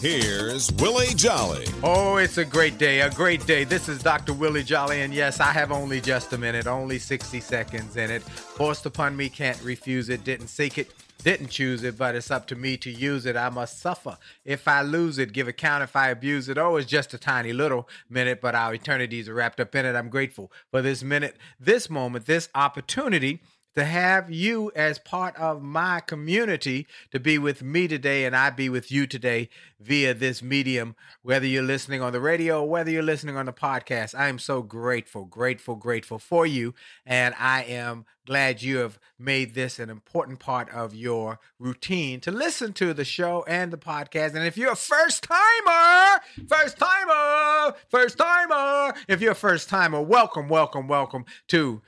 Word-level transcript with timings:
here's 0.00 0.72
Willie 0.72 1.14
Jolly. 1.14 1.66
Oh, 1.82 2.16
it's 2.16 2.38
a 2.38 2.44
great 2.44 2.78
day, 2.78 3.02
a 3.02 3.10
great 3.10 3.46
day. 3.46 3.64
This 3.64 3.88
is 3.88 4.02
Dr. 4.02 4.32
Willie 4.32 4.64
Jolly, 4.64 5.02
and 5.02 5.12
yes, 5.12 5.40
I 5.40 5.52
have 5.52 5.70
only 5.70 6.00
just 6.00 6.32
a 6.32 6.38
minute, 6.38 6.66
only 6.66 6.98
60 6.98 7.40
seconds 7.40 7.96
in 7.96 8.10
it. 8.10 8.22
Forced 8.22 8.86
upon 8.86 9.16
me, 9.16 9.28
can't 9.28 9.62
refuse 9.62 10.08
it, 10.08 10.24
didn't 10.24 10.48
seek 10.48 10.78
it 10.78 10.90
didn't 11.22 11.48
choose 11.48 11.84
it, 11.84 11.98
but 11.98 12.14
it's 12.14 12.30
up 12.30 12.46
to 12.48 12.56
me 12.56 12.76
to 12.78 12.90
use 12.90 13.26
it. 13.26 13.36
I 13.36 13.50
must 13.50 13.80
suffer. 13.80 14.16
If 14.44 14.66
I 14.66 14.82
lose 14.82 15.18
it, 15.18 15.32
give 15.32 15.48
account 15.48 15.82
if 15.82 15.94
I 15.94 16.08
abuse 16.08 16.48
it. 16.48 16.58
Oh, 16.58 16.76
it's 16.76 16.90
just 16.90 17.14
a 17.14 17.18
tiny 17.18 17.52
little 17.52 17.88
minute, 18.08 18.40
but 18.40 18.54
our 18.54 18.74
eternities 18.74 19.28
are 19.28 19.34
wrapped 19.34 19.60
up 19.60 19.74
in 19.74 19.86
it. 19.86 19.94
I'm 19.94 20.08
grateful 20.08 20.50
for 20.70 20.82
this 20.82 21.02
minute, 21.02 21.36
this 21.58 21.90
moment, 21.90 22.26
this 22.26 22.48
opportunity 22.54 23.42
to 23.74 23.84
have 23.84 24.30
you 24.30 24.72
as 24.74 24.98
part 24.98 25.36
of 25.36 25.62
my 25.62 26.00
community 26.00 26.86
to 27.12 27.20
be 27.20 27.38
with 27.38 27.62
me 27.62 27.86
today 27.86 28.24
and 28.24 28.34
I 28.34 28.50
be 28.50 28.68
with 28.68 28.90
you 28.90 29.06
today 29.06 29.48
via 29.78 30.12
this 30.12 30.42
medium, 30.42 30.96
whether 31.22 31.46
you're 31.46 31.62
listening 31.62 32.02
on 32.02 32.12
the 32.12 32.20
radio 32.20 32.62
or 32.62 32.68
whether 32.68 32.90
you're 32.90 33.02
listening 33.02 33.36
on 33.36 33.46
the 33.46 33.52
podcast. 33.52 34.18
I 34.18 34.28
am 34.28 34.38
so 34.38 34.62
grateful, 34.62 35.24
grateful, 35.24 35.76
grateful 35.76 36.18
for 36.18 36.46
you. 36.46 36.74
And 37.06 37.34
I 37.38 37.62
am 37.62 38.06
glad 38.26 38.60
you 38.60 38.78
have 38.78 38.98
made 39.18 39.54
this 39.54 39.78
an 39.78 39.88
important 39.88 40.40
part 40.40 40.68
of 40.70 40.94
your 40.94 41.38
routine 41.58 42.20
to 42.20 42.30
listen 42.30 42.72
to 42.74 42.92
the 42.92 43.04
show 43.04 43.44
and 43.46 43.72
the 43.72 43.78
podcast. 43.78 44.34
And 44.34 44.44
if 44.46 44.56
you're 44.56 44.72
a 44.72 44.76
first 44.76 45.22
timer, 45.24 46.20
first 46.48 46.76
timer, 46.76 47.76
first 47.88 48.18
timer, 48.18 48.94
if 49.08 49.20
you're 49.20 49.32
a 49.32 49.36
first 49.36 49.68
timer, 49.68 50.00
welcome, 50.00 50.48
welcome, 50.48 50.88
welcome 50.88 51.24
to 51.48 51.82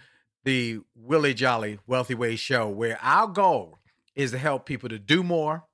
the 0.44 0.80
Willie 0.94 1.34
Jolly 1.34 1.78
Wealthy 1.86 2.14
Ways 2.14 2.40
show, 2.40 2.68
where 2.68 2.98
our 3.00 3.26
goal 3.26 3.78
is 4.14 4.32
to 4.32 4.38
help 4.38 4.66
people 4.66 4.88
to 4.88 4.98
do 4.98 5.22
more, 5.22 5.64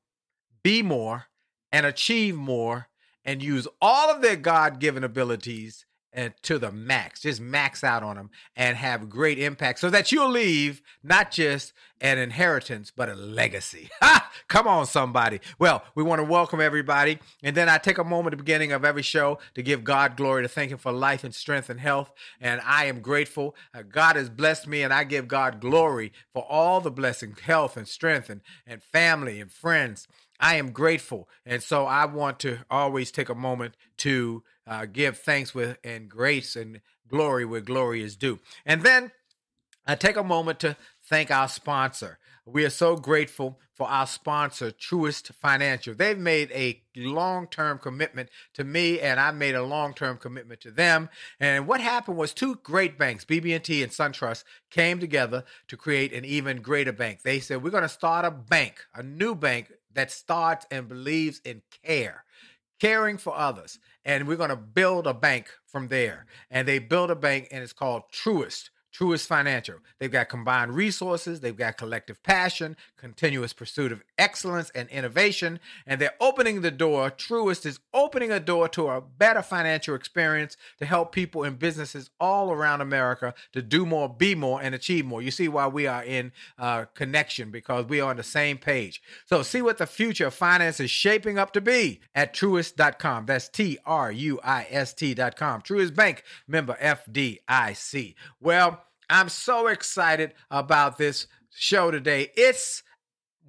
be 0.62 0.82
more, 0.82 1.26
and 1.72 1.86
achieve 1.86 2.34
more, 2.34 2.88
and 3.24 3.42
use 3.42 3.66
all 3.80 4.10
of 4.10 4.22
their 4.22 4.36
God 4.36 4.80
given 4.80 5.04
abilities 5.04 5.84
and 6.18 6.34
to 6.42 6.58
the 6.58 6.72
max, 6.72 7.20
just 7.20 7.40
max 7.40 7.84
out 7.84 8.02
on 8.02 8.16
them 8.16 8.28
and 8.56 8.76
have 8.76 9.08
great 9.08 9.38
impact 9.38 9.78
so 9.78 9.88
that 9.88 10.10
you'll 10.10 10.28
leave 10.28 10.82
not 11.04 11.30
just 11.30 11.72
an 12.00 12.18
inheritance, 12.18 12.90
but 12.90 13.08
a 13.08 13.14
legacy. 13.14 13.88
Come 14.48 14.66
on, 14.66 14.86
somebody. 14.86 15.40
Well, 15.60 15.84
we 15.94 16.02
want 16.02 16.18
to 16.18 16.24
welcome 16.24 16.60
everybody. 16.60 17.20
And 17.44 17.56
then 17.56 17.68
I 17.68 17.78
take 17.78 17.98
a 17.98 18.04
moment 18.04 18.34
at 18.34 18.38
the 18.38 18.42
beginning 18.42 18.72
of 18.72 18.84
every 18.84 19.02
show 19.02 19.38
to 19.54 19.62
give 19.62 19.84
God 19.84 20.16
glory, 20.16 20.42
to 20.42 20.48
thank 20.48 20.72
Him 20.72 20.78
for 20.78 20.90
life 20.90 21.22
and 21.22 21.32
strength 21.32 21.70
and 21.70 21.78
health. 21.78 22.10
And 22.40 22.60
I 22.64 22.86
am 22.86 23.00
grateful. 23.00 23.54
Uh, 23.72 23.82
God 23.82 24.16
has 24.16 24.28
blessed 24.28 24.66
me, 24.66 24.82
and 24.82 24.92
I 24.92 25.04
give 25.04 25.28
God 25.28 25.60
glory 25.60 26.12
for 26.32 26.44
all 26.50 26.80
the 26.80 26.90
blessing, 26.90 27.36
health 27.40 27.76
and 27.76 27.86
strength, 27.86 28.28
and, 28.28 28.40
and 28.66 28.82
family 28.82 29.40
and 29.40 29.52
friends. 29.52 30.08
I 30.40 30.56
am 30.56 30.70
grateful. 30.72 31.28
And 31.46 31.62
so 31.62 31.86
I 31.86 32.06
want 32.06 32.40
to 32.40 32.58
always 32.70 33.12
take 33.12 33.28
a 33.28 33.34
moment 33.34 33.76
to 33.98 34.42
uh, 34.68 34.86
give 34.86 35.18
thanks 35.18 35.54
with 35.54 35.78
and 35.82 36.08
grace 36.08 36.54
and 36.54 36.80
glory 37.08 37.44
where 37.44 37.60
glory 37.60 38.02
is 38.02 38.16
due. 38.16 38.38
And 38.66 38.82
then 38.82 39.10
I 39.86 39.94
take 39.94 40.16
a 40.16 40.22
moment 40.22 40.60
to 40.60 40.76
thank 41.02 41.30
our 41.30 41.48
sponsor. 41.48 42.18
We 42.44 42.64
are 42.64 42.70
so 42.70 42.96
grateful 42.96 43.58
for 43.74 43.88
our 43.88 44.06
sponsor, 44.06 44.70
Truist 44.70 45.34
Financial. 45.34 45.94
They've 45.94 46.18
made 46.18 46.50
a 46.52 46.82
long 46.96 47.46
term 47.46 47.78
commitment 47.78 48.30
to 48.54 48.64
me, 48.64 49.00
and 49.00 49.20
I 49.20 49.30
made 49.30 49.54
a 49.54 49.62
long 49.62 49.94
term 49.94 50.16
commitment 50.16 50.60
to 50.62 50.70
them. 50.70 51.10
And 51.40 51.66
what 51.66 51.80
happened 51.80 52.16
was 52.16 52.32
two 52.32 52.56
great 52.56 52.98
banks, 52.98 53.24
BB&T 53.24 53.82
and 53.82 53.92
SunTrust, 53.92 54.44
came 54.70 54.98
together 54.98 55.44
to 55.68 55.76
create 55.76 56.12
an 56.12 56.24
even 56.24 56.62
greater 56.62 56.92
bank. 56.92 57.22
They 57.22 57.38
said, 57.38 57.62
We're 57.62 57.70
going 57.70 57.82
to 57.82 57.88
start 57.88 58.24
a 58.24 58.30
bank, 58.30 58.86
a 58.94 59.02
new 59.02 59.34
bank 59.34 59.72
that 59.92 60.10
starts 60.10 60.66
and 60.70 60.88
believes 60.88 61.40
in 61.44 61.62
care 61.84 62.24
caring 62.78 63.18
for 63.18 63.36
others. 63.36 63.78
And 64.04 64.26
we're 64.26 64.36
going 64.36 64.50
to 64.50 64.56
build 64.56 65.06
a 65.06 65.14
bank 65.14 65.48
from 65.66 65.88
there. 65.88 66.26
And 66.50 66.66
they 66.66 66.78
build 66.78 67.10
a 67.10 67.16
bank, 67.16 67.48
and 67.50 67.62
it's 67.62 67.72
called 67.72 68.04
Truist. 68.12 68.70
Truist 68.92 69.26
Financial. 69.26 69.76
They've 69.98 70.10
got 70.10 70.28
combined 70.28 70.74
resources, 70.74 71.40
they've 71.40 71.56
got 71.56 71.76
collective 71.76 72.22
passion, 72.22 72.76
continuous 72.96 73.52
pursuit 73.52 73.92
of 73.92 74.02
excellence 74.16 74.70
and 74.74 74.88
innovation, 74.88 75.60
and 75.86 76.00
they're 76.00 76.14
opening 76.20 76.62
the 76.62 76.70
door. 76.70 77.10
Truist 77.10 77.66
is 77.66 77.80
opening 77.94 78.32
a 78.32 78.40
door 78.40 78.68
to 78.70 78.88
a 78.88 79.00
better 79.00 79.42
financial 79.42 79.94
experience 79.94 80.56
to 80.78 80.86
help 80.86 81.12
people 81.12 81.44
and 81.44 81.58
businesses 81.58 82.10
all 82.20 82.50
around 82.50 82.80
America 82.80 83.34
to 83.52 83.62
do 83.62 83.86
more, 83.86 84.08
be 84.08 84.34
more, 84.34 84.60
and 84.60 84.74
achieve 84.74 85.04
more. 85.04 85.22
You 85.22 85.30
see 85.30 85.48
why 85.48 85.66
we 85.66 85.86
are 85.86 86.02
in 86.02 86.32
uh, 86.58 86.86
connection 86.94 87.50
because 87.50 87.86
we 87.86 88.00
are 88.00 88.10
on 88.10 88.16
the 88.16 88.22
same 88.22 88.58
page. 88.58 89.02
So, 89.26 89.42
see 89.42 89.62
what 89.62 89.78
the 89.78 89.86
future 89.86 90.26
of 90.26 90.34
finance 90.34 90.80
is 90.80 90.90
shaping 90.90 91.38
up 91.38 91.52
to 91.52 91.60
be 91.60 92.00
at 92.14 92.34
truist.com. 92.34 93.26
That's 93.26 93.48
T 93.48 93.78
R 93.84 94.10
U 94.10 94.40
I 94.42 94.66
S 94.70 94.94
T.com. 94.94 95.62
Truist 95.62 95.94
Bank, 95.94 96.24
member 96.46 96.76
FDIC. 96.80 98.14
Well, 98.40 98.84
I'm 99.10 99.30
so 99.30 99.68
excited 99.68 100.34
about 100.50 100.98
this 100.98 101.26
show 101.50 101.90
today. 101.90 102.30
It's 102.36 102.82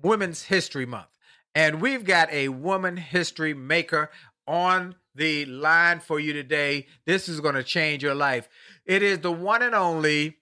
Women's 0.02 0.44
History 0.44 0.86
Month. 0.86 1.08
And 1.54 1.82
we've 1.82 2.06
got 2.06 2.32
a 2.32 2.48
woman 2.48 2.96
history 2.96 3.54
maker 3.54 4.10
on 4.48 4.96
the 5.16 5.46
line 5.46 6.00
for 6.00 6.20
you 6.20 6.32
today. 6.32 6.88
This 7.06 7.28
is 7.28 7.42
going 7.42 7.56
to 7.56 7.64
change 7.64 8.04
your 8.04 8.16
life. 8.16 8.48
It 8.86 9.04
is 9.04 9.20
the 9.20 9.32
one 9.32 9.62
and 9.62 9.76
only, 9.76 10.38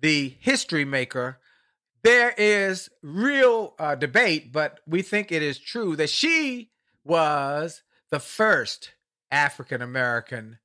the 0.00 0.36
history 0.38 0.84
maker. 0.84 1.38
There 2.02 2.34
is 2.36 2.90
real 3.02 3.74
uh, 3.78 3.94
debate, 3.94 4.52
but 4.52 4.80
we 4.86 5.00
think 5.00 5.32
it 5.32 5.42
is 5.42 5.58
true 5.58 5.96
that 5.96 6.10
she 6.10 6.70
was 7.04 7.82
the 8.10 8.20
first 8.20 8.92
African 9.30 9.80
American 9.80 10.58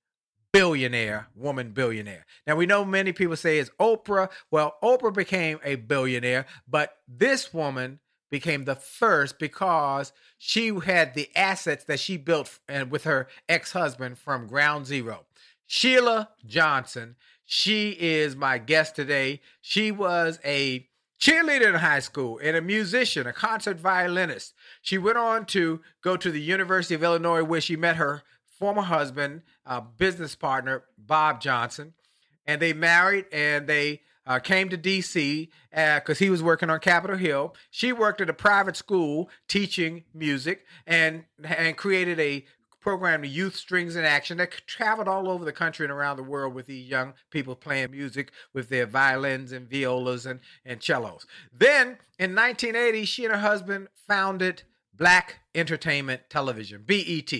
billionaire, 0.53 1.27
woman 1.35 1.71
billionaire. 1.71 2.25
Now 2.47 2.55
we 2.55 2.67
know 2.67 2.85
many 2.85 3.11
people 3.11 3.35
say 3.35 3.57
it's 3.57 3.71
Oprah. 3.79 4.29
Well, 4.51 4.75
Oprah 4.81 5.13
became 5.13 5.59
a 5.63 5.75
billionaire, 5.75 6.45
but 6.67 6.97
this 7.07 7.53
woman 7.53 7.99
became 8.29 8.65
the 8.65 8.75
first 8.75 9.39
because 9.39 10.13
she 10.37 10.73
had 10.85 11.15
the 11.15 11.29
assets 11.35 11.83
that 11.85 11.99
she 11.99 12.17
built 12.17 12.59
and 12.69 12.91
with 12.91 13.03
her 13.03 13.27
ex-husband 13.49 14.17
from 14.17 14.47
ground 14.47 14.85
zero. 14.85 15.25
Sheila 15.65 16.29
Johnson, 16.45 17.15
she 17.45 17.89
is 17.99 18.35
my 18.35 18.59
guest 18.59 18.95
today. 18.95 19.41
She 19.59 19.91
was 19.91 20.39
a 20.45 20.87
cheerleader 21.19 21.69
in 21.69 21.75
high 21.75 21.99
school 21.99 22.39
and 22.43 22.55
a 22.55 22.61
musician, 22.61 23.25
a 23.25 23.33
concert 23.33 23.79
violinist. 23.79 24.53
She 24.81 24.97
went 24.97 25.17
on 25.17 25.45
to 25.47 25.81
go 26.03 26.15
to 26.17 26.31
the 26.31 26.41
University 26.41 26.95
of 26.95 27.03
Illinois 27.03 27.43
where 27.43 27.61
she 27.61 27.75
met 27.75 27.95
her 27.95 28.23
former 28.59 28.81
husband, 28.81 29.41
uh, 29.65 29.81
business 29.81 30.35
partner, 30.35 30.83
Bob 30.97 31.41
Johnson. 31.41 31.93
And 32.45 32.61
they 32.61 32.73
married 32.73 33.25
and 33.31 33.67
they 33.67 34.01
uh, 34.25 34.39
came 34.39 34.69
to 34.69 34.77
DC 34.77 35.49
because 35.71 36.17
uh, 36.17 36.23
he 36.23 36.29
was 36.29 36.41
working 36.43 36.69
on 36.69 36.79
Capitol 36.79 37.17
Hill. 37.17 37.55
She 37.69 37.91
worked 37.91 38.21
at 38.21 38.29
a 38.29 38.33
private 38.33 38.75
school 38.75 39.29
teaching 39.47 40.03
music 40.13 40.65
and 40.87 41.25
and 41.43 41.75
created 41.77 42.19
a 42.19 42.45
program, 42.83 43.21
the 43.21 43.29
Youth 43.29 43.55
Strings 43.55 43.95
in 43.95 44.03
Action, 44.03 44.37
that 44.37 44.51
traveled 44.67 45.07
all 45.07 45.29
over 45.29 45.45
the 45.45 45.53
country 45.53 45.85
and 45.85 45.91
around 45.91 46.17
the 46.17 46.23
world 46.23 46.53
with 46.53 46.65
these 46.67 46.87
young 46.87 47.13
people 47.31 47.55
playing 47.55 47.91
music 47.91 48.31
with 48.53 48.67
their 48.67 48.85
violins 48.85 49.53
and 49.53 49.69
violas 49.69 50.25
and, 50.25 50.41
and 50.65 50.83
cellos. 50.83 51.25
Then 51.51 51.97
in 52.19 52.35
1980, 52.35 53.05
she 53.05 53.23
and 53.23 53.33
her 53.33 53.39
husband 53.39 53.87
founded 54.05 54.63
Black 54.95 55.39
Entertainment 55.55 56.21
Television, 56.29 56.83
BET, 56.85 57.33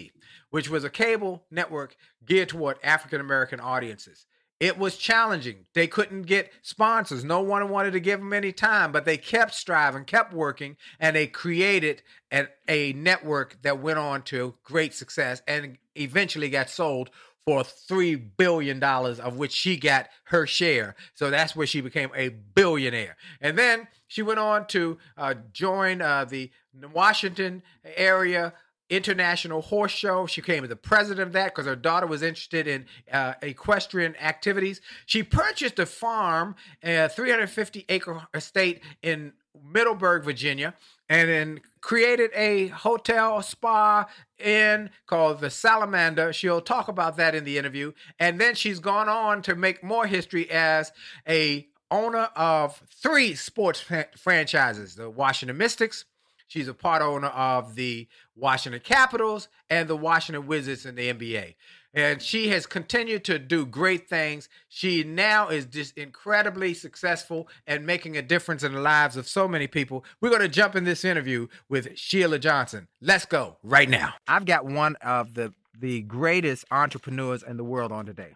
which 0.50 0.69
was 0.69 0.83
a 0.83 0.89
cable 0.89 1.44
network 1.51 1.95
geared 2.25 2.50
toward 2.50 2.77
African 2.83 3.21
American 3.21 3.59
audiences. 3.59 4.25
It 4.59 4.77
was 4.77 4.97
challenging. 4.97 5.65
They 5.73 5.88
couldn't 5.88 6.21
get 6.21 6.51
sponsors. 6.61 7.23
No 7.25 7.41
one 7.41 7.67
wanted 7.69 7.91
to 7.94 8.00
give 8.00 8.19
them 8.19 8.31
any 8.31 8.53
time, 8.53 8.94
but 8.94 9.03
they 9.03 9.17
kept 9.17 9.53
striving, 9.53 10.05
kept 10.05 10.33
working, 10.33 10.77
and 11.00 11.15
they 11.15 11.27
created 11.27 12.01
an, 12.31 12.47
a 12.69 12.94
network 12.94 13.61
that 13.63 13.81
went 13.81 14.00
on 14.00 14.21
to 14.23 14.55
great 14.63 14.94
success 14.94 15.41
and 15.47 15.77
eventually 15.95 16.50
got 16.50 16.69
sold 16.69 17.09
for 17.45 17.63
$3 17.63 18.38
billion, 18.38 18.81
of 18.81 19.38
which 19.38 19.51
she 19.51 19.75
got 19.75 20.07
her 20.25 20.47
share. 20.47 20.95
So 21.13 21.29
that's 21.29 21.55
where 21.55 21.67
she 21.67 21.81
became 21.81 22.09
a 22.15 22.29
billionaire. 22.29 23.17
And 23.41 23.57
then 23.57 23.88
she 24.07 24.21
went 24.21 24.39
on 24.39 24.67
to 24.67 24.97
uh, 25.17 25.33
join 25.51 26.01
uh, 26.01 26.25
the 26.25 26.51
Washington 26.93 27.63
area 27.83 28.53
International 28.89 29.61
Horse 29.61 29.91
Show. 29.91 30.27
She 30.27 30.41
became 30.41 30.67
the 30.67 30.75
president 30.75 31.27
of 31.27 31.33
that 31.33 31.53
because 31.53 31.65
her 31.65 31.75
daughter 31.75 32.05
was 32.05 32.21
interested 32.21 32.67
in 32.67 32.85
uh, 33.11 33.33
equestrian 33.41 34.15
activities. 34.17 34.81
She 35.05 35.23
purchased 35.23 35.79
a 35.79 35.85
farm, 35.85 36.55
a 36.83 37.09
350 37.09 37.85
acre 37.89 38.27
estate 38.33 38.81
in 39.01 39.33
Middleburg, 39.63 40.23
Virginia, 40.23 40.73
and 41.09 41.29
then 41.29 41.61
created 41.81 42.31
a 42.35 42.67
hotel 42.67 43.41
spa 43.41 44.05
inn 44.37 44.89
called 45.07 45.41
the 45.41 45.49
Salamander. 45.49 46.33
She'll 46.33 46.61
talk 46.61 46.87
about 46.87 47.17
that 47.17 47.35
in 47.35 47.43
the 47.43 47.57
interview. 47.57 47.93
And 48.19 48.39
then 48.39 48.55
she's 48.55 48.79
gone 48.79 49.09
on 49.09 49.41
to 49.43 49.55
make 49.55 49.83
more 49.83 50.07
history 50.07 50.49
as 50.51 50.91
a 51.27 51.67
owner 51.89 52.29
of 52.35 52.81
three 53.01 53.35
sports 53.35 53.83
franchises: 54.17 54.95
the 54.95 55.09
Washington 55.09 55.57
Mystics, 55.57 56.05
She's 56.53 56.67
a 56.67 56.73
part 56.75 57.01
owner 57.01 57.29
of 57.29 57.73
the 57.73 58.07
Washington 58.35 58.79
Capitals 58.79 59.47
and 59.71 59.89
the 59.89 59.97
Washington 59.97 60.45
Wizards 60.45 60.85
in 60.85 60.94
the 60.94 61.11
NBA. 61.11 61.55
And 61.95 62.21
she 62.21 62.50
has 62.50 62.67
continued 62.67 63.23
to 63.23 63.39
do 63.39 63.65
great 63.65 64.07
things. 64.07 64.50
She 64.69 65.03
now 65.03 65.47
is 65.47 65.65
just 65.65 65.97
incredibly 65.97 66.75
successful 66.75 67.47
and 67.65 67.88
making 67.88 68.17
a 68.17 68.21
difference 68.21 68.61
in 68.61 68.71
the 68.71 68.81
lives 68.81 69.17
of 69.17 69.27
so 69.27 69.47
many 69.47 69.65
people. 69.65 70.05
We're 70.21 70.29
going 70.29 70.44
to 70.44 70.47
jump 70.47 70.75
in 70.75 70.83
this 70.83 71.03
interview 71.03 71.47
with 71.69 71.97
Sheila 71.97 72.38
Johnson. 72.38 72.88
Let's 73.01 73.25
go 73.25 73.57
right 73.63 73.89
now. 73.89 74.13
I've 74.27 74.45
got 74.45 74.63
one 74.63 74.95
of 74.97 75.33
the 75.33 75.55
the 75.79 76.01
greatest 76.03 76.65
entrepreneurs 76.69 77.41
in 77.41 77.57
the 77.57 77.63
world 77.63 77.91
on 77.91 78.05
today. 78.05 78.35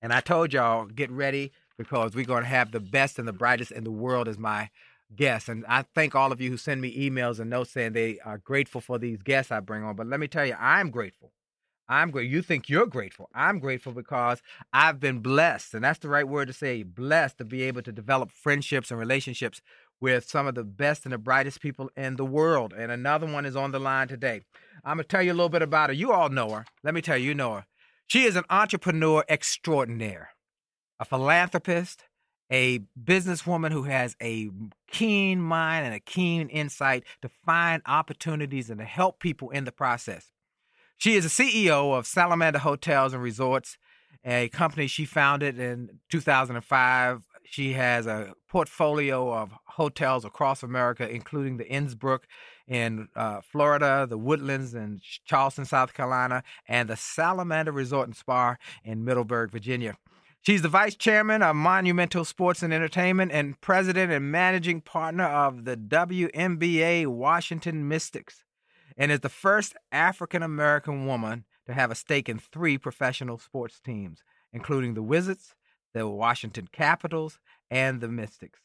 And 0.00 0.14
I 0.14 0.20
told 0.20 0.54
y'all, 0.54 0.86
get 0.86 1.10
ready 1.10 1.52
because 1.76 2.14
we're 2.14 2.24
going 2.24 2.42
to 2.42 2.48
have 2.48 2.72
the 2.72 2.80
best 2.80 3.18
and 3.18 3.28
the 3.28 3.34
brightest 3.34 3.70
in 3.70 3.84
the 3.84 3.90
world 3.90 4.28
as 4.28 4.38
my 4.38 4.70
guests. 5.14 5.48
And 5.48 5.64
I 5.68 5.84
thank 5.94 6.14
all 6.14 6.32
of 6.32 6.40
you 6.40 6.50
who 6.50 6.56
send 6.56 6.80
me 6.80 7.08
emails 7.08 7.40
and 7.40 7.50
notes 7.50 7.72
saying 7.72 7.92
they 7.92 8.18
are 8.24 8.38
grateful 8.38 8.80
for 8.80 8.98
these 8.98 9.22
guests 9.22 9.52
I 9.52 9.60
bring 9.60 9.84
on. 9.84 9.96
But 9.96 10.06
let 10.06 10.20
me 10.20 10.28
tell 10.28 10.46
you, 10.46 10.56
I'm 10.58 10.90
grateful. 10.90 11.32
I'm 11.88 12.10
great. 12.10 12.30
You 12.30 12.40
think 12.40 12.68
you're 12.68 12.86
grateful. 12.86 13.28
I'm 13.34 13.58
grateful 13.58 13.92
because 13.92 14.40
I've 14.72 15.00
been 15.00 15.18
blessed, 15.18 15.74
and 15.74 15.84
that's 15.84 15.98
the 15.98 16.08
right 16.08 16.26
word 16.26 16.48
to 16.48 16.54
say, 16.54 16.82
blessed 16.82 17.38
to 17.38 17.44
be 17.44 17.62
able 17.62 17.82
to 17.82 17.92
develop 17.92 18.30
friendships 18.30 18.90
and 18.90 18.98
relationships 18.98 19.60
with 20.00 20.28
some 20.28 20.46
of 20.46 20.54
the 20.54 20.64
best 20.64 21.04
and 21.04 21.12
the 21.12 21.18
brightest 21.18 21.60
people 21.60 21.90
in 21.96 22.16
the 22.16 22.24
world. 22.24 22.72
And 22.76 22.90
another 22.90 23.26
one 23.26 23.44
is 23.44 23.54
on 23.54 23.72
the 23.72 23.78
line 23.78 24.08
today. 24.08 24.42
I'm 24.84 24.96
gonna 24.96 25.04
tell 25.04 25.22
you 25.22 25.32
a 25.32 25.34
little 25.34 25.50
bit 25.50 25.62
about 25.62 25.90
her. 25.90 25.94
You 25.94 26.12
all 26.12 26.30
know 26.30 26.50
her. 26.50 26.64
Let 26.82 26.94
me 26.94 27.02
tell 27.02 27.18
you, 27.18 27.28
you 27.28 27.34
know 27.34 27.54
her. 27.54 27.66
She 28.06 28.24
is 28.24 28.36
an 28.36 28.44
entrepreneur 28.50 29.24
extraordinaire, 29.28 30.30
a 30.98 31.04
philanthropist, 31.04 32.04
a 32.50 32.80
businesswoman 33.02 33.72
who 33.72 33.84
has 33.84 34.16
a 34.22 34.50
keen 34.90 35.40
mind 35.40 35.86
and 35.86 35.94
a 35.94 36.00
keen 36.00 36.48
insight 36.48 37.04
to 37.22 37.28
find 37.28 37.82
opportunities 37.86 38.70
and 38.70 38.78
to 38.78 38.84
help 38.84 39.20
people 39.20 39.50
in 39.50 39.64
the 39.64 39.72
process. 39.72 40.32
She 40.96 41.16
is 41.16 41.24
a 41.24 41.28
CEO 41.28 41.96
of 41.96 42.06
Salamander 42.06 42.60
Hotels 42.60 43.12
and 43.12 43.22
Resorts, 43.22 43.76
a 44.24 44.48
company 44.50 44.86
she 44.86 45.04
founded 45.04 45.58
in 45.58 45.98
2005. 46.10 47.22
She 47.44 47.74
has 47.74 48.06
a 48.06 48.32
portfolio 48.48 49.32
of 49.32 49.52
hotels 49.66 50.24
across 50.24 50.62
America, 50.62 51.08
including 51.08 51.56
the 51.56 51.64
Innisbrook 51.64 52.20
in 52.66 53.08
uh, 53.14 53.40
Florida, 53.42 54.06
the 54.08 54.16
Woodlands 54.16 54.74
in 54.74 55.00
Charleston, 55.26 55.64
South 55.64 55.92
Carolina, 55.92 56.42
and 56.66 56.88
the 56.88 56.96
Salamander 56.96 57.72
Resort 57.72 58.08
and 58.08 58.16
Spa 58.16 58.56
in 58.82 59.04
Middleburg, 59.04 59.50
Virginia. 59.50 59.96
She's 60.44 60.60
the 60.60 60.68
vice 60.68 60.94
chairman 60.94 61.42
of 61.42 61.56
Monumental 61.56 62.22
Sports 62.22 62.62
and 62.62 62.70
Entertainment 62.70 63.32
and 63.32 63.58
president 63.62 64.12
and 64.12 64.30
managing 64.30 64.82
partner 64.82 65.24
of 65.24 65.64
the 65.64 65.74
WNBA 65.74 67.06
Washington 67.06 67.88
Mystics, 67.88 68.44
and 68.94 69.10
is 69.10 69.20
the 69.20 69.30
first 69.30 69.74
African 69.90 70.42
American 70.42 71.06
woman 71.06 71.46
to 71.66 71.72
have 71.72 71.90
a 71.90 71.94
stake 71.94 72.28
in 72.28 72.38
three 72.38 72.76
professional 72.76 73.38
sports 73.38 73.80
teams, 73.80 74.22
including 74.52 74.92
the 74.92 75.02
Wizards, 75.02 75.54
the 75.94 76.06
Washington 76.06 76.68
Capitals, 76.70 77.38
and 77.70 78.02
the 78.02 78.08
Mystics. 78.08 78.60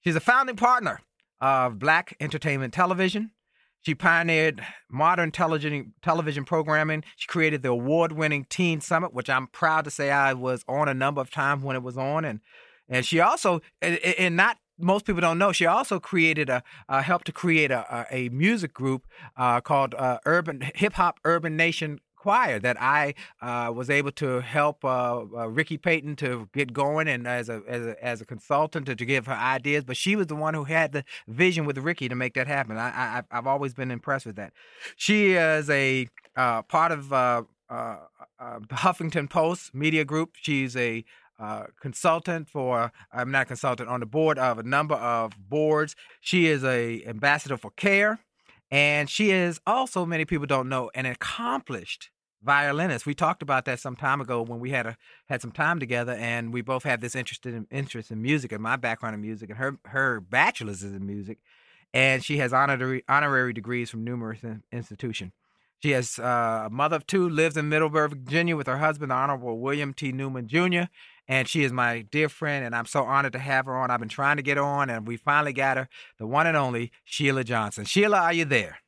She's 0.00 0.16
a 0.16 0.20
founding 0.20 0.56
partner 0.56 1.02
of 1.42 1.78
Black 1.78 2.16
Entertainment 2.20 2.72
Television, 2.72 3.32
she 3.82 3.94
pioneered 3.94 4.64
modern 4.90 5.30
television, 5.30 5.94
programming. 6.02 7.04
She 7.16 7.26
created 7.26 7.62
the 7.62 7.70
award 7.70 8.12
winning 8.12 8.46
Teen 8.48 8.80
Summit, 8.80 9.14
which 9.14 9.30
I'm 9.30 9.46
proud 9.46 9.84
to 9.84 9.90
say 9.90 10.10
I 10.10 10.34
was 10.34 10.64
on 10.68 10.88
a 10.88 10.94
number 10.94 11.20
of 11.20 11.30
times 11.30 11.62
when 11.62 11.76
it 11.76 11.82
was 11.82 11.96
on. 11.96 12.24
And, 12.24 12.40
and 12.88 13.06
she 13.06 13.20
also, 13.20 13.60
and, 13.80 14.36
not 14.36 14.58
most 14.78 15.04
people 15.06 15.20
don't 15.20 15.38
know, 15.38 15.52
she 15.52 15.66
also 15.66 15.98
created 15.98 16.48
a, 16.48 16.62
helped 17.02 17.26
to 17.26 17.32
create 17.32 17.70
a, 17.70 18.06
a, 18.10 18.26
a 18.26 18.28
music 18.30 18.72
group 18.72 19.06
uh, 19.36 19.60
called 19.60 19.94
uh, 19.94 20.18
Urban 20.24 20.62
Hip 20.74 20.94
Hop 20.94 21.18
Urban 21.24 21.56
Nation 21.56 22.00
that 22.28 22.76
I 22.80 23.14
uh, 23.40 23.72
was 23.72 23.90
able 23.90 24.12
to 24.12 24.40
help 24.40 24.84
uh, 24.84 25.24
uh, 25.36 25.48
Ricky 25.48 25.78
Payton 25.78 26.16
to 26.16 26.48
get 26.52 26.72
going 26.72 27.08
and 27.08 27.26
as 27.26 27.48
a, 27.48 27.62
as 27.66 27.86
a 27.86 28.04
as 28.04 28.20
a 28.20 28.24
consultant 28.24 28.86
to, 28.86 28.94
to 28.94 29.04
give 29.04 29.26
her 29.26 29.32
ideas. 29.32 29.84
But 29.84 29.96
she 29.96 30.14
was 30.16 30.26
the 30.26 30.36
one 30.36 30.54
who 30.54 30.64
had 30.64 30.92
the 30.92 31.04
vision 31.26 31.64
with 31.64 31.78
Ricky 31.78 32.08
to 32.08 32.14
make 32.14 32.34
that 32.34 32.46
happen. 32.46 32.76
I, 32.76 32.88
I 32.88 33.22
I've 33.30 33.46
always 33.46 33.74
been 33.74 33.90
impressed 33.90 34.26
with 34.26 34.36
that. 34.36 34.52
She 34.96 35.32
is 35.32 35.70
a 35.70 36.08
uh, 36.36 36.62
part 36.62 36.92
of 36.92 37.12
uh, 37.12 37.42
uh, 37.70 37.96
the 38.38 38.76
Huffington 38.76 39.28
Post 39.28 39.74
media 39.74 40.04
group. 40.04 40.30
She's 40.34 40.76
a 40.76 41.04
uh, 41.38 41.64
consultant 41.80 42.48
for 42.48 42.92
I'm 43.12 43.30
not 43.30 43.42
a 43.42 43.46
consultant 43.46 43.88
on 43.88 44.00
the 44.00 44.06
board 44.06 44.38
of 44.38 44.58
a 44.58 44.62
number 44.62 44.96
of 44.96 45.32
boards. 45.48 45.94
She 46.20 46.46
is 46.46 46.64
a 46.64 47.04
ambassador 47.06 47.56
for 47.56 47.70
CARE. 47.70 48.18
And 48.70 49.08
she 49.08 49.30
is 49.30 49.60
also, 49.66 50.04
many 50.04 50.24
people 50.24 50.46
don't 50.46 50.68
know, 50.68 50.90
an 50.94 51.06
accomplished 51.06 52.10
violinist. 52.42 53.06
We 53.06 53.14
talked 53.14 53.42
about 53.42 53.64
that 53.64 53.80
some 53.80 53.96
time 53.96 54.20
ago 54.20 54.42
when 54.42 54.60
we 54.60 54.70
had 54.70 54.86
a 54.86 54.96
had 55.28 55.42
some 55.42 55.52
time 55.52 55.80
together, 55.80 56.12
and 56.12 56.52
we 56.52 56.60
both 56.60 56.84
have 56.84 57.00
this 57.00 57.14
interest 57.14 57.46
in 57.46 57.66
interest 57.70 58.10
in 58.10 58.22
music 58.22 58.52
and 58.52 58.62
my 58.62 58.76
background 58.76 59.14
in 59.14 59.20
music, 59.20 59.50
and 59.50 59.58
her 59.58 59.78
her 59.86 60.20
bachelor's 60.20 60.82
is 60.82 60.92
in 60.92 61.06
music, 61.06 61.38
and 61.92 62.24
she 62.24 62.38
has 62.38 62.52
honorary 62.52 63.04
honorary 63.08 63.52
degrees 63.52 63.90
from 63.90 64.04
numerous 64.04 64.42
in- 64.42 64.62
institutions. 64.72 65.32
She 65.80 65.92
has 65.92 66.18
uh, 66.18 66.64
a 66.66 66.70
mother 66.70 66.96
of 66.96 67.06
two, 67.06 67.28
lives 67.28 67.56
in 67.56 67.68
Middleburg, 67.68 68.10
Virginia, 68.10 68.56
with 68.56 68.66
her 68.66 68.78
husband, 68.78 69.12
the 69.12 69.14
Honorable 69.14 69.60
William 69.60 69.94
T. 69.94 70.10
Newman 70.10 70.48
Jr. 70.48 70.90
And 71.28 71.46
she 71.46 71.62
is 71.62 71.72
my 71.72 72.02
dear 72.02 72.28
friend, 72.28 72.64
and 72.64 72.74
I'm 72.74 72.86
so 72.86 73.04
honored 73.04 73.34
to 73.34 73.38
have 73.38 73.66
her 73.66 73.76
on. 73.76 73.90
I've 73.90 74.00
been 74.00 74.08
trying 74.08 74.38
to 74.38 74.42
get 74.42 74.56
her 74.56 74.62
on, 74.64 74.90
and 74.90 75.06
we 75.06 75.16
finally 75.16 75.52
got 75.52 75.76
her, 75.76 75.88
the 76.18 76.26
one 76.26 76.46
and 76.48 76.56
only 76.56 76.90
Sheila 77.04 77.44
Johnson. 77.44 77.84
Sheila, 77.84 78.18
are 78.18 78.32
you 78.32 78.44
there? 78.44 78.78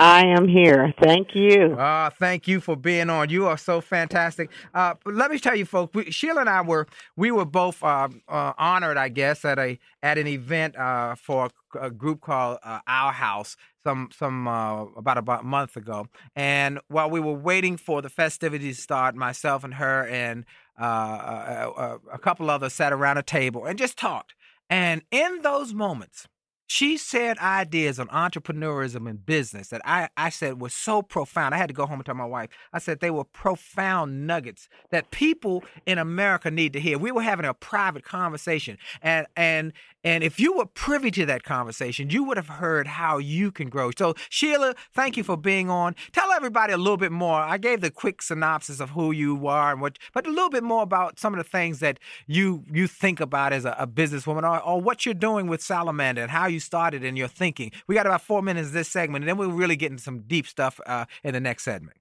I 0.00 0.26
am 0.26 0.48
here. 0.48 0.92
Thank 1.00 1.36
you. 1.36 1.74
Uh, 1.74 2.10
thank 2.10 2.48
you 2.48 2.60
for 2.60 2.76
being 2.76 3.08
on. 3.08 3.30
You 3.30 3.46
are 3.46 3.56
so 3.56 3.80
fantastic. 3.80 4.50
Uh, 4.74 4.94
let 5.06 5.30
me 5.30 5.38
tell 5.38 5.54
you, 5.54 5.64
folks. 5.64 5.94
We, 5.94 6.10
Sheila 6.10 6.40
and 6.40 6.50
I 6.50 6.62
were 6.62 6.88
we 7.16 7.30
were 7.30 7.44
both 7.44 7.82
uh, 7.82 8.08
uh, 8.28 8.52
honored, 8.58 8.96
I 8.96 9.08
guess, 9.08 9.44
at 9.44 9.58
a 9.58 9.78
at 10.02 10.18
an 10.18 10.26
event 10.26 10.76
uh, 10.76 11.14
for 11.14 11.48
a, 11.74 11.86
a 11.86 11.90
group 11.92 12.22
called 12.22 12.58
uh, 12.64 12.80
Our 12.88 13.12
House 13.12 13.56
some 13.84 14.08
some 14.12 14.48
uh, 14.48 14.84
about 14.96 15.16
about 15.16 15.42
a 15.42 15.46
month 15.46 15.76
ago. 15.76 16.08
And 16.34 16.80
while 16.88 17.08
we 17.08 17.20
were 17.20 17.32
waiting 17.32 17.76
for 17.76 18.02
the 18.02 18.10
festivities 18.10 18.76
to 18.76 18.82
start, 18.82 19.14
myself 19.14 19.62
and 19.62 19.74
her 19.74 20.08
and 20.08 20.44
a 20.76 22.18
couple 22.20 22.50
others 22.50 22.72
sat 22.72 22.92
around 22.92 23.18
a 23.18 23.22
table 23.22 23.64
and 23.64 23.78
just 23.78 23.96
talked. 23.96 24.34
And 24.68 25.02
in 25.12 25.42
those 25.42 25.72
moments 25.72 26.26
she 26.66 26.96
said 26.96 27.38
ideas 27.38 28.00
on 28.00 28.08
entrepreneurism 28.08 29.08
and 29.08 29.24
business 29.24 29.68
that 29.68 29.82
I, 29.84 30.08
I 30.16 30.30
said 30.30 30.60
were 30.60 30.70
so 30.70 31.02
profound. 31.02 31.54
I 31.54 31.58
had 31.58 31.68
to 31.68 31.74
go 31.74 31.86
home 31.86 31.98
and 31.98 32.06
tell 32.06 32.14
my 32.14 32.24
wife. 32.24 32.50
I 32.72 32.78
said 32.78 33.00
they 33.00 33.10
were 33.10 33.24
profound 33.24 34.26
nuggets 34.26 34.68
that 34.90 35.10
people 35.10 35.62
in 35.86 35.98
America 35.98 36.50
need 36.50 36.72
to 36.72 36.80
hear. 36.80 36.98
We 36.98 37.12
were 37.12 37.22
having 37.22 37.46
a 37.46 37.54
private 37.54 38.04
conversation, 38.04 38.78
and 39.02 39.26
and 39.36 39.72
and 40.04 40.22
if 40.22 40.38
you 40.38 40.54
were 40.56 40.66
privy 40.66 41.10
to 41.12 41.26
that 41.26 41.44
conversation, 41.44 42.10
you 42.10 42.24
would 42.24 42.36
have 42.36 42.48
heard 42.48 42.86
how 42.86 43.18
you 43.18 43.50
can 43.50 43.68
grow. 43.70 43.90
So 43.96 44.14
Sheila, 44.28 44.74
thank 44.92 45.16
you 45.16 45.24
for 45.24 45.36
being 45.36 45.70
on. 45.70 45.94
Tell 46.12 46.30
everybody 46.32 46.72
a 46.72 46.76
little 46.76 46.98
bit 46.98 47.12
more. 47.12 47.40
I 47.40 47.56
gave 47.56 47.80
the 47.80 47.90
quick 47.90 48.20
synopsis 48.20 48.80
of 48.80 48.90
who 48.90 49.12
you 49.12 49.46
are 49.46 49.72
and 49.72 49.80
what, 49.80 49.98
but 50.12 50.26
a 50.26 50.30
little 50.30 50.50
bit 50.50 50.62
more 50.62 50.82
about 50.82 51.18
some 51.18 51.32
of 51.32 51.38
the 51.38 51.48
things 51.48 51.80
that 51.80 51.98
you 52.26 52.64
you 52.70 52.86
think 52.86 53.20
about 53.20 53.52
as 53.52 53.64
a, 53.64 53.74
a 53.78 53.86
businesswoman, 53.86 54.42
or, 54.42 54.62
or 54.62 54.80
what 54.80 55.06
you're 55.06 55.14
doing 55.14 55.46
with 55.46 55.62
Salamander 55.62 56.22
and 56.22 56.30
how 56.30 56.46
you 56.46 56.53
started 56.58 57.04
in 57.04 57.16
your 57.16 57.28
thinking. 57.28 57.72
We 57.86 57.94
got 57.94 58.06
about 58.06 58.22
four 58.22 58.42
minutes 58.42 58.70
this 58.70 58.88
segment, 58.88 59.24
and 59.24 59.28
then 59.28 59.36
we'll 59.36 59.50
really 59.50 59.76
get 59.76 59.90
into 59.90 60.02
some 60.02 60.20
deep 60.20 60.46
stuff 60.46 60.80
uh, 60.86 61.06
in 61.22 61.32
the 61.32 61.40
next 61.40 61.64
segment. 61.64 61.96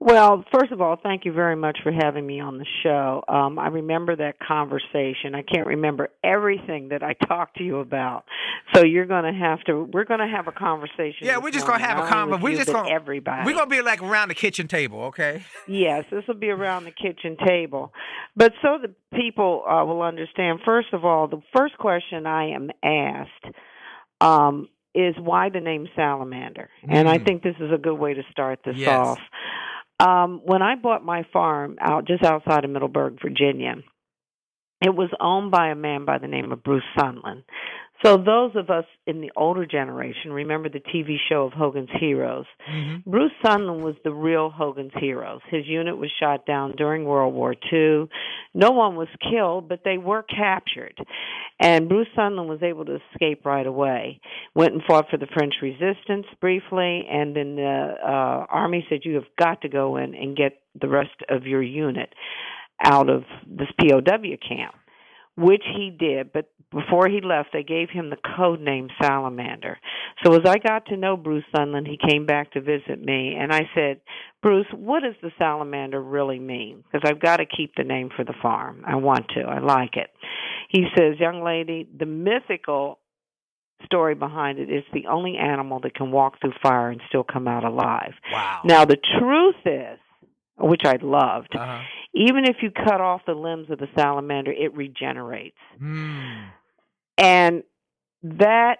Well, 0.00 0.44
first 0.52 0.70
of 0.70 0.80
all, 0.80 0.96
thank 1.02 1.24
you 1.24 1.32
very 1.32 1.56
much 1.56 1.78
for 1.82 1.90
having 1.90 2.24
me 2.24 2.38
on 2.38 2.58
the 2.58 2.66
show. 2.84 3.24
Um, 3.26 3.58
I 3.58 3.66
remember 3.66 4.14
that 4.14 4.38
conversation. 4.38 5.34
I 5.34 5.42
can't 5.42 5.66
remember 5.66 6.10
everything 6.22 6.90
that 6.90 7.02
I 7.02 7.14
talked 7.26 7.56
to 7.56 7.64
you 7.64 7.80
about, 7.80 8.24
so 8.72 8.84
you're 8.84 9.06
going 9.06 9.24
to 9.24 9.36
have 9.36 9.60
to. 9.64 9.88
We're 9.92 10.04
going 10.04 10.20
to 10.20 10.28
have 10.28 10.46
a 10.46 10.52
conversation. 10.52 11.26
Yeah, 11.26 11.38
we're 11.38 11.50
just 11.50 11.66
going 11.66 11.80
to 11.80 11.84
have 11.84 11.98
a 11.98 12.06
conversation. 12.06 12.42
We're 12.44 12.56
just 12.56 12.72
going 12.72 12.92
everybody. 12.92 13.44
We're 13.44 13.56
going 13.56 13.68
to 13.68 13.76
be 13.76 13.82
like 13.82 14.00
around 14.00 14.28
the 14.28 14.36
kitchen 14.36 14.68
table, 14.68 15.02
okay? 15.04 15.42
Yes, 15.66 16.04
this 16.10 16.24
will 16.26 16.34
be 16.34 16.48
around 16.48 16.84
the 16.84 16.92
kitchen 16.92 17.36
table, 17.46 17.92
but 18.34 18.52
so 18.62 18.78
the 18.80 18.94
people 19.14 19.64
uh, 19.68 19.84
will 19.84 20.02
understand. 20.02 20.60
First 20.64 20.88
of 20.92 21.04
all, 21.04 21.28
the 21.28 21.42
first 21.54 21.76
question 21.78 22.26
I 22.26 22.50
am 22.50 22.70
asked. 22.82 23.54
Um, 24.20 24.68
is 24.94 25.14
why 25.18 25.50
the 25.50 25.60
name 25.60 25.86
salamander 25.94 26.70
mm. 26.82 26.88
and 26.88 27.08
i 27.08 27.18
mm. 27.18 27.24
think 27.24 27.42
this 27.42 27.54
is 27.60 27.70
a 27.70 27.76
good 27.76 27.94
way 27.94 28.14
to 28.14 28.22
start 28.32 28.58
this 28.64 28.74
yes. 28.74 28.88
off 28.88 29.18
um, 30.00 30.40
when 30.44 30.62
I 30.62 30.76
bought 30.76 31.04
my 31.04 31.24
farm 31.32 31.76
out 31.80 32.06
just 32.06 32.24
outside 32.24 32.64
of 32.64 32.70
Middleburg, 32.70 33.18
Virginia, 33.22 33.76
it 34.80 34.94
was 34.94 35.10
owned 35.20 35.50
by 35.50 35.70
a 35.70 35.74
man 35.74 36.04
by 36.04 36.18
the 36.18 36.28
name 36.28 36.52
of 36.52 36.62
Bruce 36.62 36.84
Sundlun. 36.96 37.42
So 38.04 38.16
those 38.16 38.52
of 38.54 38.70
us 38.70 38.84
in 39.06 39.20
the 39.20 39.32
older 39.36 39.66
generation 39.66 40.32
remember 40.32 40.68
the 40.68 40.78
TV 40.78 41.16
show 41.28 41.46
of 41.46 41.52
Hogan's 41.52 41.88
Heroes. 41.98 42.46
Mm-hmm. 42.70 43.10
Bruce 43.10 43.32
Sundlun 43.44 43.80
was 43.82 43.96
the 44.04 44.12
real 44.12 44.50
Hogan's 44.50 44.92
Heroes. 45.00 45.40
His 45.50 45.66
unit 45.66 45.96
was 45.96 46.10
shot 46.20 46.46
down 46.46 46.76
during 46.76 47.04
World 47.04 47.34
War 47.34 47.54
II. 47.72 48.08
No 48.54 48.70
one 48.70 48.94
was 48.94 49.08
killed, 49.28 49.68
but 49.68 49.80
they 49.84 49.98
were 49.98 50.22
captured. 50.22 50.96
And 51.60 51.88
Bruce 51.88 52.08
Sundlun 52.16 52.46
was 52.46 52.62
able 52.62 52.84
to 52.84 52.98
escape 53.12 53.44
right 53.44 53.66
away. 53.66 54.20
Went 54.54 54.74
and 54.74 54.82
fought 54.86 55.10
for 55.10 55.16
the 55.16 55.26
French 55.26 55.54
resistance 55.60 56.26
briefly, 56.40 57.04
and 57.10 57.34
then 57.34 57.56
the 57.56 57.94
uh, 58.00 58.46
army 58.48 58.86
said, 58.88 59.00
"You 59.02 59.16
have 59.16 59.24
got 59.36 59.62
to 59.62 59.68
go 59.68 59.96
in 59.96 60.14
and 60.14 60.36
get 60.36 60.60
the 60.80 60.88
rest 60.88 61.10
of 61.28 61.46
your 61.46 61.62
unit 61.62 62.14
out 62.84 63.10
of 63.10 63.24
this 63.44 63.68
POW 63.80 64.36
camp." 64.48 64.74
Which 65.38 65.62
he 65.76 65.90
did, 65.90 66.32
but 66.32 66.50
before 66.72 67.08
he 67.08 67.20
left, 67.22 67.50
they 67.52 67.62
gave 67.62 67.88
him 67.90 68.10
the 68.10 68.18
code 68.36 68.60
name 68.60 68.88
Salamander. 69.00 69.78
So 70.24 70.34
as 70.34 70.42
I 70.44 70.58
got 70.58 70.86
to 70.86 70.96
know 70.96 71.16
Bruce 71.16 71.44
Sundlun, 71.54 71.86
he 71.86 71.96
came 71.96 72.26
back 72.26 72.52
to 72.52 72.60
visit 72.60 73.00
me, 73.00 73.36
and 73.38 73.52
I 73.52 73.62
said, 73.74 74.00
Bruce, 74.42 74.66
what 74.74 75.02
does 75.02 75.14
the 75.22 75.30
salamander 75.38 76.02
really 76.02 76.38
mean? 76.38 76.82
Because 76.84 77.08
I've 77.08 77.20
got 77.20 77.38
to 77.38 77.46
keep 77.46 77.74
the 77.76 77.84
name 77.84 78.10
for 78.14 78.24
the 78.24 78.34
farm. 78.42 78.82
I 78.86 78.96
want 78.96 79.28
to. 79.36 79.42
I 79.42 79.60
like 79.60 79.96
it. 79.96 80.10
He 80.68 80.84
says, 80.96 81.18
young 81.18 81.42
lady, 81.42 81.88
the 81.98 82.06
mythical 82.06 82.98
story 83.84 84.14
behind 84.14 84.58
it 84.58 84.70
is 84.70 84.84
the 84.92 85.06
only 85.06 85.36
animal 85.36 85.80
that 85.80 85.94
can 85.94 86.10
walk 86.10 86.40
through 86.40 86.52
fire 86.62 86.90
and 86.90 87.00
still 87.08 87.24
come 87.24 87.48
out 87.48 87.64
alive. 87.64 88.12
Wow. 88.32 88.60
Now 88.64 88.84
the 88.84 88.98
truth 89.18 89.54
is, 89.64 89.98
which 90.58 90.82
I 90.84 90.98
loved, 91.00 91.54
uh-huh 91.56 91.82
even 92.14 92.44
if 92.44 92.56
you 92.62 92.70
cut 92.70 93.00
off 93.00 93.22
the 93.26 93.34
limbs 93.34 93.70
of 93.70 93.78
the 93.78 93.88
salamander, 93.96 94.52
it 94.52 94.74
regenerates. 94.74 95.56
Mm. 95.80 96.48
And 97.16 97.62
that 98.22 98.78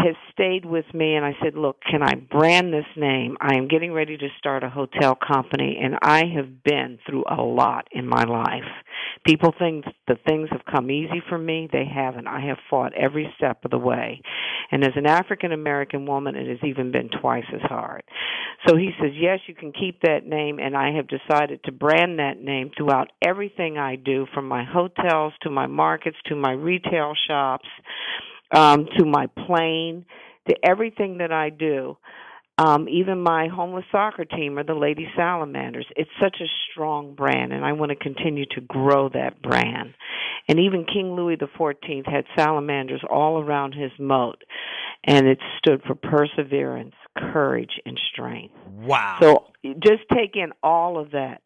has 0.00 0.16
stayed 0.32 0.64
with 0.64 0.86
me 0.94 1.16
and 1.16 1.24
I 1.24 1.36
said, 1.42 1.54
"Look, 1.54 1.82
can 1.82 2.02
I 2.02 2.14
brand 2.14 2.72
this 2.72 2.86
name? 2.96 3.36
I 3.42 3.56
am 3.56 3.68
getting 3.68 3.92
ready 3.92 4.16
to 4.16 4.28
start 4.38 4.64
a 4.64 4.70
hotel 4.70 5.14
company 5.14 5.78
and 5.82 5.98
I 6.00 6.24
have 6.34 6.64
been 6.64 6.98
through 7.06 7.24
a 7.28 7.42
lot 7.42 7.88
in 7.92 8.08
my 8.08 8.24
life. 8.24 8.64
People 9.26 9.54
think 9.58 9.84
the 10.08 10.16
things 10.26 10.48
have 10.50 10.64
come 10.64 10.90
easy 10.90 11.20
for 11.28 11.36
me. 11.36 11.68
They 11.70 11.84
haven't. 11.84 12.26
I 12.26 12.40
have 12.46 12.56
fought 12.70 12.94
every 12.94 13.30
step 13.36 13.66
of 13.66 13.70
the 13.70 13.78
way. 13.78 14.22
And 14.70 14.82
as 14.82 14.96
an 14.96 15.06
African 15.06 15.52
American 15.52 16.06
woman, 16.06 16.36
it 16.36 16.48
has 16.48 16.66
even 16.66 16.90
been 16.90 17.10
twice 17.10 17.44
as 17.52 17.62
hard." 17.62 18.02
So 18.66 18.76
he 18.76 18.94
says, 18.98 19.14
"Yes, 19.14 19.40
you 19.46 19.54
can 19.54 19.72
keep 19.72 20.00
that 20.00 20.24
name 20.24 20.58
and 20.58 20.74
I 20.74 20.92
have 20.92 21.06
decided 21.06 21.62
to 21.64 21.72
brand 21.72 22.18
that 22.18 22.40
name 22.40 22.70
throughout 22.70 23.12
everything 23.20 23.76
I 23.76 23.96
do 23.96 24.24
from 24.32 24.48
my 24.48 24.64
hotels 24.64 25.34
to 25.42 25.50
my 25.50 25.66
markets 25.66 26.16
to 26.26 26.34
my 26.34 26.52
retail 26.52 27.14
shops." 27.26 27.68
Um, 28.52 28.86
to 28.98 29.04
my 29.04 29.26
plane, 29.46 30.04
to 30.48 30.54
everything 30.64 31.18
that 31.18 31.32
I 31.32 31.50
do. 31.50 31.96
Um, 32.58 32.86
even 32.88 33.22
my 33.22 33.48
homeless 33.48 33.86
soccer 33.90 34.26
team 34.26 34.58
or 34.58 34.62
the 34.62 34.74
Lady 34.74 35.08
Salamanders. 35.16 35.86
It's 35.96 36.10
such 36.20 36.36
a 36.40 36.46
strong 36.70 37.14
brand, 37.14 37.52
and 37.52 37.64
I 37.64 37.72
want 37.72 37.90
to 37.90 37.96
continue 37.96 38.44
to 38.54 38.60
grow 38.60 39.08
that 39.08 39.40
brand. 39.40 39.94
And 40.48 40.58
even 40.58 40.84
King 40.84 41.14
Louis 41.14 41.36
XIV 41.36 42.06
had 42.06 42.24
salamanders 42.36 43.02
all 43.08 43.40
around 43.40 43.72
his 43.72 43.90
moat, 43.98 44.42
and 45.04 45.26
it 45.26 45.38
stood 45.58 45.82
for 45.86 45.94
perseverance, 45.94 46.94
courage, 47.16 47.80
and 47.86 47.98
strength. 48.12 48.54
Wow. 48.68 49.18
So 49.20 49.44
just 49.82 50.02
take 50.12 50.36
in 50.36 50.52
all 50.62 50.98
of 50.98 51.12
that. 51.12 51.40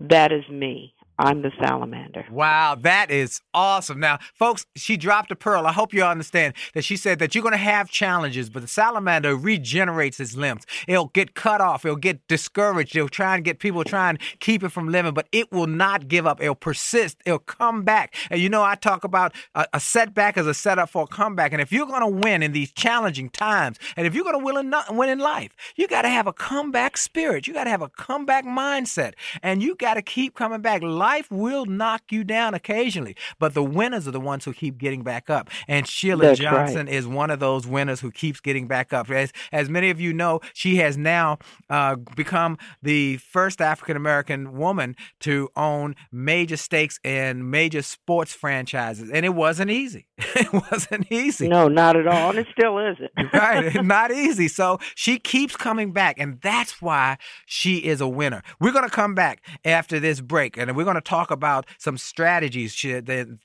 That 0.00 0.32
is 0.32 0.48
me. 0.48 0.94
I'm 1.18 1.42
the 1.42 1.52
salamander. 1.60 2.24
Wow, 2.30 2.76
that 2.80 3.10
is 3.10 3.40
awesome. 3.52 4.00
Now, 4.00 4.18
folks, 4.34 4.64
she 4.76 4.96
dropped 4.96 5.30
a 5.30 5.36
pearl. 5.36 5.66
I 5.66 5.72
hope 5.72 5.92
you 5.92 6.02
understand 6.02 6.54
that 6.74 6.84
she 6.84 6.96
said 6.96 7.18
that 7.18 7.34
you're 7.34 7.42
going 7.42 7.52
to 7.52 7.58
have 7.58 7.90
challenges, 7.90 8.48
but 8.48 8.62
the 8.62 8.68
salamander 8.68 9.36
regenerates 9.36 10.18
its 10.20 10.34
limbs. 10.34 10.64
It'll 10.88 11.08
get 11.08 11.34
cut 11.34 11.60
off. 11.60 11.84
It'll 11.84 11.96
get 11.96 12.26
discouraged. 12.28 12.96
It'll 12.96 13.08
try 13.08 13.34
and 13.34 13.44
get 13.44 13.58
people 13.58 13.84
try 13.84 14.08
and 14.08 14.18
keep 14.40 14.62
it 14.62 14.70
from 14.70 14.88
living, 14.88 15.12
but 15.12 15.28
it 15.32 15.52
will 15.52 15.66
not 15.66 16.08
give 16.08 16.26
up. 16.26 16.40
It'll 16.40 16.54
persist. 16.54 17.18
It'll 17.26 17.38
come 17.38 17.82
back. 17.84 18.14
And 18.30 18.40
you 18.40 18.48
know, 18.48 18.62
I 18.62 18.74
talk 18.74 19.04
about 19.04 19.34
a, 19.54 19.66
a 19.74 19.80
setback 19.80 20.38
as 20.38 20.46
a 20.46 20.54
setup 20.54 20.88
for 20.88 21.04
a 21.04 21.06
comeback. 21.06 21.52
And 21.52 21.60
if 21.60 21.72
you're 21.72 21.86
going 21.86 22.00
to 22.00 22.20
win 22.20 22.42
in 22.42 22.52
these 22.52 22.72
challenging 22.72 23.28
times, 23.28 23.78
and 23.96 24.06
if 24.06 24.14
you're 24.14 24.24
going 24.24 24.38
to 24.38 24.44
win 24.44 24.56
in, 24.56 24.96
win 24.96 25.10
in 25.10 25.18
life, 25.18 25.52
you 25.76 25.86
got 25.88 26.02
to 26.02 26.08
have 26.08 26.26
a 26.26 26.32
comeback 26.32 26.96
spirit. 26.96 27.46
You 27.46 27.52
got 27.52 27.64
to 27.64 27.70
have 27.70 27.82
a 27.82 27.88
comeback 27.88 28.44
mindset, 28.44 29.12
and 29.42 29.62
you 29.62 29.74
got 29.74 29.94
to 29.94 30.02
keep 30.02 30.34
coming 30.34 30.62
back 30.62 30.82
life 31.02 31.28
will 31.32 31.66
knock 31.66 32.02
you 32.12 32.22
down 32.22 32.54
occasionally, 32.54 33.16
but 33.40 33.54
the 33.54 33.64
winners 33.64 34.06
are 34.06 34.12
the 34.12 34.20
ones 34.20 34.44
who 34.44 34.52
keep 34.52 34.78
getting 34.78 35.02
back 35.02 35.28
up. 35.28 35.50
And 35.66 35.88
Sheila 35.88 36.26
That's 36.26 36.38
Johnson 36.38 36.86
right. 36.86 36.94
is 36.94 37.08
one 37.08 37.30
of 37.30 37.40
those 37.40 37.66
winners 37.66 37.98
who 38.00 38.12
keeps 38.12 38.38
getting 38.40 38.68
back 38.68 38.92
up. 38.92 39.10
As 39.10 39.32
as 39.50 39.68
many 39.68 39.90
of 39.90 40.00
you 40.00 40.12
know, 40.12 40.38
she 40.54 40.76
has 40.76 40.96
now 40.96 41.38
uh, 41.68 41.96
become 42.14 42.56
the 42.82 43.16
first 43.16 43.60
African 43.60 43.96
American 43.96 44.56
woman 44.56 44.94
to 45.20 45.48
own 45.56 45.96
major 46.12 46.56
stakes 46.56 47.00
in 47.02 47.50
major 47.50 47.82
sports 47.82 48.32
franchises, 48.32 49.10
and 49.10 49.26
it 49.26 49.34
wasn't 49.34 49.72
easy. 49.72 50.06
it 50.36 50.52
wasn't 50.52 51.10
easy. 51.10 51.48
No, 51.48 51.68
not 51.68 51.96
at 51.96 52.06
all, 52.06 52.30
and 52.30 52.38
it 52.38 52.46
still 52.52 52.78
isn't. 52.78 53.10
right, 53.32 53.84
not 53.84 54.12
easy. 54.12 54.48
So 54.48 54.78
she 54.94 55.18
keeps 55.18 55.56
coming 55.56 55.92
back, 55.92 56.16
and 56.18 56.40
that's 56.40 56.80
why 56.80 57.18
she 57.46 57.78
is 57.78 58.00
a 58.00 58.08
winner. 58.08 58.42
We're 58.60 58.72
going 58.72 58.88
to 58.88 58.94
come 58.94 59.14
back 59.14 59.44
after 59.64 59.98
this 59.98 60.20
break, 60.20 60.56
and 60.56 60.76
we're 60.76 60.84
going 60.84 60.91
going 60.92 61.02
to 61.02 61.08
talk 61.08 61.30
about 61.30 61.66
some 61.78 61.96
strategies, 61.96 62.74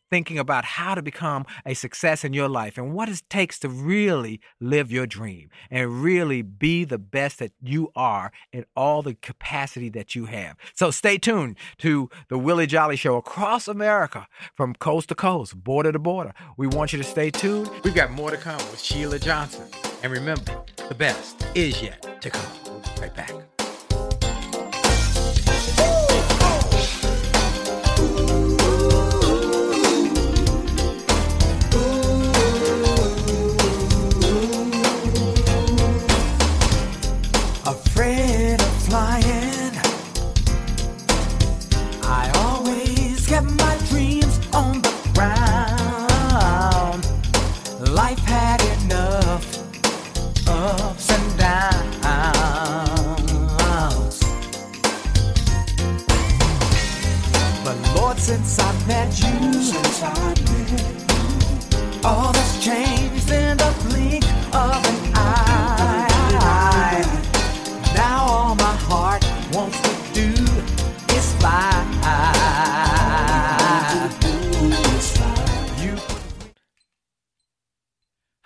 thinking 0.10 0.38
about 0.38 0.66
how 0.66 0.96
to 0.96 1.02
become 1.02 1.46
a 1.66 1.74
success 1.74 2.24
in 2.24 2.34
your 2.34 2.50
life 2.50 2.78
and 2.78 2.94
what 2.94 3.10
it 3.10 3.22
takes 3.30 3.60
to 3.60 3.70
really 3.70 4.40
live 4.60 4.92
your 4.92 5.08
dream 5.08 5.50
and 5.72 6.04
really 6.04 6.42
be 6.42 6.84
the 6.84 6.98
best 6.98 7.40
that 7.40 7.52
you 7.62 7.92
are 7.96 8.32
in 8.52 8.66
all 8.76 9.02
the 9.02 9.16
capacity 9.16 9.90
that 9.90 10.16
you 10.16 10.26
have. 10.26 10.56
So 10.74 10.92
stay 10.92 11.18
tuned 11.18 11.58
to 11.80 12.10
the 12.30 12.38
Willie 12.38 12.68
Jolly 12.68 12.96
Show 12.96 13.16
across 13.18 13.68
America 13.68 14.28
from 14.56 14.74
coast 14.76 15.10
to 15.10 15.16
coast, 15.16 15.56
border 15.56 15.92
to 15.92 16.00
border. 16.00 16.34
We 16.58 16.68
want 16.68 16.94
you 16.94 16.98
to 16.98 17.04
stay 17.04 17.32
tuned. 17.32 17.70
We've 17.84 17.96
got 17.96 18.12
more 18.12 18.32
to 18.32 18.38
come 18.38 18.58
with 18.72 18.82
Sheila 18.82 19.20
Johnson. 19.20 19.66
And 20.04 20.12
remember, 20.12 20.64
the 20.90 20.96
best 20.96 21.46
is 21.56 21.82
yet 21.82 22.22
to 22.22 22.30
come. 22.30 22.52
Right 23.00 23.16
back. 23.16 23.57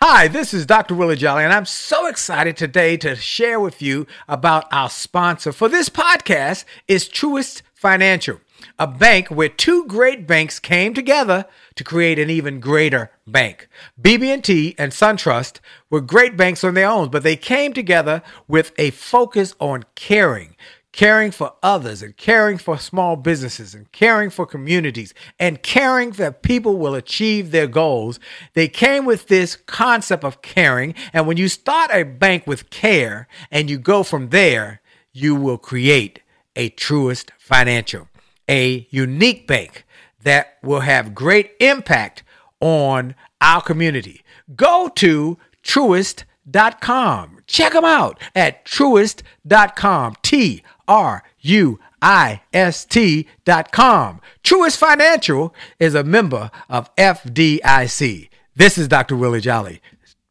Hi, 0.01 0.27
this 0.27 0.53
is 0.53 0.65
Dr. 0.65 0.95
Willie 0.95 1.15
Jolly, 1.15 1.43
and 1.43 1.53
I'm 1.53 1.65
so 1.65 2.07
excited 2.07 2.57
today 2.57 2.97
to 2.97 3.15
share 3.15 3.59
with 3.59 3.81
you 3.81 4.07
about 4.27 4.65
our 4.71 4.89
sponsor 4.89 5.51
for 5.51 5.69
this 5.69 5.89
podcast 5.89 6.65
is 6.87 7.07
Truist 7.07 7.61
Financial 7.73 8.39
a 8.77 8.87
bank 8.87 9.27
where 9.29 9.49
two 9.49 9.85
great 9.85 10.27
banks 10.27 10.59
came 10.59 10.93
together 10.93 11.45
to 11.75 11.83
create 11.83 12.19
an 12.19 12.29
even 12.29 12.59
greater 12.59 13.11
bank. 13.27 13.67
BB&T 14.01 14.75
and 14.77 14.91
SunTrust 14.91 15.59
were 15.89 16.01
great 16.01 16.37
banks 16.37 16.63
on 16.63 16.73
their 16.73 16.89
own, 16.89 17.09
but 17.09 17.23
they 17.23 17.35
came 17.35 17.73
together 17.73 18.21
with 18.47 18.71
a 18.77 18.91
focus 18.91 19.55
on 19.59 19.83
caring, 19.95 20.55
caring 20.91 21.31
for 21.31 21.53
others 21.63 22.01
and 22.01 22.17
caring 22.17 22.57
for 22.57 22.77
small 22.77 23.15
businesses 23.15 23.73
and 23.73 23.91
caring 23.91 24.29
for 24.29 24.45
communities 24.45 25.13
and 25.39 25.63
caring 25.63 26.11
that 26.11 26.43
people 26.43 26.77
will 26.77 26.95
achieve 26.95 27.51
their 27.51 27.67
goals. 27.67 28.19
They 28.53 28.67
came 28.67 29.05
with 29.05 29.27
this 29.27 29.55
concept 29.55 30.23
of 30.23 30.41
caring, 30.41 30.95
and 31.13 31.27
when 31.27 31.37
you 31.37 31.47
start 31.47 31.91
a 31.93 32.03
bank 32.03 32.45
with 32.45 32.69
care 32.69 33.27
and 33.49 33.69
you 33.69 33.77
go 33.77 34.03
from 34.03 34.29
there, 34.29 34.81
you 35.13 35.35
will 35.35 35.57
create 35.57 36.21
a 36.55 36.69
Truist 36.71 37.29
financial 37.39 38.07
a 38.51 38.85
unique 38.89 39.47
bank 39.47 39.85
that 40.23 40.57
will 40.61 40.81
have 40.81 41.15
great 41.15 41.53
impact 41.59 42.21
on 42.59 43.15
our 43.39 43.61
community. 43.61 44.21
Go 44.55 44.89
to 44.95 45.37
truist.com. 45.63 47.39
Check 47.47 47.73
them 47.73 47.85
out 47.85 48.19
at 48.35 48.65
truist.com. 48.65 50.15
T 50.21 50.63
R 50.91 51.23
U 51.39 51.79
I 52.01 52.41
S 52.51 52.83
T.com. 52.83 54.19
Truist 54.43 54.75
Financial 54.75 55.55
is 55.79 55.95
a 55.95 56.03
member 56.03 56.51
of 56.67 56.93
FDIC. 56.97 58.27
This 58.57 58.77
is 58.77 58.89
Dr. 58.89 59.15
Willie 59.15 59.39
Jolly. 59.39 59.81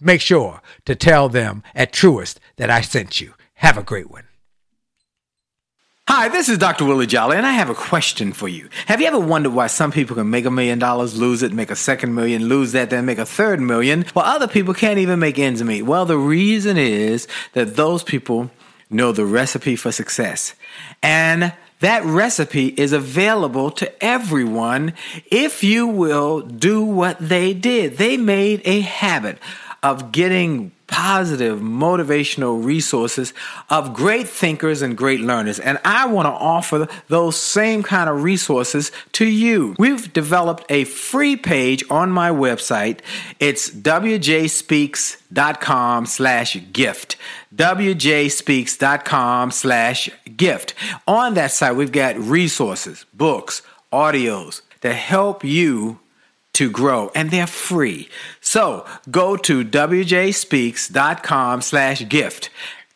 Make 0.02 0.20
sure 0.20 0.60
to 0.84 0.94
tell 0.94 1.30
them 1.30 1.62
at 1.74 1.92
Truist 1.94 2.36
that 2.56 2.68
I 2.68 2.82
sent 2.82 3.22
you. 3.22 3.32
Have 3.54 3.78
a 3.78 3.82
great 3.82 4.10
one. 4.10 4.24
Hi, 6.08 6.28
this 6.28 6.50
is 6.50 6.58
Dr. 6.58 6.84
Willie 6.84 7.06
Jolly, 7.06 7.38
and 7.38 7.46
I 7.46 7.52
have 7.52 7.70
a 7.70 7.74
question 7.74 8.34
for 8.34 8.48
you. 8.48 8.68
Have 8.86 9.00
you 9.00 9.06
ever 9.06 9.18
wondered 9.18 9.54
why 9.54 9.68
some 9.68 9.92
people 9.92 10.16
can 10.16 10.28
make 10.28 10.44
a 10.44 10.50
million 10.50 10.78
dollars, 10.78 11.16
lose 11.16 11.42
it, 11.42 11.52
make 11.52 11.70
a 11.70 11.76
second 11.76 12.14
million, 12.14 12.46
lose 12.48 12.72
that, 12.72 12.90
then 12.90 13.06
make 13.06 13.18
a 13.18 13.24
third 13.24 13.60
million, 13.60 14.04
while 14.12 14.26
other 14.26 14.48
people 14.48 14.74
can't 14.74 14.98
even 14.98 15.20
make 15.20 15.38
ends 15.38 15.62
meet? 15.62 15.82
Well, 15.82 16.04
the 16.04 16.18
reason 16.18 16.76
is 16.76 17.28
that 17.52 17.76
those 17.76 18.02
people 18.02 18.50
know 18.90 19.12
the 19.12 19.24
recipe 19.24 19.76
for 19.76 19.92
success. 19.92 20.54
And 21.02 21.52
that 21.80 22.04
recipe 22.04 22.68
is 22.68 22.92
available 22.92 23.70
to 23.72 24.04
everyone 24.04 24.92
if 25.30 25.64
you 25.64 25.86
will 25.86 26.40
do 26.40 26.82
what 26.82 27.18
they 27.18 27.54
did. 27.54 27.96
They 27.96 28.16
made 28.16 28.62
a 28.64 28.80
habit 28.80 29.38
of 29.82 30.12
getting 30.12 30.72
positive, 30.90 31.60
motivational 31.60 32.62
resources 32.62 33.32
of 33.70 33.94
great 33.94 34.28
thinkers 34.28 34.82
and 34.82 34.94
great 34.96 35.20
learners. 35.20 35.58
And 35.58 35.80
I 35.84 36.06
want 36.08 36.26
to 36.26 36.32
offer 36.32 36.86
those 37.08 37.36
same 37.36 37.82
kind 37.82 38.10
of 38.10 38.22
resources 38.22 38.92
to 39.12 39.24
you. 39.24 39.74
We've 39.78 40.12
developed 40.12 40.66
a 40.68 40.84
free 40.84 41.36
page 41.36 41.82
on 41.88 42.10
my 42.10 42.28
website. 42.30 42.98
It's 43.38 43.70
wjspeaks.com 43.70 46.06
slash 46.06 46.58
gift 46.72 47.16
wjspeaks.com 47.60 49.50
slash 49.50 50.08
gift. 50.36 50.72
On 51.06 51.34
that 51.34 51.50
site, 51.50 51.76
we've 51.76 51.92
got 51.92 52.16
resources, 52.16 53.04
books, 53.12 53.60
audios 53.92 54.62
to 54.80 54.94
help 54.94 55.44
you 55.44 56.00
to 56.54 56.70
grow 56.70 57.10
and 57.14 57.30
they're 57.30 57.46
free. 57.46 58.08
So 58.40 58.86
go 59.10 59.36
to 59.36 59.62
wjspeaks.com 59.64 61.62
slash 61.62 62.08
gift 62.08 62.50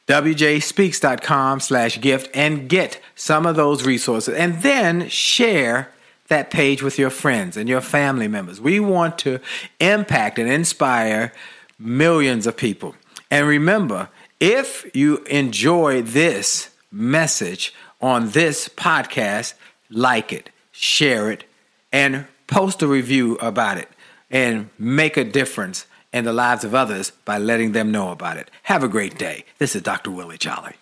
wjspeaks.com 0.07 1.61
slash 1.61 1.99
gift 1.99 2.31
and 2.35 2.69
get 2.69 3.01
some 3.15 3.47
of 3.47 3.57
those 3.57 3.87
resources 3.87 4.35
and 4.35 4.61
then 4.63 5.09
share 5.09 5.91
that 6.29 6.51
page 6.51 6.83
with 6.83 6.99
your 6.99 7.09
friends 7.09 7.57
and 7.57 7.71
your 7.71 7.81
family 7.81 8.29
members. 8.29 8.61
We 8.61 8.81
want 8.81 9.19
to 9.21 9.41
impact 9.81 10.39
and 10.39 10.51
inspire 10.51 11.33
millions 11.79 12.47
of 12.47 12.55
people. 12.55 12.95
And 13.31 13.49
remember, 13.49 14.11
if 14.41 14.91
you 14.95 15.19
enjoy 15.25 16.03
this 16.03 16.71
message 16.91 17.75
on 18.01 18.31
this 18.31 18.69
podcast, 18.69 19.55
like 19.91 20.33
it, 20.33 20.51
share 20.73 21.31
it, 21.31 21.45
and 21.93 22.27
post 22.47 22.83
a 22.83 22.87
review 22.87 23.37
about 23.37 23.79
it 23.79 23.89
and 24.31 24.71
make 24.79 25.17
a 25.17 25.25
difference 25.25 25.87
in 26.13 26.25
the 26.25 26.33
lives 26.33 26.65
of 26.65 26.75
others 26.75 27.11
by 27.25 27.39
letting 27.39 27.73
them 27.73 27.91
know 27.91 28.11
about 28.11 28.37
it. 28.37 28.51
Have 28.65 28.85
a 28.85 28.89
great 28.89 29.19
day. 29.19 29.45
This 29.59 29.75
is 29.75 29.83
Dr. 29.83 30.11
Willie 30.11 30.39
Jolly. 30.39 30.75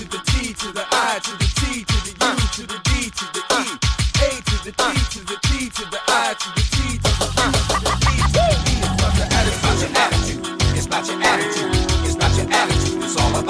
to 0.00 0.08
the 0.08 0.22
T 0.24 0.54
to 0.54 0.72
the 0.72 0.86
I 0.90 1.18
to 1.22 1.32
the 1.32 1.44
T 1.60 1.84
to 1.84 1.92
the 1.92 1.99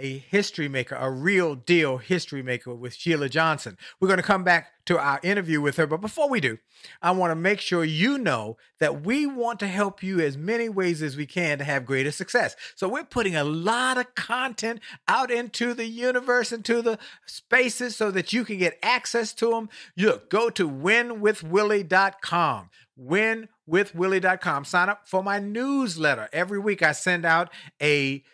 a 0.00 0.18
history 0.18 0.68
maker, 0.68 0.96
a 0.96 1.10
real 1.10 1.54
deal 1.54 1.98
history 1.98 2.42
maker 2.42 2.74
with 2.74 2.94
Sheila 2.94 3.28
Johnson. 3.28 3.76
We're 4.00 4.08
going 4.08 4.18
to 4.18 4.22
come 4.22 4.44
back 4.44 4.72
to 4.86 4.98
our 4.98 5.20
interview 5.22 5.60
with 5.60 5.76
her. 5.76 5.86
But 5.86 6.00
before 6.00 6.28
we 6.28 6.40
do, 6.40 6.58
I 7.00 7.12
want 7.12 7.30
to 7.30 7.36
make 7.36 7.60
sure 7.60 7.84
you 7.84 8.18
know 8.18 8.56
that 8.78 9.02
we 9.02 9.26
want 9.26 9.60
to 9.60 9.68
help 9.68 10.02
you 10.02 10.20
as 10.20 10.36
many 10.36 10.68
ways 10.68 11.02
as 11.02 11.16
we 11.16 11.26
can 11.26 11.58
to 11.58 11.64
have 11.64 11.86
greater 11.86 12.10
success. 12.10 12.56
So 12.74 12.88
we're 12.88 13.04
putting 13.04 13.36
a 13.36 13.44
lot 13.44 13.98
of 13.98 14.14
content 14.14 14.80
out 15.06 15.30
into 15.30 15.74
the 15.74 15.86
universe, 15.86 16.50
into 16.50 16.82
the 16.82 16.98
spaces 17.26 17.96
so 17.96 18.10
that 18.10 18.32
you 18.32 18.44
can 18.44 18.58
get 18.58 18.78
access 18.82 19.32
to 19.34 19.50
them. 19.50 19.68
Look, 19.96 20.30
go 20.30 20.50
to 20.50 20.68
winwithwillie.com. 20.68 22.70
Win 22.96 23.48
winwithwillie.com. 23.68 24.64
Sign 24.64 24.88
up 24.88 25.06
for 25.06 25.22
my 25.22 25.38
newsletter. 25.38 26.28
Every 26.32 26.58
week 26.58 26.82
I 26.82 26.92
send 26.92 27.24
out 27.24 27.50
a 27.80 28.24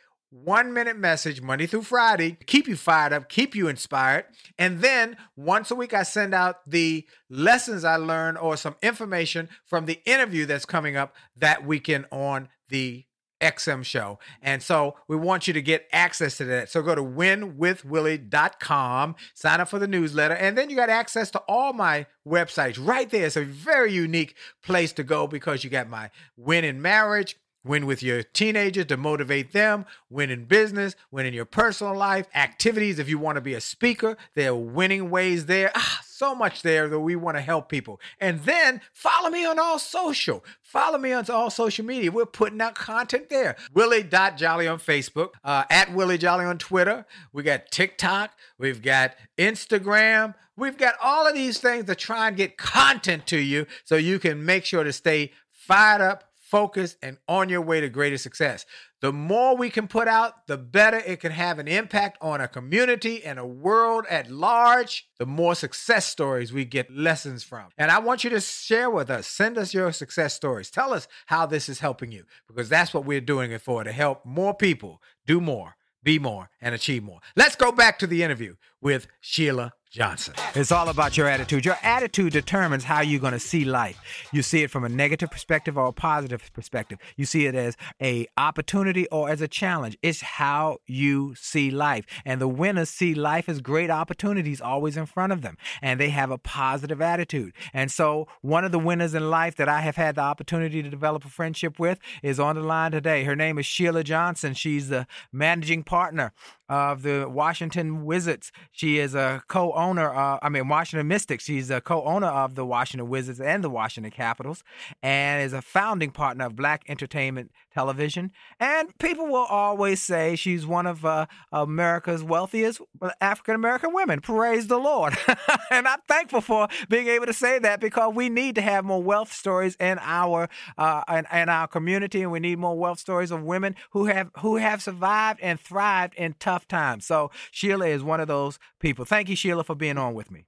one 0.44 0.72
minute 0.72 0.96
message 0.96 1.40
Monday 1.40 1.66
through 1.66 1.82
Friday, 1.82 2.36
keep 2.46 2.68
you 2.68 2.76
fired 2.76 3.12
up, 3.12 3.28
keep 3.28 3.54
you 3.54 3.68
inspired. 3.68 4.26
And 4.58 4.80
then 4.80 5.16
once 5.36 5.70
a 5.70 5.74
week, 5.74 5.94
I 5.94 6.02
send 6.02 6.34
out 6.34 6.68
the 6.68 7.06
lessons 7.30 7.84
I 7.84 7.96
learned 7.96 8.38
or 8.38 8.56
some 8.56 8.76
information 8.82 9.48
from 9.64 9.86
the 9.86 10.00
interview 10.04 10.46
that's 10.46 10.66
coming 10.66 10.96
up 10.96 11.14
that 11.36 11.66
weekend 11.66 12.06
on 12.10 12.48
the 12.68 13.04
XM 13.40 13.84
show. 13.84 14.18
And 14.40 14.62
so 14.62 14.96
we 15.08 15.16
want 15.16 15.46
you 15.46 15.52
to 15.52 15.62
get 15.62 15.86
access 15.92 16.38
to 16.38 16.44
that. 16.46 16.70
So 16.70 16.82
go 16.82 16.94
to 16.94 17.02
winwithwillie.com, 17.02 19.16
sign 19.34 19.60
up 19.60 19.68
for 19.68 19.78
the 19.78 19.86
newsletter, 19.86 20.34
and 20.34 20.56
then 20.56 20.70
you 20.70 20.76
got 20.76 20.88
access 20.88 21.30
to 21.32 21.42
all 21.48 21.72
my 21.72 22.06
websites 22.26 22.78
right 22.80 23.10
there. 23.10 23.26
It's 23.26 23.36
a 23.36 23.44
very 23.44 23.92
unique 23.92 24.36
place 24.62 24.92
to 24.94 25.04
go 25.04 25.26
because 25.26 25.64
you 25.64 25.70
got 25.70 25.88
my 25.88 26.10
win 26.36 26.64
in 26.64 26.80
marriage, 26.80 27.36
win 27.66 27.86
with 27.86 28.02
your 28.02 28.22
teenagers 28.22 28.86
to 28.86 28.96
motivate 28.96 29.52
them, 29.52 29.84
win 30.08 30.30
in 30.30 30.44
business, 30.44 30.94
win 31.10 31.26
in 31.26 31.34
your 31.34 31.44
personal 31.44 31.96
life, 31.96 32.26
activities. 32.34 32.98
If 32.98 33.08
you 33.08 33.18
want 33.18 33.36
to 33.36 33.40
be 33.40 33.54
a 33.54 33.60
speaker, 33.60 34.16
there 34.34 34.50
are 34.50 34.54
winning 34.54 35.10
ways 35.10 35.46
there. 35.46 35.72
Ah, 35.74 36.00
so 36.04 36.34
much 36.34 36.62
there 36.62 36.88
that 36.88 37.00
we 37.00 37.16
want 37.16 37.36
to 37.36 37.40
help 37.40 37.68
people. 37.68 38.00
And 38.20 38.40
then 38.44 38.80
follow 38.92 39.28
me 39.28 39.44
on 39.44 39.58
all 39.58 39.78
social. 39.78 40.44
Follow 40.62 40.98
me 40.98 41.12
on 41.12 41.28
all 41.30 41.50
social 41.50 41.84
media. 41.84 42.10
We're 42.10 42.26
putting 42.26 42.60
out 42.60 42.74
content 42.74 43.28
there. 43.28 43.56
Willie.jolly 43.74 44.66
on 44.66 44.78
Facebook, 44.78 45.30
uh, 45.44 45.64
at 45.70 45.92
Willie 45.92 46.18
Jolly 46.18 46.44
on 46.44 46.58
Twitter. 46.58 47.04
We 47.32 47.42
got 47.42 47.70
TikTok. 47.70 48.32
We've 48.58 48.80
got 48.80 49.14
Instagram. 49.36 50.34
We've 50.56 50.78
got 50.78 50.94
all 51.02 51.26
of 51.26 51.34
these 51.34 51.58
things 51.58 51.84
to 51.84 51.94
try 51.94 52.28
and 52.28 52.36
get 52.36 52.56
content 52.56 53.26
to 53.26 53.38
you 53.38 53.66
so 53.84 53.96
you 53.96 54.18
can 54.18 54.44
make 54.44 54.64
sure 54.64 54.84
to 54.84 54.92
stay 54.92 55.32
fired 55.52 56.00
up, 56.00 56.24
focused, 56.46 56.96
and 57.02 57.18
on 57.28 57.48
your 57.48 57.60
way 57.60 57.80
to 57.80 57.88
greater 57.88 58.16
success. 58.16 58.64
The 59.00 59.12
more 59.12 59.56
we 59.56 59.68
can 59.68 59.88
put 59.88 60.08
out, 60.08 60.46
the 60.46 60.56
better 60.56 60.98
it 60.98 61.20
can 61.20 61.32
have 61.32 61.58
an 61.58 61.68
impact 61.68 62.18
on 62.20 62.40
a 62.40 62.48
community 62.48 63.24
and 63.24 63.38
a 63.38 63.46
world 63.46 64.04
at 64.08 64.30
large. 64.30 65.08
The 65.18 65.26
more 65.26 65.54
success 65.54 66.06
stories 66.06 66.52
we 66.52 66.64
get 66.64 66.90
lessons 66.90 67.42
from. 67.42 67.68
And 67.76 67.90
I 67.90 67.98
want 67.98 68.24
you 68.24 68.30
to 68.30 68.40
share 68.40 68.90
with 68.90 69.10
us. 69.10 69.26
Send 69.26 69.58
us 69.58 69.74
your 69.74 69.92
success 69.92 70.34
stories. 70.34 70.70
Tell 70.70 70.94
us 70.94 71.08
how 71.26 71.46
this 71.46 71.68
is 71.68 71.80
helping 71.80 72.12
you 72.12 72.24
because 72.46 72.68
that's 72.68 72.94
what 72.94 73.04
we're 73.04 73.20
doing 73.20 73.50
it 73.50 73.60
for 73.60 73.84
to 73.84 73.92
help 73.92 74.24
more 74.24 74.54
people 74.54 75.02
do 75.26 75.40
more, 75.40 75.76
be 76.02 76.18
more, 76.18 76.50
and 76.60 76.74
achieve 76.74 77.02
more. 77.02 77.20
Let's 77.34 77.56
go 77.56 77.72
back 77.72 77.98
to 77.98 78.06
the 78.06 78.22
interview 78.22 78.54
with 78.86 79.08
Sheila 79.20 79.72
Johnson. 79.90 80.34
It's 80.54 80.70
all 80.70 80.88
about 80.88 81.16
your 81.16 81.26
attitude. 81.26 81.64
Your 81.64 81.78
attitude 81.82 82.32
determines 82.32 82.84
how 82.84 83.00
you're 83.00 83.18
going 83.18 83.32
to 83.32 83.40
see 83.40 83.64
life. 83.64 83.98
You 84.30 84.42
see 84.42 84.62
it 84.62 84.70
from 84.70 84.84
a 84.84 84.88
negative 84.88 85.28
perspective 85.30 85.76
or 85.76 85.86
a 85.86 85.92
positive 85.92 86.52
perspective. 86.52 86.98
You 87.16 87.24
see 87.24 87.46
it 87.46 87.56
as 87.56 87.76
a 88.00 88.28
opportunity 88.36 89.08
or 89.08 89.28
as 89.28 89.40
a 89.40 89.48
challenge. 89.48 89.96
It's 90.02 90.20
how 90.20 90.78
you 90.86 91.34
see 91.34 91.70
life. 91.70 92.04
And 92.24 92.40
the 92.40 92.46
winners 92.46 92.90
see 92.90 93.12
life 93.14 93.48
as 93.48 93.60
great 93.60 93.90
opportunities 93.90 94.60
always 94.60 94.96
in 94.96 95.06
front 95.06 95.32
of 95.32 95.42
them. 95.42 95.56
And 95.82 95.98
they 95.98 96.10
have 96.10 96.30
a 96.30 96.38
positive 96.38 97.00
attitude. 97.00 97.54
And 97.72 97.90
so 97.90 98.28
one 98.42 98.64
of 98.64 98.70
the 98.70 98.78
winners 98.78 99.14
in 99.14 99.30
life 99.30 99.56
that 99.56 99.68
I 99.68 99.80
have 99.80 99.96
had 99.96 100.14
the 100.14 100.20
opportunity 100.20 100.80
to 100.80 100.90
develop 100.90 101.24
a 101.24 101.28
friendship 101.28 101.80
with 101.80 101.98
is 102.22 102.38
on 102.38 102.54
the 102.54 102.62
line 102.62 102.92
today. 102.92 103.24
Her 103.24 103.34
name 103.34 103.58
is 103.58 103.66
Sheila 103.66 104.04
Johnson. 104.04 104.54
She's 104.54 104.90
the 104.90 105.08
managing 105.32 105.82
partner 105.82 106.32
of 106.68 107.02
the 107.02 107.28
Washington 107.28 108.04
Wizards. 108.04 108.52
She 108.72 108.98
is 108.98 109.14
a 109.14 109.42
co-owner. 109.48 110.14
Uh, 110.14 110.38
I 110.42 110.48
mean, 110.48 110.68
Washington 110.68 111.06
Mystics. 111.08 111.44
She's 111.44 111.70
a 111.70 111.80
co-owner 111.80 112.26
of 112.26 112.54
the 112.54 112.66
Washington 112.66 113.08
Wizards 113.08 113.40
and 113.40 113.62
the 113.62 113.70
Washington 113.70 114.10
Capitals, 114.10 114.64
and 115.02 115.42
is 115.42 115.52
a 115.52 115.62
founding 115.62 116.10
partner 116.10 116.46
of 116.46 116.56
Black 116.56 116.84
Entertainment 116.88 117.52
Television. 117.72 118.32
And 118.58 118.96
people 118.98 119.26
will 119.26 119.44
always 119.44 120.00
say 120.02 120.34
she's 120.34 120.66
one 120.66 120.86
of 120.86 121.04
uh, 121.04 121.26
America's 121.52 122.22
wealthiest 122.22 122.80
African 123.20 123.54
American 123.54 123.92
women. 123.92 124.20
Praise 124.20 124.66
the 124.66 124.78
Lord! 124.78 125.16
and 125.70 125.86
I'm 125.86 126.00
thankful 126.08 126.40
for 126.40 126.68
being 126.88 127.08
able 127.08 127.26
to 127.26 127.32
say 127.32 127.58
that 127.58 127.80
because 127.80 128.14
we 128.14 128.28
need 128.28 128.54
to 128.54 128.62
have 128.62 128.84
more 128.84 129.02
wealth 129.02 129.32
stories 129.32 129.76
in 129.78 129.98
our 130.00 130.48
uh, 130.78 131.02
in, 131.08 131.26
in 131.32 131.48
our 131.48 131.68
community, 131.68 132.22
and 132.22 132.32
we 132.32 132.40
need 132.40 132.58
more 132.58 132.78
wealth 132.78 132.98
stories 132.98 133.30
of 133.30 133.42
women 133.42 133.76
who 133.90 134.06
have 134.06 134.30
who 134.38 134.56
have 134.56 134.82
survived 134.82 135.40
and 135.42 135.60
thrived 135.60 136.14
in 136.14 136.34
tough 136.38 136.55
times. 136.66 137.04
So 137.06 137.30
Sheila 137.50 137.86
is 137.88 138.02
one 138.02 138.20
of 138.20 138.28
those 138.28 138.58
people. 138.80 139.04
Thank 139.04 139.28
you, 139.28 139.36
Sheila, 139.36 139.64
for 139.64 139.74
being 139.74 139.98
on 139.98 140.14
with 140.14 140.30
me. 140.30 140.46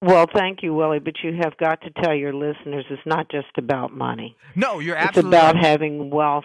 Well, 0.00 0.26
thank 0.32 0.62
you, 0.62 0.74
Willie, 0.74 1.00
but 1.00 1.14
you 1.24 1.32
have 1.42 1.56
got 1.56 1.80
to 1.80 1.90
tell 2.02 2.14
your 2.14 2.32
listeners 2.32 2.84
it's 2.88 3.02
not 3.04 3.28
just 3.30 3.48
about 3.56 3.92
money. 3.92 4.36
No, 4.54 4.78
you're 4.78 4.94
absolutely 4.96 5.36
It's 5.36 5.42
about 5.44 5.56
having 5.56 6.10
wealth 6.10 6.44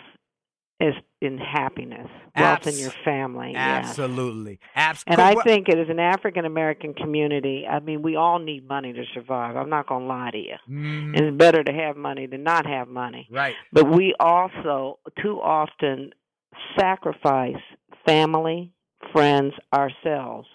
as 0.82 0.93
in 1.21 1.38
happiness, 1.38 2.10
wealth 2.36 2.65
in 2.67 2.76
your 2.78 2.91
family. 3.06 3.52
yes. 3.54 3.86
absolutely. 3.89 4.60
Abs- 4.76 5.04
And 5.08 5.21
I 5.21 5.36
think 5.43 5.69
it 5.69 5.78
is 5.78 5.88
an 5.88 5.99
African 5.99 6.43
American 6.45 6.93
community. 6.95 7.65
I 7.69 7.80
mean, 7.80 8.02
we 8.02 8.15
all 8.17 8.39
need 8.39 8.67
money 8.67 8.91
to 8.91 9.04
survive. 9.13 9.56
I'm 9.56 9.69
not 9.69 9.88
going 9.88 10.02
to 10.02 10.08
lie 10.08 10.32
to 10.32 10.38
you. 10.38 10.56
Mhm. 10.69 11.15
It's 11.17 11.38
better 11.38 11.63
to 11.63 11.71
have 11.71 11.95
money 11.95 12.26
than 12.26 12.41
not 12.43 12.65
have 12.65 12.88
money. 12.89 13.28
right. 13.32 13.56
But 13.71 13.88
we 13.88 14.15
also 14.19 14.97
too 15.21 15.39
often 15.41 16.12
sacrifice 16.78 17.62
family, 18.06 18.72
friends, 19.11 19.53
ourselves 19.73 20.47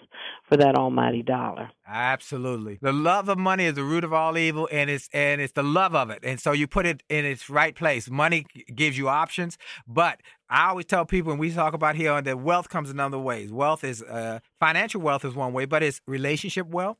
for 0.47 0.57
that 0.57 0.75
almighty 0.75 1.21
dollar. 1.21 1.69
Absolutely. 1.87 2.79
The 2.81 2.91
love 2.91 3.29
of 3.29 3.37
money 3.37 3.65
is 3.65 3.75
the 3.75 3.83
root 3.83 4.03
of 4.03 4.11
all 4.13 4.37
evil 4.37 4.67
and 4.71 4.89
it's 4.89 5.07
and 5.13 5.39
it's 5.39 5.53
the 5.53 5.63
love 5.63 5.95
of 5.95 6.09
it. 6.09 6.19
And 6.23 6.39
so 6.39 6.51
you 6.51 6.67
put 6.67 6.85
it 6.85 7.03
in 7.09 7.25
its 7.25 7.49
right 7.49 7.75
place. 7.75 8.09
Money 8.09 8.45
gives 8.73 8.97
you 8.97 9.07
options, 9.07 9.57
but 9.87 10.21
I 10.49 10.69
always 10.69 10.85
tell 10.85 11.05
people 11.05 11.31
when 11.31 11.39
we 11.39 11.51
talk 11.51 11.73
about 11.73 11.95
here 11.95 12.21
that 12.21 12.39
wealth 12.39 12.69
comes 12.69 12.89
in 12.89 12.99
other 12.99 13.19
ways. 13.19 13.51
Wealth 13.51 13.83
is 13.83 14.01
uh, 14.01 14.39
financial 14.59 15.01
wealth 15.01 15.23
is 15.23 15.35
one 15.35 15.53
way, 15.53 15.65
but 15.65 15.83
it's 15.83 16.01
relationship 16.07 16.67
wealth, 16.67 16.97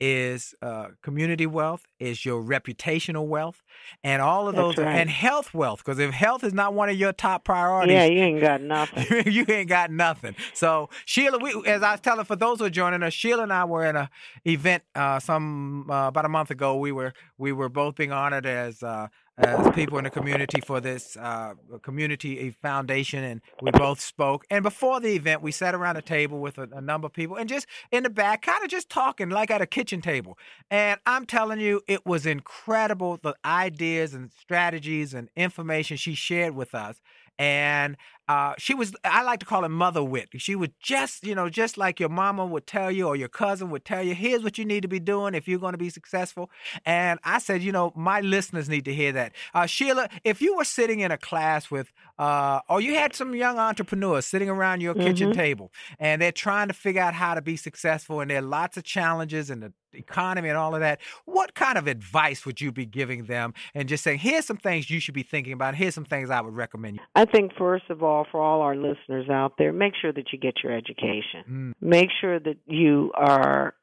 is 0.00 0.54
uh, 0.62 0.88
community 1.02 1.46
wealth, 1.46 1.84
is 1.98 2.24
your 2.24 2.42
reputational 2.42 3.26
wealth, 3.26 3.62
and 4.02 4.20
all 4.20 4.48
of 4.48 4.54
That's 4.56 4.76
those, 4.76 4.84
right. 4.84 4.96
and 4.96 5.08
health 5.08 5.54
wealth. 5.54 5.78
Because 5.84 5.98
if 5.98 6.12
health 6.12 6.44
is 6.44 6.52
not 6.52 6.74
one 6.74 6.88
of 6.88 6.96
your 6.96 7.12
top 7.12 7.44
priorities, 7.44 7.94
Yeah, 7.94 8.04
you 8.04 8.18
ain't 8.20 8.40
got 8.40 8.60
nothing. 8.62 9.32
you 9.32 9.44
ain't 9.48 9.68
got 9.68 9.90
nothing. 9.90 10.34
So 10.52 10.90
Sheila, 11.04 11.38
we, 11.38 11.54
as 11.66 11.82
I 11.82 11.92
was 11.92 12.00
telling 12.00 12.24
for 12.24 12.36
those 12.36 12.58
who 12.58 12.64
are 12.66 12.70
joining 12.70 13.02
us, 13.02 13.12
Sheila 13.12 13.44
and 13.44 13.52
I 13.52 13.64
were 13.64 13.84
in 13.86 13.96
a 13.96 14.10
event 14.44 14.82
uh, 14.94 15.20
some 15.20 15.90
uh, 15.90 16.08
about 16.08 16.24
a 16.24 16.28
month 16.28 16.50
ago. 16.50 16.76
We 16.76 16.92
were 16.92 17.12
we 17.38 17.52
were 17.52 17.68
both 17.68 17.94
being 17.94 18.12
honored 18.12 18.46
as 18.46 18.82
uh, 18.82 19.08
as 19.36 19.74
people 19.74 19.98
in 19.98 20.04
the 20.04 20.10
community 20.10 20.60
for 20.60 20.80
this 20.80 21.16
uh, 21.16 21.54
community 21.82 22.54
foundation, 22.62 23.24
and 23.24 23.40
we 23.60 23.70
both 23.72 24.00
spoke. 24.00 24.44
And 24.50 24.62
before 24.62 25.00
the 25.00 25.14
event, 25.14 25.42
we 25.42 25.50
sat 25.50 25.74
around 25.74 25.96
a 25.96 26.02
table 26.02 26.38
with 26.40 26.58
a, 26.58 26.68
a 26.72 26.80
number 26.80 27.06
of 27.06 27.12
people, 27.12 27.36
and 27.36 27.48
just 27.48 27.66
in 27.90 28.04
the 28.04 28.10
back, 28.10 28.42
kind 28.42 28.62
of 28.62 28.70
just 28.70 28.88
talking 28.88 29.30
like 29.30 29.50
at 29.50 29.60
a 29.60 29.66
kitchen 29.66 30.00
table. 30.00 30.38
And 30.70 31.00
I'm 31.06 31.26
telling 31.26 31.60
you, 31.60 31.82
it 31.88 32.06
was 32.06 32.26
incredible 32.26 33.18
the 33.22 33.34
ideas 33.44 34.14
and 34.14 34.30
strategies 34.30 35.14
and 35.14 35.28
information 35.36 35.96
she 35.96 36.14
shared 36.14 36.54
with 36.54 36.74
us 36.74 37.00
and 37.38 37.96
uh, 38.28 38.54
she 38.58 38.74
was 38.74 38.94
i 39.04 39.22
like 39.22 39.40
to 39.40 39.46
call 39.46 39.64
it 39.64 39.68
mother 39.68 40.02
wit 40.02 40.28
she 40.36 40.54
was 40.54 40.70
just 40.80 41.24
you 41.24 41.34
know 41.34 41.48
just 41.48 41.76
like 41.76 42.00
your 42.00 42.08
mama 42.08 42.44
would 42.44 42.66
tell 42.66 42.90
you 42.90 43.06
or 43.06 43.16
your 43.16 43.28
cousin 43.28 43.70
would 43.70 43.84
tell 43.84 44.02
you 44.02 44.14
here's 44.14 44.42
what 44.42 44.58
you 44.58 44.64
need 44.64 44.82
to 44.82 44.88
be 44.88 45.00
doing 45.00 45.34
if 45.34 45.46
you're 45.46 45.58
going 45.58 45.72
to 45.72 45.78
be 45.78 45.90
successful. 45.90 46.50
And 46.84 47.18
i 47.24 47.38
said 47.38 47.62
you 47.62 47.72
know 47.72 47.92
my 47.94 48.20
listeners 48.20 48.68
need 48.68 48.84
to 48.86 48.94
hear 48.94 49.12
that. 49.12 49.32
Uh, 49.52 49.66
sheila 49.66 50.08
if 50.24 50.40
you 50.40 50.56
were 50.56 50.64
sitting 50.64 51.00
in 51.00 51.10
a 51.10 51.18
class 51.18 51.70
with 51.70 51.92
uh, 52.18 52.60
or 52.68 52.80
you 52.80 52.94
had 52.94 53.14
some 53.14 53.34
young 53.34 53.58
entrepreneurs 53.58 54.26
sitting 54.26 54.48
around 54.48 54.80
your 54.80 54.94
kitchen 54.94 55.32
table 55.32 55.72
and 55.98 56.22
they're 56.22 56.32
trying 56.32 56.68
to 56.68 56.74
figure 56.74 57.02
out 57.02 57.14
how 57.14 57.34
to 57.34 57.42
be 57.42 57.56
successful 57.56 58.20
and 58.20 58.30
there 58.30 58.38
are 58.38 58.42
lots 58.42 58.76
of 58.76 58.84
challenges 58.84 59.50
in 59.50 59.60
the 59.60 59.72
economy 59.92 60.48
and 60.48 60.58
all 60.58 60.74
of 60.74 60.80
that 60.80 61.00
what 61.24 61.54
kind 61.54 61.78
of 61.78 61.86
advice 61.86 62.44
would 62.44 62.60
you 62.60 62.72
be 62.72 62.84
giving 62.84 63.24
them 63.24 63.54
and 63.74 63.88
just 63.88 64.02
saying 64.02 64.18
here's 64.18 64.44
some 64.44 64.56
things 64.56 64.90
you 64.90 65.00
should 65.00 65.14
be 65.14 65.22
thinking 65.22 65.52
about. 65.52 65.74
Here's 65.74 65.94
some 65.94 66.04
things 66.04 66.30
i 66.30 66.40
would 66.40 66.54
recommend 66.54 66.96
you. 66.96 67.02
I 67.14 67.24
think 67.24 67.52
first 67.56 67.90
of 67.90 68.02
all, 68.02 68.13
for 68.30 68.40
all 68.40 68.60
our 68.60 68.76
listeners 68.76 69.28
out 69.28 69.54
there, 69.58 69.72
make 69.72 69.94
sure 70.00 70.12
that 70.12 70.32
you 70.32 70.38
get 70.38 70.62
your 70.62 70.72
education. 70.72 71.74
Make 71.80 72.10
sure 72.20 72.38
that 72.38 72.56
you 72.66 73.10
are 73.16 73.74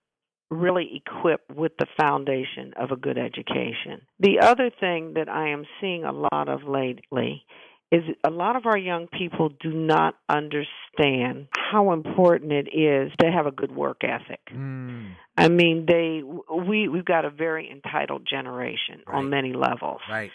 really 0.50 1.02
equipped 1.06 1.50
with 1.56 1.72
the 1.80 1.88
foundation 2.00 2.74
of 2.78 2.92
a 2.92 2.96
good 2.96 3.18
education. 3.18 4.02
The 4.20 4.40
other 4.42 4.70
thing 4.80 5.14
that 5.16 5.30
I 5.30 5.50
am 5.50 5.66
seeing 5.80 6.04
a 6.04 6.12
lot 6.12 6.48
of 6.50 6.64
lately 6.64 7.44
is 7.92 8.04
a 8.26 8.30
lot 8.30 8.56
of 8.56 8.66
our 8.66 8.78
young 8.78 9.08
people 9.08 9.50
do 9.62 9.72
not 9.74 10.16
understand 10.30 11.48
how 11.72 11.92
important 11.92 12.52
it 12.52 12.68
is 12.74 13.12
to 13.20 13.30
have 13.32 13.46
a 13.46 13.52
good 13.52 13.72
work 13.74 14.02
ethic. 14.04 14.40
Mm, 14.54 15.12
I 15.38 15.50
mean, 15.50 15.86
they 15.88 16.22
we 16.24 16.88
we've 16.88 17.06
got 17.06 17.26
a 17.26 17.30
very 17.30 17.70
entitled 17.70 18.26
generation 18.30 19.02
Right. 19.08 19.18
on 19.18 19.30
many 19.30 19.54
levels. 19.54 20.00
right 20.10 20.32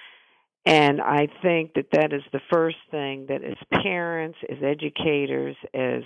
And 0.66 1.00
I 1.00 1.28
think 1.42 1.74
that 1.74 1.86
that 1.92 2.12
is 2.12 2.22
the 2.32 2.40
first 2.52 2.76
thing 2.90 3.26
that 3.28 3.44
as 3.44 3.56
parents, 3.82 4.36
as 4.50 4.58
educators, 4.62 5.56
as 5.72 6.02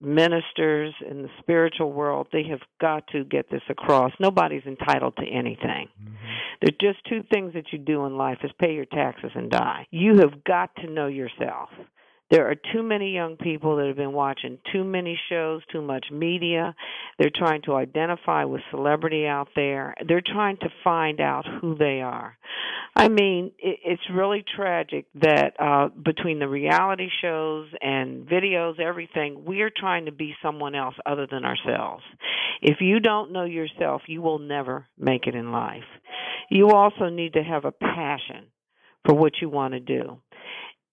ministers 0.00 0.94
in 1.10 1.22
the 1.22 1.28
spiritual 1.40 1.92
world, 1.92 2.28
they 2.32 2.44
have 2.44 2.60
got 2.80 3.06
to 3.08 3.24
get 3.24 3.50
this 3.50 3.62
across. 3.68 4.12
Nobody's 4.18 4.64
entitled 4.64 5.16
to 5.16 5.26
anything. 5.26 5.88
Mhm. 6.00 6.14
There's 6.60 6.76
just 6.80 7.04
two 7.06 7.22
things 7.24 7.52
that 7.52 7.72
you 7.72 7.78
do 7.78 8.06
in 8.06 8.16
life 8.16 8.38
is 8.44 8.52
pay 8.52 8.74
your 8.74 8.86
taxes 8.86 9.32
and 9.34 9.50
die. 9.50 9.86
You 9.90 10.16
have 10.18 10.44
got 10.44 10.74
to 10.76 10.86
know 10.88 11.08
yourself. 11.08 11.68
There 12.30 12.50
are 12.50 12.54
too 12.54 12.82
many 12.82 13.12
young 13.14 13.36
people 13.36 13.76
that 13.76 13.86
have 13.86 13.96
been 13.96 14.12
watching 14.12 14.58
too 14.70 14.84
many 14.84 15.18
shows, 15.30 15.62
too 15.72 15.80
much 15.80 16.06
media. 16.12 16.74
They're 17.18 17.30
trying 17.34 17.62
to 17.62 17.74
identify 17.74 18.44
with 18.44 18.60
celebrity 18.70 19.26
out 19.26 19.48
there. 19.56 19.94
They're 20.06 20.22
trying 20.24 20.58
to 20.58 20.68
find 20.84 21.20
out 21.20 21.46
who 21.60 21.74
they 21.76 22.02
are. 22.02 22.36
I 22.94 23.08
mean, 23.08 23.52
it's 23.58 24.02
really 24.12 24.44
tragic 24.56 25.06
that 25.14 25.54
uh 25.58 25.88
between 25.88 26.38
the 26.38 26.48
reality 26.48 27.08
shows 27.22 27.68
and 27.80 28.26
videos, 28.26 28.78
everything, 28.80 29.44
we're 29.46 29.70
trying 29.74 30.06
to 30.06 30.12
be 30.12 30.34
someone 30.42 30.74
else 30.74 30.96
other 31.06 31.26
than 31.30 31.44
ourselves. 31.44 32.02
If 32.60 32.78
you 32.80 33.00
don't 33.00 33.32
know 33.32 33.44
yourself, 33.44 34.02
you 34.06 34.20
will 34.20 34.40
never 34.40 34.86
make 34.98 35.26
it 35.26 35.34
in 35.34 35.52
life. 35.52 35.84
You 36.50 36.70
also 36.70 37.08
need 37.08 37.34
to 37.34 37.42
have 37.42 37.64
a 37.64 37.72
passion 37.72 38.46
for 39.06 39.14
what 39.14 39.34
you 39.40 39.48
want 39.48 39.74
to 39.74 39.80
do. 39.80 40.18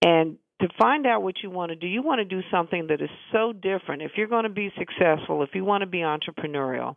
And 0.02 0.38
to 0.60 0.68
find 0.78 1.06
out 1.06 1.22
what 1.22 1.34
you 1.42 1.50
want 1.50 1.70
to 1.70 1.76
do, 1.76 1.86
you 1.86 2.02
want 2.02 2.18
to 2.20 2.24
do 2.24 2.40
something 2.50 2.86
that 2.88 3.02
is 3.02 3.10
so 3.30 3.52
different. 3.52 4.02
If 4.02 4.12
you're 4.16 4.26
going 4.26 4.44
to 4.44 4.48
be 4.48 4.72
successful, 4.78 5.42
if 5.42 5.50
you 5.54 5.64
want 5.64 5.82
to 5.82 5.86
be 5.86 5.98
entrepreneurial, 5.98 6.96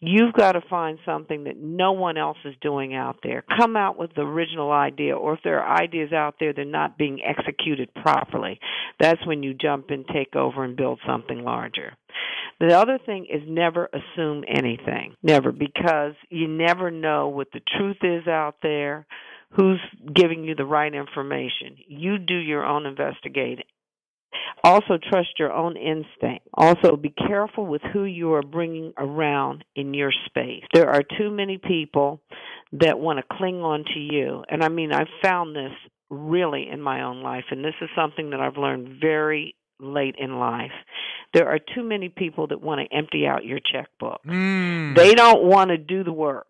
you've 0.00 0.32
got 0.32 0.52
to 0.52 0.60
find 0.70 0.98
something 1.04 1.44
that 1.44 1.56
no 1.56 1.92
one 1.92 2.16
else 2.16 2.38
is 2.44 2.54
doing 2.60 2.94
out 2.94 3.16
there. 3.22 3.42
Come 3.58 3.76
out 3.76 3.98
with 3.98 4.14
the 4.14 4.22
original 4.22 4.70
idea, 4.70 5.16
or 5.16 5.34
if 5.34 5.40
there 5.42 5.60
are 5.60 5.82
ideas 5.82 6.12
out 6.12 6.36
there 6.38 6.52
that 6.52 6.60
are 6.60 6.64
not 6.64 6.96
being 6.96 7.20
executed 7.24 7.92
properly, 7.94 8.60
that's 9.00 9.26
when 9.26 9.42
you 9.42 9.54
jump 9.54 9.90
and 9.90 10.06
take 10.06 10.36
over 10.36 10.62
and 10.62 10.76
build 10.76 11.00
something 11.06 11.42
larger. 11.42 11.92
The 12.60 12.76
other 12.76 12.98
thing 13.04 13.26
is 13.32 13.42
never 13.46 13.88
assume 13.92 14.44
anything. 14.46 15.14
Never, 15.22 15.50
because 15.50 16.12
you 16.28 16.46
never 16.46 16.90
know 16.90 17.28
what 17.28 17.48
the 17.52 17.60
truth 17.76 17.96
is 18.02 18.28
out 18.28 18.56
there 18.62 19.06
who's 19.52 19.80
giving 20.14 20.44
you 20.44 20.54
the 20.54 20.64
right 20.64 20.94
information. 20.94 21.76
You 21.88 22.18
do 22.18 22.36
your 22.36 22.64
own 22.64 22.86
investigating. 22.86 23.64
Also, 24.62 24.98
trust 25.10 25.38
your 25.38 25.52
own 25.52 25.76
instinct. 25.76 26.46
Also, 26.54 26.96
be 26.96 27.10
careful 27.10 27.66
with 27.66 27.82
who 27.92 28.04
you 28.04 28.34
are 28.34 28.42
bringing 28.42 28.92
around 28.98 29.64
in 29.74 29.94
your 29.94 30.12
space. 30.26 30.62
There 30.74 30.90
are 30.90 31.02
too 31.02 31.30
many 31.30 31.58
people 31.58 32.20
that 32.72 32.98
want 32.98 33.18
to 33.18 33.36
cling 33.36 33.62
on 33.62 33.84
to 33.94 33.98
you. 33.98 34.44
And 34.48 34.62
I 34.62 34.68
mean, 34.68 34.92
I've 34.92 35.08
found 35.22 35.56
this 35.56 35.72
really 36.10 36.68
in 36.70 36.80
my 36.80 37.02
own 37.02 37.22
life, 37.22 37.44
and 37.50 37.64
this 37.64 37.74
is 37.80 37.88
something 37.96 38.30
that 38.30 38.40
I've 38.40 38.56
learned 38.56 39.00
very 39.00 39.54
late 39.80 40.16
in 40.18 40.38
life. 40.38 40.72
There 41.32 41.48
are 41.48 41.58
too 41.58 41.82
many 41.82 42.08
people 42.08 42.48
that 42.48 42.60
want 42.60 42.80
to 42.80 42.96
empty 42.96 43.26
out 43.26 43.44
your 43.44 43.60
checkbook. 43.60 44.20
Mm. 44.26 44.96
They 44.96 45.14
don't 45.14 45.44
want 45.44 45.70
to 45.70 45.78
do 45.78 46.04
the 46.04 46.12
work. 46.12 46.48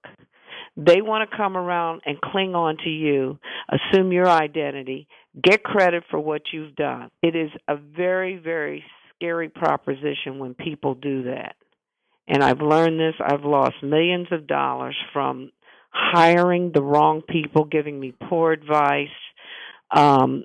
They 0.82 1.02
want 1.02 1.28
to 1.28 1.36
come 1.36 1.58
around 1.58 2.00
and 2.06 2.18
cling 2.20 2.54
on 2.54 2.78
to 2.84 2.88
you, 2.88 3.38
assume 3.68 4.12
your 4.12 4.28
identity, 4.28 5.08
get 5.42 5.62
credit 5.62 6.04
for 6.10 6.18
what 6.18 6.42
you've 6.52 6.74
done. 6.74 7.10
It 7.22 7.36
is 7.36 7.50
a 7.68 7.76
very, 7.76 8.38
very 8.38 8.82
scary 9.14 9.50
proposition 9.50 10.38
when 10.38 10.54
people 10.54 10.94
do 10.94 11.24
that. 11.24 11.56
And 12.26 12.42
I've 12.42 12.62
learned 12.62 12.98
this. 12.98 13.14
I've 13.20 13.44
lost 13.44 13.74
millions 13.82 14.28
of 14.30 14.46
dollars 14.46 14.96
from 15.12 15.50
hiring 15.90 16.70
the 16.72 16.82
wrong 16.82 17.20
people, 17.28 17.64
giving 17.64 18.00
me 18.00 18.14
poor 18.28 18.52
advice, 18.52 19.08
um, 19.94 20.44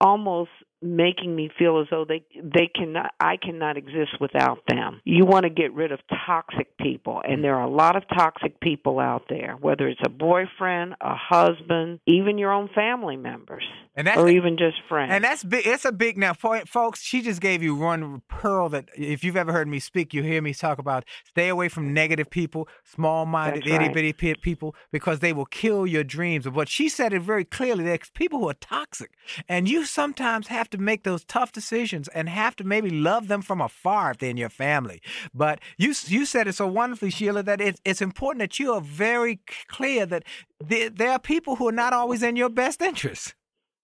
almost 0.00 0.50
making 0.80 1.34
me 1.34 1.50
feel 1.58 1.80
as 1.80 1.86
though 1.90 2.04
they 2.04 2.24
they 2.42 2.68
cannot 2.74 3.12
I 3.20 3.36
cannot 3.36 3.76
exist 3.76 4.20
without 4.20 4.58
them. 4.68 5.00
You 5.04 5.24
want 5.24 5.44
to 5.44 5.50
get 5.50 5.72
rid 5.74 5.92
of 5.92 6.00
toxic 6.26 6.76
people 6.78 7.20
and 7.26 7.38
mm. 7.38 7.42
there 7.42 7.56
are 7.56 7.64
a 7.64 7.70
lot 7.70 7.96
of 7.96 8.04
toxic 8.08 8.60
people 8.60 9.00
out 9.00 9.24
there, 9.28 9.56
whether 9.60 9.88
it's 9.88 10.00
a 10.04 10.10
boyfriend, 10.10 10.94
a 11.00 11.14
husband, 11.14 12.00
even 12.06 12.38
your 12.38 12.52
own 12.52 12.68
family 12.74 13.16
members. 13.16 13.64
And 13.96 14.06
that's 14.06 14.16
or 14.16 14.28
even 14.28 14.56
just 14.56 14.76
friends. 14.88 15.10
And 15.12 15.24
that's 15.24 15.42
big. 15.42 15.66
It's 15.66 15.84
a 15.84 15.90
big 15.90 16.16
now, 16.16 16.32
folks. 16.32 17.02
She 17.02 17.20
just 17.20 17.40
gave 17.40 17.64
you 17.64 17.74
one 17.74 18.22
pearl 18.28 18.68
that, 18.68 18.88
if 18.94 19.24
you've 19.24 19.36
ever 19.36 19.50
heard 19.50 19.66
me 19.66 19.80
speak, 19.80 20.14
you 20.14 20.22
hear 20.22 20.40
me 20.40 20.54
talk 20.54 20.78
about. 20.78 21.04
Stay 21.24 21.48
away 21.48 21.68
from 21.68 21.92
negative 21.92 22.30
people, 22.30 22.68
small-minded, 22.84 23.66
right. 23.68 23.82
itty 23.82 23.92
bitty 23.92 24.34
people, 24.34 24.76
because 24.92 25.18
they 25.18 25.32
will 25.32 25.46
kill 25.46 25.84
your 25.84 26.04
dreams. 26.04 26.46
But 26.46 26.68
she 26.68 26.88
said 26.88 27.12
it 27.12 27.22
very 27.22 27.44
clearly. 27.44 27.82
There's 27.82 28.10
people 28.14 28.38
who 28.38 28.48
are 28.48 28.54
toxic, 28.54 29.10
and 29.48 29.68
you 29.68 29.84
sometimes 29.84 30.46
have 30.46 30.67
to 30.70 30.78
make 30.78 31.04
those 31.04 31.24
tough 31.24 31.52
decisions 31.52 32.08
and 32.08 32.28
have 32.28 32.56
to 32.56 32.64
maybe 32.64 32.90
love 32.90 33.28
them 33.28 33.42
from 33.42 33.60
afar 33.60 34.12
if 34.12 34.18
they're 34.18 34.30
in 34.30 34.36
your 34.36 34.48
family. 34.48 35.00
But 35.34 35.60
you 35.76 35.94
you 36.06 36.24
said 36.26 36.48
it 36.48 36.54
so 36.54 36.66
wonderfully, 36.66 37.10
Sheila, 37.10 37.42
that 37.44 37.60
it's 37.60 37.80
it's 37.84 38.02
important 38.02 38.40
that 38.40 38.58
you 38.58 38.72
are 38.72 38.80
very 38.80 39.40
clear 39.68 40.06
that 40.06 40.24
there, 40.60 40.90
there 40.90 41.10
are 41.10 41.18
people 41.18 41.56
who 41.56 41.68
are 41.68 41.72
not 41.72 41.92
always 41.92 42.22
in 42.22 42.36
your 42.36 42.48
best 42.50 42.82
interest. 42.82 43.34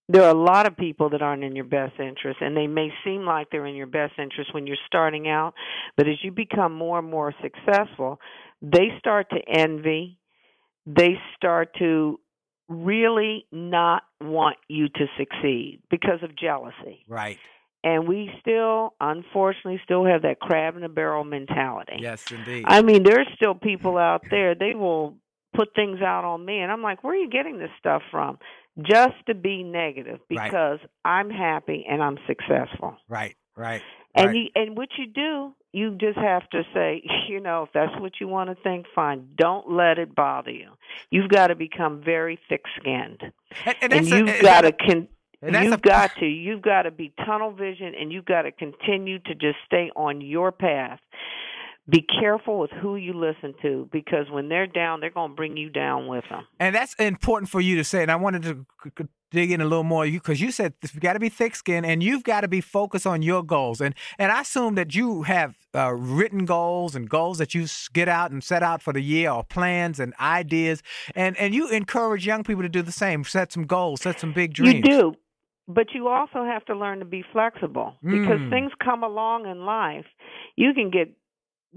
there 0.07 0.23
are 0.23 0.29
a 0.29 0.33
lot 0.39 0.67
of 0.67 0.77
people 0.77 1.09
that 1.09 1.21
aren't 1.21 1.43
in 1.43 1.55
your 1.55 1.65
best 1.65 1.99
interest 1.99 2.39
and 2.41 2.55
they 2.55 2.67
may 2.67 2.89
seem 3.03 3.25
like 3.25 3.49
they're 3.49 3.65
in 3.65 3.75
your 3.75 3.87
best 3.87 4.13
interest 4.19 4.53
when 4.53 4.67
you're 4.67 4.77
starting 4.85 5.27
out 5.27 5.53
but 5.97 6.07
as 6.07 6.15
you 6.23 6.31
become 6.31 6.73
more 6.73 6.99
and 6.99 7.09
more 7.09 7.33
successful 7.41 8.19
they 8.61 8.89
start 8.99 9.27
to 9.29 9.39
envy 9.47 10.19
they 10.85 11.15
start 11.35 11.69
to 11.79 12.19
really 12.67 13.45
not 13.51 14.03
want 14.21 14.57
you 14.67 14.87
to 14.89 15.05
succeed 15.17 15.81
because 15.89 16.23
of 16.23 16.35
jealousy 16.35 17.05
Right. 17.07 17.37
and 17.83 18.07
we 18.07 18.31
still 18.41 18.93
unfortunately 18.99 19.79
still 19.83 20.05
have 20.05 20.23
that 20.23 20.39
crab 20.39 20.75
in 20.77 20.83
a 20.83 20.89
barrel 20.89 21.23
mentality 21.23 21.97
Yes, 21.99 22.31
indeed. 22.31 22.65
I 22.67 22.81
mean, 22.81 23.03
there's 23.03 23.27
still 23.35 23.53
people 23.55 23.97
out 24.09 24.23
there, 24.31 24.55
they 24.55 24.73
will 24.73 25.17
put 25.55 25.69
things 25.75 26.01
out 26.01 26.25
on 26.25 26.43
me. 26.43 26.59
And 26.59 26.69
I'm 26.71 26.81
like, 26.81 27.03
where 27.03 27.13
are 27.13 27.17
you 27.17 27.29
getting 27.29 27.57
this 27.59 27.69
stuff 27.79 28.01
from? 28.11 28.37
Just 28.81 29.13
to 29.27 29.33
be 29.35 29.63
negative 29.63 30.19
Right. 30.29 30.51
because 30.51 30.79
I'm 31.05 31.29
happy 31.29 31.85
and 31.89 32.03
I'm 32.03 32.17
successful. 32.27 32.97
Right, 33.07 33.35
right. 33.55 33.81
And 34.15 34.27
right. 34.27 34.35
you 34.35 34.45
and 34.55 34.77
what 34.77 34.89
you 34.97 35.07
do, 35.07 35.53
you 35.73 35.95
just 35.99 36.17
have 36.17 36.49
to 36.51 36.63
say, 36.73 37.03
you 37.27 37.39
know, 37.39 37.63
if 37.63 37.69
that's 37.73 37.99
what 37.99 38.13
you 38.19 38.27
want 38.27 38.49
to 38.49 38.55
think, 38.63 38.85
fine. 38.95 39.27
Don't 39.37 39.69
let 39.69 39.99
it 39.99 40.15
bother 40.15 40.51
you. 40.51 40.69
You've 41.09 41.29
got 41.29 41.47
to 41.47 41.55
become 41.55 42.01
very 42.03 42.39
thick-skinned, 42.49 43.21
and, 43.65 43.75
and, 43.81 43.91
that's 43.91 44.11
a- 44.11 44.17
you've 44.17 44.29
and 44.29 44.41
got 44.41 44.61
to 44.61 44.71
con- 44.71 45.07
and 45.41 45.63
you've 45.65 45.73
a- 45.73 45.77
got 45.77 46.11
to 46.19 46.25
you've 46.25 46.61
got 46.61 46.83
to 46.83 46.91
be 46.91 47.13
tunnel 47.25 47.51
vision, 47.51 47.93
and 47.99 48.11
you've 48.11 48.25
got 48.25 48.43
to 48.43 48.51
continue 48.51 49.19
to 49.19 49.35
just 49.35 49.57
stay 49.65 49.91
on 49.95 50.21
your 50.21 50.51
path. 50.51 50.99
Be 51.87 52.01
careful 52.19 52.59
with 52.59 52.71
who 52.71 52.95
you 52.95 53.13
listen 53.13 53.53
to 53.61 53.87
because 53.91 54.25
when 54.31 54.49
they're 54.49 54.65
down, 54.65 55.01
they're 55.01 55.11
going 55.11 55.29
to 55.31 55.35
bring 55.35 55.55
you 55.55 55.69
down 55.69 56.07
with 56.07 56.23
them. 56.29 56.47
And 56.59 56.73
that's 56.73 56.95
important 56.95 57.49
for 57.51 57.61
you 57.61 57.75
to 57.75 57.83
say. 57.83 58.01
And 58.01 58.11
I 58.11 58.15
wanted 58.15 58.41
to 58.43 59.07
dig 59.29 59.51
in 59.51 59.61
a 59.61 59.65
little 59.65 59.83
more 59.83 60.05
because 60.05 60.41
you 60.41 60.49
said 60.49 60.73
you've 60.81 60.99
got 60.99 61.13
to 61.13 61.19
be 61.19 61.29
thick 61.29 61.55
skinned 61.55 61.85
and 61.85 62.01
you've 62.01 62.23
got 62.23 62.41
to 62.41 62.47
be 62.47 62.59
focused 62.59 63.05
on 63.05 63.21
your 63.21 63.43
goals. 63.43 63.81
And 63.81 63.93
and 64.17 64.31
I 64.31 64.41
assume 64.41 64.73
that 64.75 64.95
you 64.95 65.23
have 65.23 65.53
uh, 65.75 65.93
written 65.93 66.45
goals 66.45 66.95
and 66.95 67.07
goals 67.07 67.37
that 67.37 67.53
you 67.53 67.67
get 67.93 68.07
out 68.07 68.31
and 68.31 68.43
set 68.43 68.63
out 68.63 68.81
for 68.81 68.91
the 68.91 69.01
year 69.01 69.29
or 69.29 69.43
plans 69.43 69.99
and 69.99 70.15
ideas. 70.19 70.81
And 71.15 71.37
and 71.37 71.53
you 71.53 71.69
encourage 71.69 72.25
young 72.25 72.43
people 72.43 72.63
to 72.63 72.69
do 72.69 72.81
the 72.81 72.91
same. 72.91 73.23
Set 73.25 73.51
some 73.51 73.67
goals. 73.67 74.01
Set 74.01 74.19
some 74.19 74.33
big 74.33 74.53
dreams. 74.53 74.75
You 74.75 74.81
do, 74.81 75.13
but 75.67 75.87
you 75.93 76.07
also 76.07 76.43
have 76.45 76.65
to 76.65 76.75
learn 76.75 76.97
to 76.97 77.05
be 77.05 77.23
flexible 77.31 77.93
because 78.03 78.39
Mm. 78.39 78.49
things 78.49 78.71
come 78.83 79.03
along 79.03 79.45
in 79.45 79.65
life. 79.65 80.05
You 80.55 80.73
can 80.73 80.89
get 80.89 81.15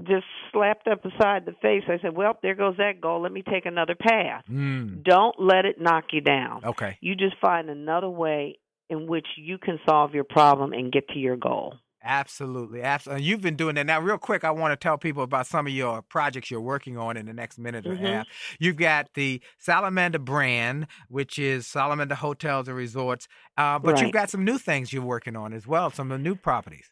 just 0.03 0.27
slapped 0.53 0.87
up 0.89 1.03
beside 1.03 1.45
the 1.47 1.53
face. 1.61 1.85
I 1.89 1.99
said, 2.01 2.17
"Well, 2.17 2.39
there 2.43 2.55
goes 2.55 2.77
that 2.79 3.01
goal. 3.01 3.23
Let 3.23 3.33
me 3.33 3.43
take 3.43 3.67
another 3.67 3.95
path." 3.95 4.45
Mm. 4.51 5.03
Don't 5.03 5.35
let 5.41 5.65
it 5.65 5.81
knock 5.81 6.05
you 6.13 6.21
down. 6.21 6.65
Okay. 6.65 6.97
You 7.01 7.15
just 7.15 7.37
find 7.41 7.69
another 7.69 8.09
way 8.11 8.59
in 8.91 9.07
which 9.07 9.27
you 9.37 9.59
can 9.59 9.79
solve 9.89 10.15
your 10.15 10.25
problem 10.25 10.73
and 10.73 10.91
get 10.93 11.09
to 11.09 11.19
your 11.19 11.37
goal. 11.37 11.75
Absolutely, 12.03 12.81
absolutely. 12.81 13.25
You've 13.25 13.43
been 13.43 13.57
doing 13.57 13.75
that 13.75 13.85
now. 13.85 14.01
Real 14.01 14.19
quick, 14.19 14.45
I 14.45 14.53
want 14.53 14.73
to 14.73 14.77
tell 14.77 14.97
people 14.97 15.25
about 15.25 15.47
some 15.49 15.67
of 15.67 15.73
your 15.73 16.01
projects 16.01 16.51
you're 16.51 16.61
working 16.61 16.97
on 16.97 17.17
in 17.17 17.27
the 17.27 17.35
next 17.35 17.59
minute 17.59 17.87
or 17.87 17.95
Mhm. 17.95 17.99
half. 17.99 18.27
You've 18.61 18.77
got 18.77 19.13
the 19.15 19.43
Salamander 19.59 20.21
brand, 20.21 20.87
which 21.09 21.39
is 21.39 21.67
Salamander 21.67 22.15
Hotels 22.15 22.69
and 22.69 22.77
Resorts, 22.77 23.27
uh, 23.57 23.79
but 23.81 24.01
you've 24.01 24.13
got 24.13 24.31
some 24.31 24.45
new 24.45 24.59
things 24.59 24.93
you're 24.93 25.03
working 25.03 25.37
on 25.37 25.53
as 25.53 25.67
well. 25.67 25.91
Some 25.91 26.11
of 26.13 26.19
the 26.19 26.23
new 26.23 26.37
properties. 26.37 26.89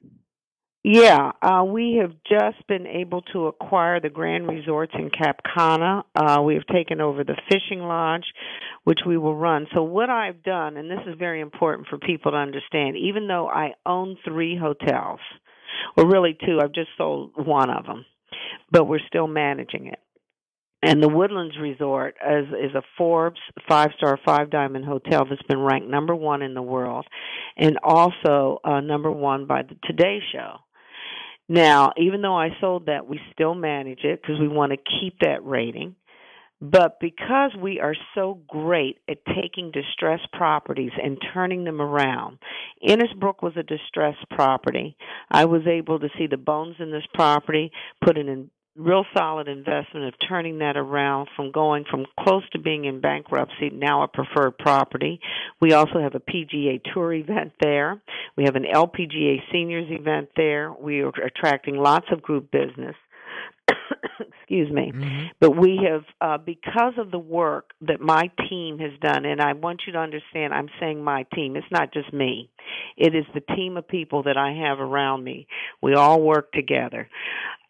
Yeah, 0.89 1.33
uh, 1.43 1.65
we 1.65 1.99
have 2.01 2.13
just 2.31 2.65
been 2.69 2.87
able 2.87 3.21
to 3.33 3.49
acquire 3.49 3.99
the 3.99 4.09
Grand 4.09 4.47
Resorts 4.47 4.93
in 4.97 5.11
Cap 5.11 5.41
Cana. 5.53 6.05
Uh, 6.15 6.43
we 6.43 6.55
have 6.55 6.67
taken 6.73 7.01
over 7.01 7.25
the 7.25 7.35
fishing 7.49 7.81
lodge, 7.81 8.23
which 8.85 9.01
we 9.05 9.19
will 9.19 9.35
run. 9.35 9.67
So, 9.75 9.83
what 9.83 10.11
I've 10.11 10.45
done, 10.45 10.77
and 10.77 10.89
this 10.89 11.01
is 11.09 11.17
very 11.19 11.41
important 11.41 11.89
for 11.89 11.99
people 11.99 12.31
to 12.31 12.37
understand, 12.37 12.97
even 12.97 13.27
though 13.27 13.49
I 13.49 13.73
own 13.85 14.17
three 14.25 14.57
hotels, 14.57 15.19
or 15.97 16.07
really 16.09 16.39
two, 16.47 16.61
I've 16.63 16.71
just 16.71 16.91
sold 16.97 17.33
one 17.35 17.69
of 17.69 17.85
them, 17.85 18.05
but 18.71 18.85
we're 18.85 19.01
still 19.09 19.27
managing 19.27 19.89
it. 19.89 19.99
And 20.85 21.03
the 21.03 21.09
Woodlands 21.09 21.57
Resort 21.61 22.15
is, 22.25 22.47
is 22.51 22.77
a 22.77 22.83
Forbes 22.97 23.41
five 23.69 23.91
star, 23.97 24.21
five 24.25 24.51
diamond 24.51 24.85
hotel 24.85 25.25
that's 25.29 25.43
been 25.49 25.59
ranked 25.59 25.89
number 25.89 26.15
one 26.15 26.43
in 26.43 26.55
the 26.55 26.63
world 26.63 27.07
and 27.57 27.77
also 27.83 28.61
uh, 28.63 28.79
number 28.79 29.11
one 29.11 29.47
by 29.47 29.63
the 29.63 29.77
Today 29.85 30.21
Show. 30.33 30.59
Now, 31.49 31.93
even 31.97 32.23
though 32.23 32.37
I 32.37 32.51
sold 32.61 32.87
that, 32.87 33.07
we 33.07 33.21
still 33.33 33.55
manage 33.55 34.01
it 34.03 34.21
because 34.21 34.41
we 34.41 34.49
want 34.49 34.73
to 34.73 34.79
keep 35.01 35.21
that 35.21 35.45
rating. 35.45 35.95
But 36.61 36.99
because 37.01 37.55
we 37.61 37.81
are 37.81 37.95
so 38.15 38.41
great 38.49 38.99
at 39.09 39.19
taking 39.27 39.71
distressed 39.73 40.33
properties 40.33 40.93
and 41.03 41.19
turning 41.35 41.65
them 41.65 41.83
around, 41.83 42.39
Innisbrook 42.83 43.43
was 43.43 43.53
a 43.59 43.63
distressed 43.63 44.27
property. 44.31 44.97
I 45.31 45.45
was 45.45 45.67
able 45.67 46.01
to 46.01 46.09
see 46.17 46.27
the 46.27 46.39
bones 46.39 46.77
in 46.79 46.91
this 46.91 47.05
property, 47.13 47.71
put 48.03 48.17
an 48.17 48.29
in 48.29 48.51
real 48.77 49.05
solid 49.17 49.49
investment 49.49 50.07
of 50.07 50.15
turning 50.29 50.59
that 50.59 50.77
around 50.77 51.29
from 51.35 51.51
going 51.51 51.85
from 51.91 52.07
close 52.21 52.43
to 52.53 52.59
being 52.59 52.85
in 52.85 53.01
bankruptcy 53.01 53.71
now 53.73 54.03
a 54.03 54.09
preferred 54.09 54.59
property. 54.59 55.21
We 55.61 55.73
also 55.73 56.01
have 56.01 56.15
a 56.15 56.21
PGA 56.21 56.81
Tour 56.93 57.15
event 57.15 57.53
there. 57.61 58.01
We 58.37 58.45
have 58.45 58.57
an 58.57 58.65
LPGA 58.65 59.39
Seniors 59.53 59.91
event 59.91 60.31
there. 60.37 60.73
We 60.73 61.01
are 61.01 61.09
attracting 61.09 61.77
lots 61.77 62.07
of 62.13 62.23
group 62.23 62.51
business. 62.51 62.95
excuse 64.41 64.71
me 64.71 64.93
mm-hmm. 64.95 65.27
but 65.41 65.57
we 65.57 65.81
have 65.89 66.05
uh, 66.21 66.39
because 66.39 66.93
of 66.99 67.11
the 67.11 67.19
work 67.19 67.71
that 67.81 68.01
my 68.01 68.31
team 68.49 68.79
has 68.79 68.93
done 69.01 69.25
and 69.25 69.41
i 69.41 69.53
want 69.55 69.83
you 69.87 69.93
to 69.93 69.99
understand 69.99 70.55
i'm 70.55 70.69
saying 70.79 71.03
my 71.03 71.25
team 71.35 71.57
it's 71.57 71.67
not 71.73 71.93
just 71.93 72.13
me 72.13 72.49
it 72.97 73.15
is 73.15 73.25
the 73.35 73.55
team 73.57 73.77
of 73.77 73.87
people 73.89 74.23
that 74.23 74.37
i 74.37 74.53
have 74.53 74.79
around 74.79 75.25
me 75.25 75.49
we 75.83 75.95
all 75.95 76.23
work 76.23 76.53
together 76.53 77.09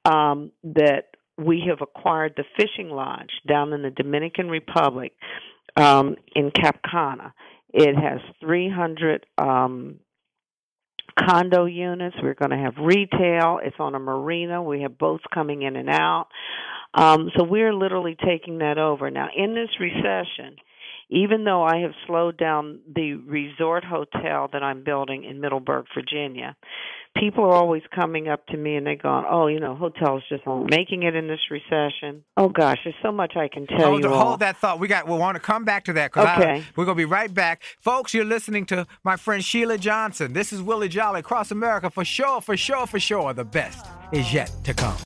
um, 0.06 0.52
that 0.62 1.16
we 1.38 1.64
have 1.68 1.78
acquired 1.82 2.34
the 2.36 2.44
fishing 2.56 2.90
lodge 2.90 3.30
down 3.46 3.72
in 3.72 3.82
the 3.82 3.90
dominican 3.90 4.48
republic 4.48 5.12
um, 5.76 6.16
in 6.34 6.50
cap 6.50 6.80
cana 6.90 7.34
it 7.72 7.94
has 7.94 8.20
300 8.40 9.26
um, 9.36 9.96
condo 11.18 11.64
units. 11.66 12.16
We're 12.22 12.34
going 12.34 12.50
to 12.50 12.56
have 12.56 12.74
retail. 12.78 13.60
It's 13.62 13.76
on 13.78 13.94
a 13.94 13.98
marina. 13.98 14.62
We 14.62 14.82
have 14.82 14.98
boats 14.98 15.24
coming 15.32 15.62
in 15.62 15.76
and 15.76 15.90
out. 15.90 16.28
Um, 16.94 17.30
so 17.36 17.44
we're 17.44 17.74
literally 17.74 18.16
taking 18.24 18.58
that 18.58 18.78
over. 18.78 19.10
Now, 19.10 19.28
in 19.36 19.54
this 19.54 19.68
recession, 19.78 20.56
even 21.10 21.44
though 21.44 21.62
I 21.62 21.80
have 21.80 21.92
slowed 22.06 22.36
down 22.38 22.80
the 22.92 23.14
resort 23.14 23.84
hotel 23.84 24.48
that 24.52 24.62
I'm 24.62 24.82
building 24.82 25.24
in 25.24 25.40
Middleburg, 25.40 25.86
Virginia, 25.94 26.56
people 27.18 27.44
are 27.44 27.52
always 27.52 27.82
coming 27.94 28.28
up 28.28 28.46
to 28.48 28.56
me 28.56 28.76
and 28.76 28.86
they're 28.86 28.96
going, 28.96 29.24
"Oh, 29.28 29.46
you 29.46 29.60
know, 29.60 29.74
hotels 29.74 30.22
just 30.28 30.46
aren't 30.46 30.70
making 30.70 31.02
it 31.02 31.14
in 31.14 31.28
this 31.28 31.40
recession." 31.50 32.24
Oh 32.36 32.48
gosh, 32.48 32.78
there's 32.84 32.96
so 33.02 33.12
much 33.12 33.36
I 33.36 33.48
can 33.48 33.66
tell 33.66 33.90
hold, 33.90 34.02
you. 34.02 34.08
Hold 34.08 34.40
that 34.40 34.56
thought. 34.56 34.78
We 34.78 34.88
got. 34.88 35.08
We 35.08 35.16
want 35.16 35.36
to 35.36 35.40
come 35.40 35.64
back 35.64 35.84
to 35.84 35.92
that 35.94 36.12
because 36.12 36.38
okay. 36.38 36.64
we're 36.76 36.84
gonna 36.84 36.96
be 36.96 37.04
right 37.04 37.32
back, 37.32 37.62
folks. 37.80 38.14
You're 38.14 38.24
listening 38.24 38.66
to 38.66 38.86
my 39.04 39.16
friend 39.16 39.44
Sheila 39.44 39.78
Johnson. 39.78 40.32
This 40.32 40.52
is 40.52 40.62
Willie 40.62 40.88
Jolly 40.88 41.20
across 41.20 41.50
America 41.50 41.90
for 41.90 42.04
sure, 42.04 42.40
for 42.40 42.56
sure, 42.56 42.86
for 42.86 43.00
sure. 43.00 43.32
The 43.32 43.44
best 43.44 43.86
is 44.12 44.32
yet 44.32 44.52
to 44.64 44.74
come. 44.74 45.05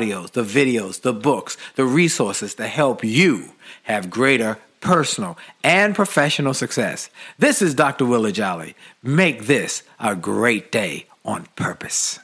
audios, 0.00 0.32
the 0.32 0.42
videos, 0.42 1.02
the 1.02 1.12
books, 1.12 1.56
the 1.76 1.84
resources 1.84 2.54
to 2.54 2.66
help 2.66 3.04
you 3.04 3.50
have 3.84 4.10
greater 4.10 4.58
personal 4.80 5.36
and 5.62 5.94
professional 5.94 6.54
success. 6.54 7.10
This 7.38 7.60
is 7.60 7.74
Dr. 7.74 8.06
Willie 8.06 8.32
Jolly. 8.32 8.74
Make 9.02 9.46
this 9.46 9.82
a 9.98 10.16
great 10.16 10.72
day 10.72 11.06
on 11.24 11.46
purpose. 11.56 12.18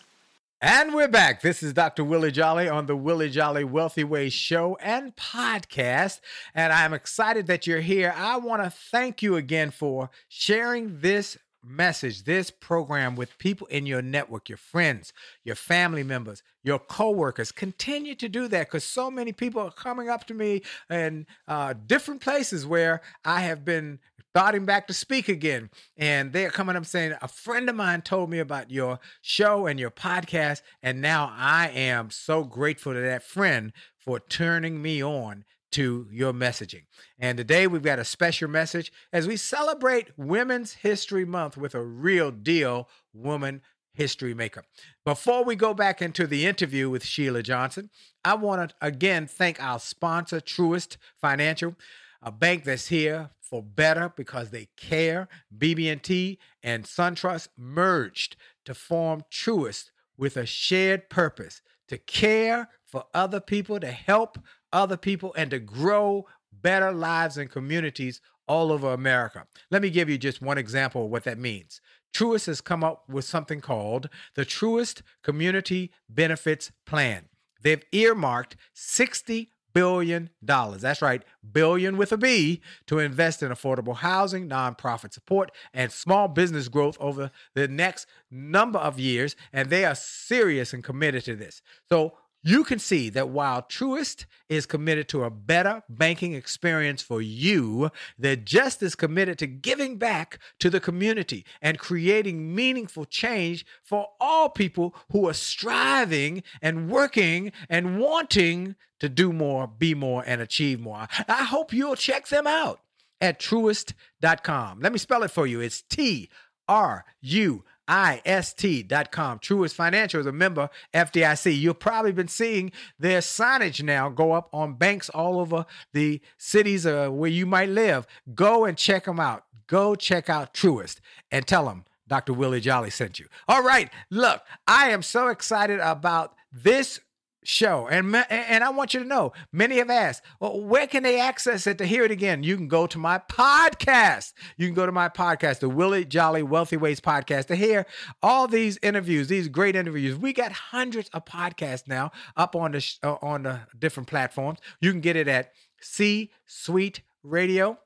And 0.62 0.94
we're 0.94 1.06
back. 1.06 1.42
This 1.42 1.62
is 1.62 1.74
Dr. 1.74 2.02
Willie 2.02 2.32
Jolly 2.32 2.66
on 2.66 2.86
the 2.86 2.96
Willie 2.96 3.28
Jolly 3.28 3.62
Wealthy 3.62 4.04
Ways 4.04 4.32
show 4.32 4.78
and 4.80 5.14
podcast. 5.14 6.20
And 6.54 6.72
I'm 6.72 6.94
excited 6.94 7.46
that 7.48 7.66
you're 7.66 7.82
here. 7.82 8.14
I 8.16 8.38
want 8.38 8.64
to 8.64 8.70
thank 8.70 9.22
you 9.22 9.36
again 9.36 9.70
for 9.70 10.08
sharing 10.28 11.00
this 11.00 11.36
message, 11.66 12.24
this 12.24 12.50
program 12.50 13.16
with 13.16 13.37
people 13.38 13.66
in 13.68 13.87
your 13.87 14.02
network, 14.02 14.48
your 14.48 14.59
friends, 14.59 15.12
your 15.44 15.57
family 15.57 16.02
members, 16.02 16.42
your 16.62 16.79
coworkers. 16.79 17.52
Continue 17.52 18.14
to 18.14 18.29
do 18.29 18.48
that 18.48 18.66
because 18.66 18.85
so 18.85 19.11
many 19.11 19.33
people 19.33 19.61
are 19.61 19.70
coming 19.70 20.09
up 20.09 20.26
to 20.26 20.35
me 20.35 20.62
in 20.90 21.26
uh, 21.48 21.74
different 21.87 22.20
places 22.20 22.66
where 22.66 23.02
I 23.24 23.40
have 23.40 23.64
been 23.64 23.98
starting 24.31 24.66
back 24.66 24.87
to 24.87 24.92
speak 24.92 25.29
again. 25.29 25.70
And 25.96 26.33
they're 26.33 26.50
coming 26.50 26.76
up 26.76 26.85
saying, 26.87 27.14
A 27.22 27.29
friend 27.29 27.68
of 27.70 27.76
mine 27.76 28.02
told 28.02 28.31
me 28.31 28.38
about 28.38 28.70
your 28.70 28.98
show 29.22 29.66
and 29.66 29.81
your 29.81 29.90
podcast. 29.90 30.61
And 30.83 31.00
now 31.00 31.33
I 31.35 31.68
am 31.68 32.11
so 32.11 32.44
grateful 32.44 32.92
to 32.92 33.00
that 33.00 33.22
friend 33.22 33.72
for 33.98 34.20
turning 34.20 34.83
me 34.83 35.02
on 35.02 35.44
to 35.72 36.07
your 36.11 36.33
messaging. 36.33 36.85
And 37.18 37.37
today 37.38 37.66
we've 37.66 37.83
got 37.83 37.98
a 37.98 38.05
special 38.05 38.48
message 38.48 38.92
as 39.12 39.26
we 39.26 39.37
celebrate 39.37 40.16
Women's 40.16 40.74
History 40.74 41.24
Month 41.24 41.57
with 41.57 41.74
a 41.74 41.85
real 41.85 42.31
deal 42.31 42.88
woman 43.12 43.62
history 43.92 44.35
maker. 44.35 44.62
Before 45.05 45.42
we 45.44 45.57
go 45.57 45.74
back 45.74 46.00
into 46.02 46.26
the 46.26 46.46
interview 46.46 46.90
with 46.90 47.05
Sheila 47.05 47.42
Johnson, 47.42 47.90
I 48.24 48.35
want 48.35 48.70
to 48.70 48.76
again 48.81 49.26
thank 49.26 49.62
our 49.62 49.81
sponsor, 49.81 50.40
Truist 50.40 50.98
Financial, 51.20 51.74
a 52.22 52.31
bank 52.31 52.64
that's 52.64 52.88
here 52.88 53.31
for 53.40 53.62
better 53.62 54.12
because 54.16 54.50
they 54.50 54.68
care. 54.76 55.29
BB&T 55.57 56.38
and 56.62 56.85
SunTrust 56.85 57.48
merged 57.57 58.37
to 58.64 58.74
form 58.74 59.22
Truist 59.31 59.90
with 60.16 60.37
a 60.37 60.46
shared 60.46 61.09
purpose 61.09 61.62
to 61.88 61.98
care 61.98 62.68
for 62.85 63.05
other 63.14 63.40
people, 63.40 63.79
to 63.81 63.90
help 63.90 64.38
other 64.76 64.96
people, 64.98 65.34
and 65.36 65.50
to 65.50 65.58
grow 65.58 66.26
better 66.52 66.92
lives 66.92 67.38
and 67.38 67.50
communities 67.50 68.20
all 68.46 68.70
over 68.70 68.92
America. 68.92 69.46
Let 69.70 69.82
me 69.82 69.90
give 69.90 70.08
you 70.08 70.18
just 70.18 70.42
one 70.42 70.58
example 70.58 71.07
of 71.07 71.11
what 71.11 71.24
that 71.24 71.38
means. 71.38 71.80
Truist 72.14 72.46
has 72.46 72.61
come 72.61 72.84
up 72.84 73.09
with 73.09 73.24
something 73.24 73.61
called 73.61 74.09
the 74.34 74.44
Truist 74.44 75.03
Community 75.24 75.90
Benefits 76.09 76.70
Plan. 76.84 77.28
They've 77.62 77.82
earmarked 77.92 78.57
60 78.74 79.51
billion 79.76 80.30
dollars. 80.42 80.80
That's 80.82 81.03
right, 81.03 81.22
billion 81.53 81.98
with 81.98 82.11
a 82.12 82.16
B 82.16 82.62
to 82.86 82.98
invest 82.98 83.42
in 83.42 83.51
affordable 83.51 83.96
housing, 83.96 84.48
nonprofit 84.48 85.12
support, 85.12 85.51
and 85.74 85.92
small 85.92 86.28
business 86.28 86.68
growth 86.68 86.96
over 87.01 87.30
the 87.55 87.68
next 87.68 88.07
number 88.30 88.78
of 88.78 88.98
years. 88.98 89.36
And 89.53 89.68
they 89.68 89.84
are 89.84 89.94
serious 89.94 90.72
and 90.72 90.82
committed 90.82 91.24
to 91.24 91.36
this. 91.36 91.61
So 91.90 92.14
you 92.47 92.62
can 92.62 92.78
see 92.78 93.09
that 93.11 93.28
while 93.30 93.61
Truist 93.61 94.24
is 94.49 94.66
committed 94.66 95.09
to 95.09 95.24
a 95.24 95.30
better 95.30 95.82
banking 95.88 96.32
experience 96.32 97.03
for 97.03 97.20
you, 97.20 97.90
they're 98.16 98.36
just 98.36 98.84
as 98.84 98.94
committed 98.94 99.36
to 99.38 99.49
giving 99.49 99.99
back 99.99 100.38
to 100.61 100.70
the 100.70 100.78
community 100.78 101.44
and 101.61 101.76
creating 101.80 102.55
meaningful 102.55 103.05
change 103.05 103.66
for 103.82 104.07
all 104.20 104.49
people 104.49 104.94
who 105.11 105.28
are 105.28 105.34
striving 105.34 106.44
and 106.62 106.88
working 106.88 107.51
and 107.68 107.99
wanting 107.99 108.76
to 109.01 109.09
do 109.09 109.32
more, 109.32 109.66
be 109.66 109.92
more, 109.92 110.22
and 110.24 110.40
achieve 110.40 110.78
more. 110.78 111.09
I 111.26 111.42
hope 111.42 111.72
you'll 111.72 111.97
check 111.97 112.28
them 112.28 112.47
out 112.47 112.80
at 113.20 113.40
truist.com. 113.40 114.78
Let 114.80 114.92
me 114.92 114.99
spell 114.99 115.24
it 115.24 115.32
for 115.32 115.49
you. 115.49 115.61
It's 115.61 115.82
T 115.82 116.30
R 116.68 117.05
U 117.22 117.64
ist.com. 117.89 119.39
Truist 119.39 119.74
Financial 119.74 120.20
is 120.20 120.26
a 120.26 120.32
member 120.32 120.68
FDIC. 120.95 121.59
You've 121.59 121.78
probably 121.78 122.12
been 122.12 122.28
seeing 122.28 122.72
their 122.99 123.20
signage 123.20 123.82
now 123.82 124.09
go 124.09 124.32
up 124.32 124.49
on 124.53 124.74
banks 124.74 125.09
all 125.11 125.39
over 125.39 125.66
the 125.93 126.20
cities 126.39 126.87
uh, 126.87 127.09
where 127.09 127.30
you 127.30 127.47
might 127.47 127.68
live. 127.68 128.07
Go 128.34 128.64
and 128.64 128.76
check 128.76 129.05
them 129.05 129.20
out. 129.20 129.45
Go 129.66 129.95
check 129.95 130.28
out 130.30 130.55
Truist 130.55 131.01
and 131.30 131.47
tell 131.47 131.66
them 131.66 131.84
Dr. 132.09 132.32
Willie 132.32 132.61
Jolly 132.61 132.91
sent 132.91 133.18
you. 133.18 133.26
All 133.49 133.62
right, 133.62 133.91
look, 134.11 134.43
I 134.66 134.91
am 134.91 135.03
so 135.03 135.28
excited 135.28 135.80
about 135.80 136.34
this 136.53 137.01
show. 137.47 137.86
And 137.88 138.14
and 138.30 138.64
I 138.64 138.70
want 138.70 138.94
you 138.94 139.01
to 139.01 139.07
know, 139.07 139.32
many 139.53 139.76
have 139.76 139.90
asked, 139.90 140.22
well, 140.40 140.61
where 140.61 140.86
can 140.86 141.03
they 141.03 141.20
access 141.20 141.66
it 141.66 141.78
to 141.78 141.86
hear 141.86 142.05
it 142.05 142.11
again? 142.11 142.42
You 142.42 142.57
can 142.57 142.68
go 142.68 142.86
to 142.86 142.99
my 142.99 143.18
podcast. 143.18 144.32
You 144.57 144.66
can 144.66 144.74
go 144.74 144.86
to 144.86 144.92
my 144.92 145.09
podcast, 145.09 145.61
the 145.61 145.68
Willie 145.68 146.05
Jolly 146.05 146.42
Wealthy 146.42 146.76
Ways 146.76 147.01
podcast, 147.01 147.47
to 147.47 147.57
hear 147.57 147.86
all 148.22 148.49
these 148.49 148.78
interviews, 148.82 149.28
these 149.28 149.49
great 149.49 149.76
interviews. 149.76 150.16
We 150.16 150.32
got 150.32 150.53
hundreds 150.53 151.09
of 151.11 151.24
podcasts 151.24 151.86
now 151.86 152.12
up 152.36 152.57
on 152.57 152.72
the 152.72 152.94
uh, 153.03 153.16
on 153.22 153.44
the 153.44 153.61
different 153.78 154.09
platforms. 154.09 154.59
You 154.80 154.90
can 154.90 155.01
get 155.01 155.16
it 155.16 155.28
at 155.28 155.53
C 155.80 156.30
Suite 156.47 157.03
Radio. 157.22 157.78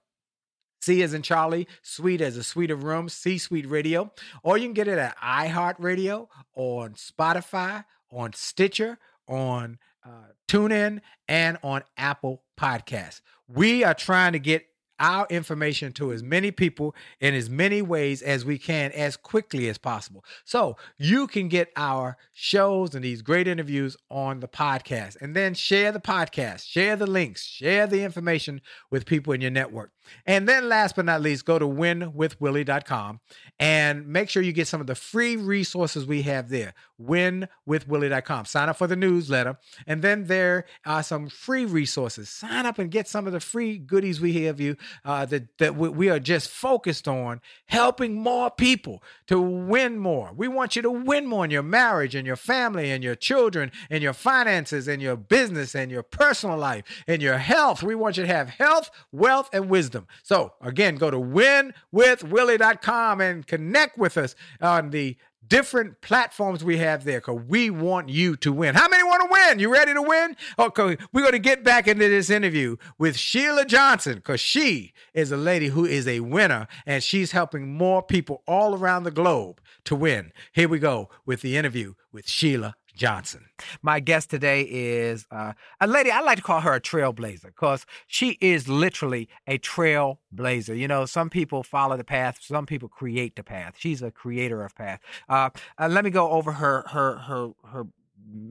C 0.82 1.02
as 1.02 1.12
in 1.12 1.20
Charlie, 1.20 1.68
Suite 1.82 2.22
as 2.22 2.38
a 2.38 2.42
suite 2.42 2.70
of 2.70 2.84
rooms, 2.84 3.12
C 3.12 3.36
Suite 3.36 3.68
Radio. 3.68 4.12
Or 4.42 4.56
you 4.56 4.64
can 4.64 4.72
get 4.72 4.88
it 4.88 4.96
at 4.96 5.14
iHeartRadio, 5.18 6.28
on 6.54 6.94
Spotify, 6.94 7.84
on 8.11 8.32
Stitcher, 8.32 8.98
on 9.30 9.78
uh, 10.04 10.32
TuneIn, 10.48 11.00
and 11.28 11.58
on 11.62 11.82
Apple 11.96 12.42
Podcasts. 12.58 13.20
We 13.48 13.84
are 13.84 13.94
trying 13.94 14.32
to 14.32 14.38
get 14.38 14.66
our 15.00 15.26
information 15.30 15.92
to 15.94 16.12
as 16.12 16.22
many 16.22 16.50
people 16.50 16.94
in 17.20 17.34
as 17.34 17.48
many 17.48 17.80
ways 17.80 18.20
as 18.20 18.44
we 18.44 18.58
can 18.58 18.92
as 18.92 19.16
quickly 19.16 19.68
as 19.68 19.78
possible. 19.78 20.22
So 20.44 20.76
you 20.98 21.26
can 21.26 21.48
get 21.48 21.70
our 21.74 22.18
shows 22.32 22.94
and 22.94 23.02
these 23.02 23.22
great 23.22 23.48
interviews 23.48 23.96
on 24.10 24.40
the 24.40 24.48
podcast 24.48 25.16
and 25.20 25.34
then 25.34 25.54
share 25.54 25.90
the 25.90 26.00
podcast, 26.00 26.66
share 26.66 26.96
the 26.96 27.06
links, 27.06 27.44
share 27.44 27.86
the 27.86 28.02
information 28.02 28.60
with 28.90 29.06
people 29.06 29.32
in 29.32 29.40
your 29.40 29.50
network. 29.50 29.92
And 30.26 30.48
then 30.48 30.68
last 30.68 30.96
but 30.96 31.04
not 31.04 31.20
least, 31.20 31.44
go 31.44 31.58
to 31.58 31.66
winwithwillie.com 31.66 33.20
and 33.58 34.06
make 34.06 34.28
sure 34.28 34.42
you 34.42 34.52
get 34.52 34.68
some 34.68 34.80
of 34.80 34.86
the 34.86 34.94
free 34.94 35.36
resources 35.36 36.06
we 36.06 36.22
have 36.22 36.48
there. 36.48 36.74
Winwithwillie.com. 37.00 38.44
Sign 38.44 38.68
up 38.68 38.76
for 38.76 38.86
the 38.86 38.96
newsletter. 38.96 39.58
And 39.86 40.02
then 40.02 40.26
there 40.26 40.66
are 40.84 41.02
some 41.02 41.28
free 41.28 41.64
resources. 41.64 42.28
Sign 42.28 42.66
up 42.66 42.78
and 42.78 42.90
get 42.90 43.08
some 43.08 43.26
of 43.26 43.32
the 43.32 43.40
free 43.40 43.78
goodies 43.78 44.20
we 44.20 44.44
have 44.44 44.61
you 44.61 44.76
uh, 45.04 45.26
that, 45.26 45.58
that 45.58 45.76
we 45.76 46.08
are 46.08 46.18
just 46.18 46.48
focused 46.48 47.08
on 47.08 47.40
helping 47.66 48.14
more 48.14 48.50
people 48.50 49.02
to 49.26 49.40
win 49.40 49.98
more. 49.98 50.32
We 50.34 50.48
want 50.48 50.76
you 50.76 50.82
to 50.82 50.90
win 50.90 51.26
more 51.26 51.44
in 51.44 51.50
your 51.50 51.62
marriage 51.62 52.14
and 52.14 52.26
your 52.26 52.36
family 52.36 52.90
and 52.90 53.02
your 53.02 53.14
children 53.14 53.72
and 53.88 54.02
your 54.02 54.12
finances 54.12 54.88
and 54.88 55.00
your 55.00 55.16
business 55.16 55.74
and 55.74 55.90
your 55.90 56.02
personal 56.02 56.56
life 56.56 56.84
and 57.06 57.22
your 57.22 57.38
health. 57.38 57.82
We 57.82 57.94
want 57.94 58.16
you 58.16 58.24
to 58.24 58.32
have 58.32 58.50
health, 58.50 58.90
wealth, 59.12 59.48
and 59.52 59.68
wisdom. 59.68 59.99
So 60.22 60.55
again, 60.61 60.96
go 60.96 61.11
to 61.11 61.18
winwithwillie.com 61.18 63.20
and 63.20 63.46
connect 63.46 63.98
with 63.98 64.16
us 64.16 64.34
on 64.61 64.90
the 64.90 65.16
different 65.51 66.01
platforms 66.01 66.62
we 66.62 66.78
have 66.78 67.05
there 67.05 67.18
because 67.18 67.42
we 67.48 67.70
want 67.70 68.09
you 68.09 68.36
to 68.36 68.53
win. 68.53 68.74
How 68.74 68.88
many 68.88 69.03
want 69.03 69.22
to 69.22 69.28
win? 69.30 69.59
You 69.59 69.70
ready 69.70 69.92
to 69.92 70.01
win? 70.01 70.36
Oh, 70.57 70.66
okay, 70.66 70.96
we're 71.12 71.22
going 71.22 71.32
to 71.32 71.38
get 71.38 71.64
back 71.64 71.88
into 71.88 72.09
this 72.09 72.30
interview 72.30 72.76
with 72.98 73.18
Sheila 73.18 73.64
Johnson 73.64 74.14
because 74.14 74.40
she 74.40 74.92
is 75.12 75.32
a 75.32 75.36
lady 75.36 75.68
who 75.68 75.84
is 75.84 76.07
a 76.07 76.20
winner 76.20 76.68
and 76.86 77.03
she's 77.03 77.32
helping 77.32 77.74
more 77.74 78.03
people 78.03 78.42
all 78.46 78.76
around 78.76 79.03
the 79.03 79.11
globe 79.11 79.61
to 79.84 79.96
win. 79.96 80.32
Here 80.53 80.68
we 80.68 80.78
go 80.78 81.11
with 81.26 81.42
the 81.42 81.57
interview 81.57 81.94
with 82.12 82.28
Sheila 82.28 82.76
Johnson. 83.01 83.46
My 83.80 83.98
guest 83.98 84.28
today 84.28 84.61
is 84.61 85.26
uh, 85.30 85.55
a 85.80 85.86
lady, 85.86 86.11
I 86.11 86.20
like 86.20 86.36
to 86.36 86.42
call 86.42 86.61
her 86.61 86.74
a 86.74 86.80
trailblazer 86.80 87.46
because 87.46 87.86
she 88.07 88.36
is 88.42 88.68
literally 88.68 89.26
a 89.46 89.57
trailblazer. 89.59 90.78
You 90.78 90.86
know, 90.86 91.07
some 91.07 91.30
people 91.30 91.62
follow 91.62 91.96
the 91.96 92.05
path, 92.05 92.40
some 92.42 92.66
people 92.66 92.90
create 92.90 93.36
the 93.36 93.42
path. 93.42 93.76
She's 93.78 94.03
a 94.03 94.11
creator 94.11 94.62
of 94.62 94.74
path. 94.74 95.01
Uh, 95.30 95.48
uh, 95.78 95.88
let 95.90 96.05
me 96.05 96.11
go 96.11 96.28
over 96.28 96.53
her, 96.53 96.84
her, 96.88 97.16
her, 97.16 97.48
her 97.72 97.86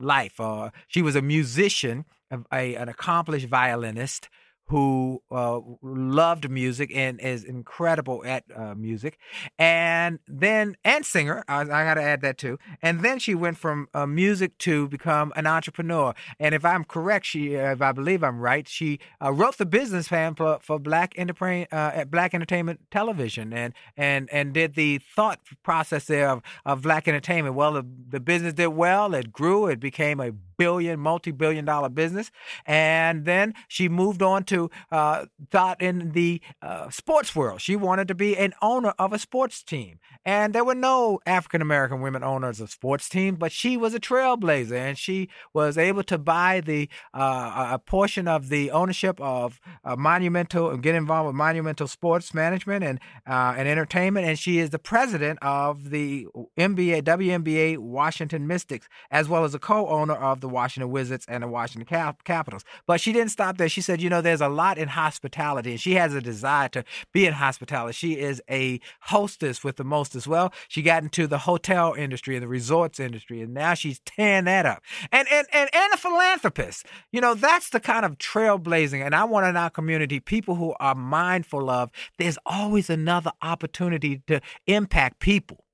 life. 0.00 0.40
Uh, 0.40 0.70
she 0.88 1.00
was 1.00 1.14
a 1.14 1.22
musician, 1.22 2.04
a, 2.52 2.74
an 2.74 2.88
accomplished 2.88 3.46
violinist 3.46 4.28
who 4.70 5.20
uh, 5.32 5.58
loved 5.82 6.48
music 6.48 6.92
and 6.94 7.20
is 7.20 7.42
incredible 7.42 8.22
at 8.24 8.44
uh, 8.54 8.72
music, 8.76 9.18
and 9.58 10.20
then 10.28 10.76
and 10.84 11.04
singer. 11.04 11.44
I, 11.48 11.62
I 11.62 11.66
got 11.66 11.94
to 11.94 12.02
add 12.02 12.20
that 12.20 12.38
too. 12.38 12.56
And 12.80 13.00
then 13.00 13.18
she 13.18 13.34
went 13.34 13.58
from 13.58 13.88
uh, 13.92 14.06
music 14.06 14.56
to 14.58 14.86
become 14.86 15.32
an 15.34 15.48
entrepreneur. 15.48 16.14
And 16.38 16.54
if 16.54 16.64
I'm 16.64 16.84
correct, 16.84 17.26
she, 17.26 17.56
uh, 17.56 17.72
if 17.72 17.82
I 17.82 17.90
believe 17.90 18.22
I'm 18.22 18.38
right, 18.38 18.68
she 18.68 19.00
uh, 19.20 19.32
wrote 19.32 19.58
the 19.58 19.66
business 19.66 20.06
plan 20.06 20.36
for, 20.36 20.60
for 20.62 20.78
Black 20.78 21.14
uh, 21.18 22.04
Black 22.04 22.32
Entertainment 22.32 22.80
Television, 22.92 23.52
and 23.52 23.74
and 23.96 24.30
and 24.30 24.52
did 24.52 24.74
the 24.74 24.98
thought 24.98 25.40
process 25.64 26.04
there 26.04 26.28
of, 26.28 26.42
of 26.64 26.82
Black 26.82 27.08
Entertainment. 27.08 27.56
Well, 27.56 27.72
the, 27.72 27.86
the 28.08 28.20
business 28.20 28.52
did 28.52 28.68
well. 28.68 29.14
It 29.14 29.32
grew. 29.32 29.66
It 29.66 29.80
became 29.80 30.20
a 30.20 30.30
billion, 30.60 31.00
multi-billion 31.00 31.64
dollar 31.64 31.88
business. 31.88 32.30
And 32.66 33.24
then 33.24 33.54
she 33.66 33.88
moved 33.88 34.20
on 34.20 34.44
to 34.44 34.70
uh, 34.92 35.24
thought 35.50 35.80
in 35.80 36.12
the 36.12 36.42
uh, 36.60 36.90
sports 36.90 37.34
world. 37.34 37.62
She 37.62 37.76
wanted 37.76 38.08
to 38.08 38.14
be 38.14 38.36
an 38.36 38.52
owner 38.60 38.92
of 38.98 39.14
a 39.14 39.18
sports 39.18 39.62
team. 39.62 40.00
And 40.26 40.54
there 40.54 40.64
were 40.64 40.74
no 40.74 41.18
African 41.24 41.62
American 41.62 42.02
women 42.02 42.22
owners 42.22 42.60
of 42.60 42.70
sports 42.70 43.08
teams, 43.08 43.38
but 43.38 43.52
she 43.52 43.78
was 43.78 43.94
a 43.94 43.98
trailblazer 44.00 44.76
and 44.76 44.98
she 44.98 45.30
was 45.54 45.78
able 45.78 46.02
to 46.02 46.18
buy 46.18 46.60
the 46.60 46.90
uh, 47.14 47.70
a 47.72 47.78
portion 47.78 48.28
of 48.28 48.50
the 48.50 48.70
ownership 48.70 49.18
of 49.18 49.58
uh, 49.82 49.96
Monumental 49.96 50.68
and 50.68 50.82
get 50.82 50.94
involved 50.94 51.28
with 51.28 51.36
Monumental 51.36 51.88
Sports 51.88 52.34
Management 52.34 52.84
and 52.84 53.00
uh, 53.26 53.54
and 53.56 53.66
entertainment. 53.66 54.26
And 54.26 54.38
she 54.38 54.58
is 54.58 54.68
the 54.68 54.78
president 54.78 55.38
of 55.40 55.88
the 55.88 56.26
NBA 56.58 57.04
WNBA 57.04 57.78
Washington 57.78 58.46
Mystics, 58.46 58.90
as 59.10 59.26
well 59.26 59.44
as 59.44 59.54
a 59.54 59.58
co-owner 59.58 60.14
of 60.14 60.42
the 60.42 60.49
Washington 60.50 60.90
Wizards 60.90 61.26
and 61.28 61.42
the 61.42 61.48
Washington 61.48 61.86
Cap- 61.86 62.24
Capitals. 62.24 62.64
But 62.86 63.00
she 63.00 63.12
didn't 63.12 63.30
stop 63.30 63.58
there. 63.58 63.68
She 63.68 63.80
said, 63.80 64.00
you 64.00 64.10
know, 64.10 64.20
there's 64.20 64.40
a 64.40 64.48
lot 64.48 64.78
in 64.78 64.88
hospitality, 64.88 65.72
and 65.72 65.80
she 65.80 65.94
has 65.94 66.14
a 66.14 66.20
desire 66.20 66.68
to 66.70 66.84
be 67.12 67.26
in 67.26 67.34
hospitality. 67.34 67.92
She 67.92 68.18
is 68.18 68.42
a 68.50 68.80
hostess 69.02 69.62
with 69.64 69.76
the 69.76 69.84
most 69.84 70.14
as 70.14 70.26
well. 70.26 70.52
She 70.68 70.82
got 70.82 71.02
into 71.02 71.26
the 71.26 71.38
hotel 71.38 71.94
industry 71.94 72.36
and 72.36 72.42
the 72.42 72.48
resorts 72.48 73.00
industry, 73.00 73.40
and 73.40 73.54
now 73.54 73.74
she's 73.74 74.00
tearing 74.00 74.44
that 74.44 74.66
up. 74.66 74.82
And 75.12 75.26
and 75.30 75.46
and, 75.52 75.70
and 75.72 75.92
a 75.92 75.96
philanthropist. 75.96 76.86
You 77.12 77.20
know, 77.20 77.34
that's 77.34 77.70
the 77.70 77.80
kind 77.80 78.04
of 78.04 78.18
trailblazing. 78.18 79.04
And 79.04 79.14
I 79.14 79.24
want 79.24 79.46
in 79.46 79.56
our 79.56 79.70
community 79.70 80.20
people 80.20 80.54
who 80.54 80.74
are 80.80 80.94
mindful 80.94 81.70
of 81.70 81.90
there's 82.18 82.38
always 82.46 82.90
another 82.90 83.32
opportunity 83.42 84.22
to 84.26 84.40
impact 84.66 85.20
people. 85.20 85.64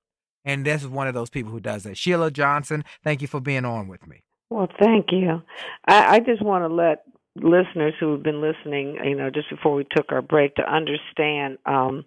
And 0.44 0.64
this 0.64 0.82
is 0.82 0.88
one 0.88 1.08
of 1.08 1.14
those 1.14 1.28
people 1.28 1.50
who 1.50 1.60
does 1.60 1.82
that. 1.82 1.98
Sheila 1.98 2.30
Johnson, 2.30 2.84
thank 3.02 3.20
you 3.20 3.28
for 3.28 3.40
being 3.40 3.64
on 3.64 3.88
with 3.88 4.06
me. 4.06 4.22
Well, 4.50 4.68
thank 4.80 5.12
you. 5.12 5.42
I, 5.86 6.16
I 6.16 6.20
just 6.20 6.42
want 6.42 6.64
to 6.68 6.74
let 6.74 7.04
listeners 7.42 7.94
who 8.00 8.12
have 8.12 8.22
been 8.22 8.40
listening, 8.40 8.98
you 9.04 9.16
know, 9.16 9.30
just 9.30 9.50
before 9.50 9.74
we 9.74 9.86
took 9.96 10.10
our 10.10 10.22
break 10.22 10.54
to 10.56 10.62
understand, 10.62 11.58
um, 11.66 12.04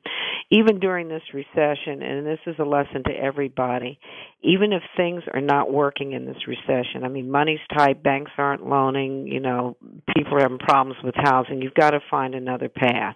even 0.52 0.80
during 0.80 1.08
this 1.08 1.22
recession, 1.34 2.02
and 2.02 2.26
this 2.26 2.40
is 2.48 2.56
a 2.60 2.64
lesson 2.64 3.04
to 3.06 3.12
everybody, 3.12 4.00
even 4.42 4.74
if 4.74 4.82
things 4.98 5.24
are 5.34 5.42
not 5.42 5.72
working 5.72 6.14
in 6.14 6.26
this 6.26 6.48
recession, 6.48 7.04
I 7.04 7.10
mean, 7.10 7.30
money's 7.30 7.60
tight, 7.76 8.02
banks 8.02 8.32
aren't 8.38 8.66
loaning, 8.66 9.28
you 9.28 9.40
know, 9.40 9.78
people 10.16 10.36
are 10.36 10.42
having 10.42 10.60
problems 10.60 10.98
with 11.04 11.16
housing, 11.18 11.62
you've 11.62 11.74
got 11.74 11.92
to 11.92 12.00
find 12.10 12.36
another 12.36 12.70
path. 12.70 13.16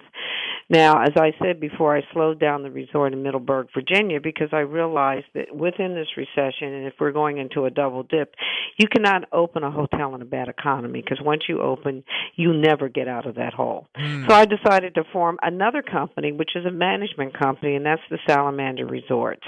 Now, 0.69 1.03
as 1.03 1.11
I 1.17 1.33
said 1.43 1.59
before, 1.59 1.95
I 1.95 2.01
slowed 2.13 2.39
down 2.39 2.63
the 2.63 2.71
resort 2.71 3.13
in 3.13 3.21
Middleburg, 3.21 3.67
Virginia, 3.73 4.19
because 4.21 4.49
I 4.53 4.59
realized 4.59 5.25
that 5.35 5.53
within 5.53 5.93
this 5.93 6.07
recession, 6.15 6.73
and 6.73 6.87
if 6.87 6.93
we're 6.99 7.11
going 7.11 7.37
into 7.37 7.65
a 7.65 7.69
double 7.69 8.03
dip, 8.03 8.33
you 8.77 8.87
cannot 8.87 9.25
open 9.31 9.63
a 9.63 9.71
hotel 9.71 10.15
in 10.15 10.21
a 10.21 10.25
bad 10.25 10.47
economy 10.47 11.01
because 11.01 11.19
once 11.23 11.43
you 11.49 11.61
open, 11.61 12.02
you 12.35 12.53
never 12.53 12.89
get 12.89 13.07
out 13.07 13.27
of 13.27 13.35
that 13.35 13.53
hole. 13.53 13.87
Mm. 13.97 14.27
So 14.27 14.33
I 14.33 14.45
decided 14.45 14.95
to 14.95 15.03
form 15.11 15.37
another 15.41 15.81
company, 15.81 16.31
which 16.31 16.51
is 16.55 16.65
a 16.65 16.71
management 16.71 17.37
company, 17.37 17.75
and 17.75 17.85
that's 17.85 18.01
the 18.09 18.19
Salamander 18.27 18.85
Resorts. 18.85 19.45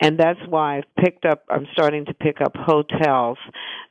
And 0.00 0.18
that's 0.18 0.40
why 0.48 0.78
I've 0.78 1.04
picked 1.04 1.24
up, 1.24 1.44
I'm 1.50 1.66
starting 1.72 2.06
to 2.06 2.14
pick 2.14 2.40
up 2.40 2.52
hotels 2.56 3.38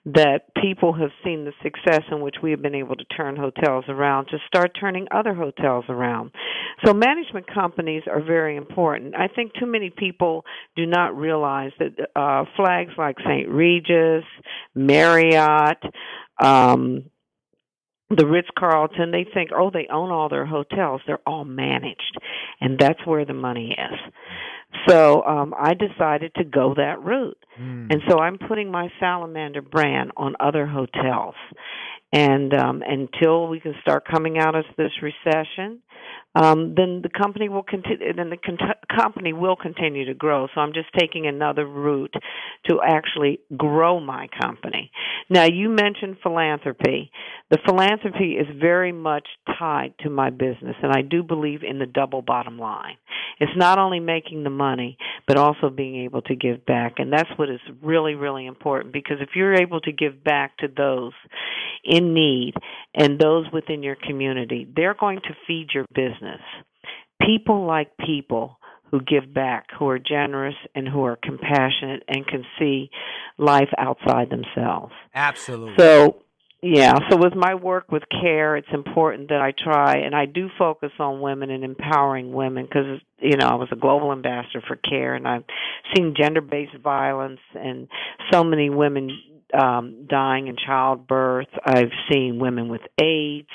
that 0.06 0.41
people 0.60 0.93
have 0.93 1.12
seen 1.24 1.45
the 1.45 1.52
success 1.62 2.02
in 2.12 2.22
which 2.22 2.36
we 2.41 2.52
have 2.52 2.62
been 2.62 2.76
able 2.76 2.95
to 2.95 3.04
turn 3.16 3.36
hotels 3.36 3.86
around 3.88 4.28
to 4.28 4.38
start 4.47 4.72
turning 4.80 5.08
other 5.12 5.34
hotels 5.34 5.86
around. 5.89 6.32
So 6.86 6.93
management 6.93 7.45
companies 7.54 8.04
are 8.10 8.24
very 8.24 8.56
important. 8.56 9.16
I 9.16 9.28
think 9.28 9.54
too 9.60 9.66
many 9.66 9.89
people 9.89 10.45
do 10.76 10.86
not 10.86 11.16
realize 11.16 11.72
that 11.80 12.10
uh, 12.16 12.45
flags 12.56 12.93
like 12.97 13.18
St. 13.20 13.50
Regis, 13.50 14.24
Marriott, 14.74 15.84
um, 16.41 17.04
the 18.10 18.26
Ritz 18.26 18.47
Carlton, 18.57 19.12
they 19.12 19.26
think, 19.34 19.51
oh, 19.55 19.70
they 19.72 19.88
own 19.91 20.10
all 20.10 20.30
their 20.30 20.45
hotels. 20.45 21.01
They're 21.05 21.28
all 21.28 21.45
managed. 21.45 22.18
And 22.60 22.80
that's 22.80 23.05
where 23.05 23.26
the 23.26 23.34
money 23.34 23.76
is. 23.78 23.99
So 24.88 25.24
um, 25.24 25.53
I 25.57 25.74
decided 25.74 26.34
to 26.36 26.43
go 26.43 26.74
that 26.76 27.01
route. 27.03 27.38
Mm. 27.60 27.91
And 27.91 28.01
so 28.10 28.20
I'm 28.20 28.38
putting 28.38 28.72
my 28.72 28.89
Salamander 28.99 29.62
brand 29.62 30.12
on 30.18 30.36
other 30.39 30.66
hotels. 30.66 31.36
And 32.12 32.53
um, 32.55 32.82
until 32.86 33.47
we 33.47 33.60
can 33.60 33.76
start 33.82 34.07
coming 34.10 34.39
out 34.39 34.55
of 34.55 34.66
this 34.78 34.91
recession, 35.01 35.82
um, 36.36 36.74
then 36.76 37.01
the 37.03 37.10
company 37.10 37.49
will 37.49 37.64
continue. 37.64 38.14
Then 38.14 38.30
the 38.30 38.38
con- 38.38 38.57
company 38.95 39.34
will 39.34 39.55
continue 39.55 40.05
to 40.05 40.14
grow. 40.16 40.47
So 40.53 40.62
I'm 40.62 40.74
just 40.74 40.88
taking 40.97 41.28
another 41.28 41.68
route 41.68 42.14
to 42.68 42.80
actually 42.84 43.39
grow 43.55 43.99
my 43.99 44.28
company. 44.41 44.91
Now 45.30 45.45
you 45.45 45.69
mentioned 45.69 46.17
philanthropy. 46.23 47.11
The 47.51 47.59
philanthropy 47.65 48.34
is 48.34 48.47
very 48.59 48.91
much 48.91 49.27
tied 49.59 49.93
to 49.99 50.09
my 50.09 50.30
business, 50.32 50.75
and 50.82 50.91
I 50.91 51.01
do 51.01 51.21
believe 51.23 51.61
in 51.63 51.77
the 51.77 51.86
double 51.86 52.21
bottom 52.21 52.57
line. 52.57 52.95
It's 53.39 53.51
not 53.55 53.77
only 53.80 53.99
making 53.99 54.43
the 54.43 54.49
money, 54.49 54.97
but 55.27 55.38
also 55.38 55.69
being 55.69 56.03
able 56.03 56.21
to 56.23 56.36
give 56.36 56.65
back, 56.65 56.95
and 56.97 57.13
that's 57.13 57.30
what 57.38 57.49
is 57.49 57.59
really, 57.82 58.15
really 58.15 58.45
important. 58.45 58.91
Because 58.91 59.17
if 59.21 59.30
you're 59.36 59.55
able 59.55 59.82
to 59.82 59.91
give 59.91 60.23
back 60.23 60.57
to 60.57 60.67
those 60.67 61.13
in 61.84 62.13
need 62.13 62.53
and 62.95 63.19
those 63.19 63.45
within 63.53 63.84
your 63.84 63.95
community, 63.95 64.67
they're 64.75 64.95
going 64.99 65.19
to 65.21 65.36
feed 65.47 65.67
your 65.73 65.86
business. 65.93 66.41
People 67.21 67.65
like 67.65 67.91
people 68.05 68.59
who 68.92 69.02
give 69.02 69.34
back, 69.34 69.68
who 69.78 69.88
are 69.90 70.00
generous 70.00 70.56
and 70.76 70.88
who 70.88 71.04
are 71.04 71.18
compassionate 71.22 72.04
and 72.08 72.26
can 72.26 72.44
see 72.58 72.90
life 73.38 73.70
outside 73.78 74.30
themselves. 74.30 74.94
Absolutely. 75.14 75.76
So, 75.78 76.24
yeah, 76.62 76.96
so 77.10 77.18
with 77.18 77.36
my 77.36 77.56
work 77.56 77.92
with 77.92 78.04
care, 78.10 78.58
it's 78.58 78.68
important 78.74 79.30
that 79.30 79.42
I 79.42 79.54
try 79.58 79.98
and 79.98 80.14
I 80.14 80.26
do 80.26 80.50
focus 80.58 80.92
on 81.00 81.22
women 81.22 81.50
and 81.50 81.64
empowering 81.64 82.34
women 82.34 82.66
because 82.66 83.00
you 83.22 83.38
know, 83.38 83.48
I 83.48 83.56
was 83.56 83.70
a 83.72 83.76
global 83.76 84.12
ambassador 84.12 84.62
for 84.68 84.76
care 84.76 85.16
and 85.16 85.28
I've 85.28 85.44
seen 85.96 86.16
gender-based 86.18 86.78
violence 86.84 87.40
and 87.54 87.88
so 88.32 88.44
many 88.44 88.70
women 88.70 89.10
um 89.58 90.06
dying 90.08 90.48
in 90.48 90.56
childbirth. 90.58 91.48
I've 91.66 91.92
seen 92.12 92.40
women 92.40 92.70
with 92.70 92.82
AIDS 93.02 93.48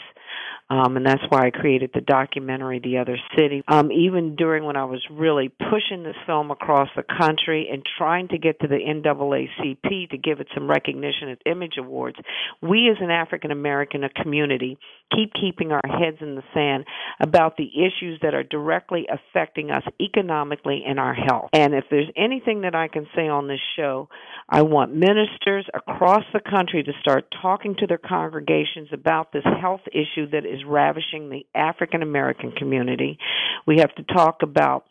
um, 0.74 0.96
and 0.96 1.06
that's 1.06 1.22
why 1.28 1.46
I 1.46 1.50
created 1.50 1.90
the 1.94 2.00
documentary 2.00 2.80
The 2.80 2.98
Other 2.98 3.16
City. 3.36 3.62
Um, 3.68 3.92
even 3.92 4.34
during 4.34 4.64
when 4.64 4.76
I 4.76 4.84
was 4.84 5.00
really 5.10 5.48
pushing 5.48 6.02
this 6.02 6.16
film 6.26 6.50
across 6.50 6.88
the 6.96 7.04
country 7.04 7.68
and 7.72 7.82
trying 7.96 8.28
to 8.28 8.38
get 8.38 8.58
to 8.60 8.66
the 8.66 8.78
NAACP 8.78 10.10
to 10.10 10.18
give 10.18 10.40
it 10.40 10.48
some 10.52 10.68
recognition 10.68 11.28
at 11.28 11.38
Image 11.46 11.74
Awards, 11.78 12.16
we 12.60 12.90
as 12.90 12.96
an 13.00 13.10
African 13.10 13.52
American 13.52 14.02
community 14.20 14.76
keep 15.14 15.32
keeping 15.40 15.70
our 15.70 15.82
heads 15.84 16.18
in 16.20 16.34
the 16.34 16.42
sand 16.52 16.84
about 17.20 17.56
the 17.56 17.68
issues 17.68 18.18
that 18.22 18.34
are 18.34 18.42
directly 18.42 19.06
affecting 19.08 19.70
us 19.70 19.82
economically 20.00 20.82
and 20.86 20.98
our 20.98 21.14
health. 21.14 21.50
And 21.52 21.74
if 21.74 21.84
there's 21.90 22.10
anything 22.16 22.62
that 22.62 22.74
I 22.74 22.88
can 22.88 23.06
say 23.14 23.28
on 23.28 23.46
this 23.46 23.60
show, 23.76 24.08
I 24.48 24.62
want 24.62 24.94
ministers 24.94 25.66
across 25.72 26.24
the 26.32 26.40
country 26.40 26.82
to 26.82 26.92
start 27.00 27.32
talking 27.40 27.76
to 27.78 27.86
their 27.86 27.98
congregations 27.98 28.88
about 28.92 29.32
this 29.32 29.44
health 29.60 29.82
issue 29.92 30.30
that 30.30 30.44
is 30.44 30.63
ravishing 30.66 31.30
the 31.30 31.46
African 31.54 32.02
American 32.02 32.52
community. 32.52 33.18
We 33.66 33.78
have 33.78 33.94
to 33.96 34.02
talk 34.02 34.42
about 34.42 34.84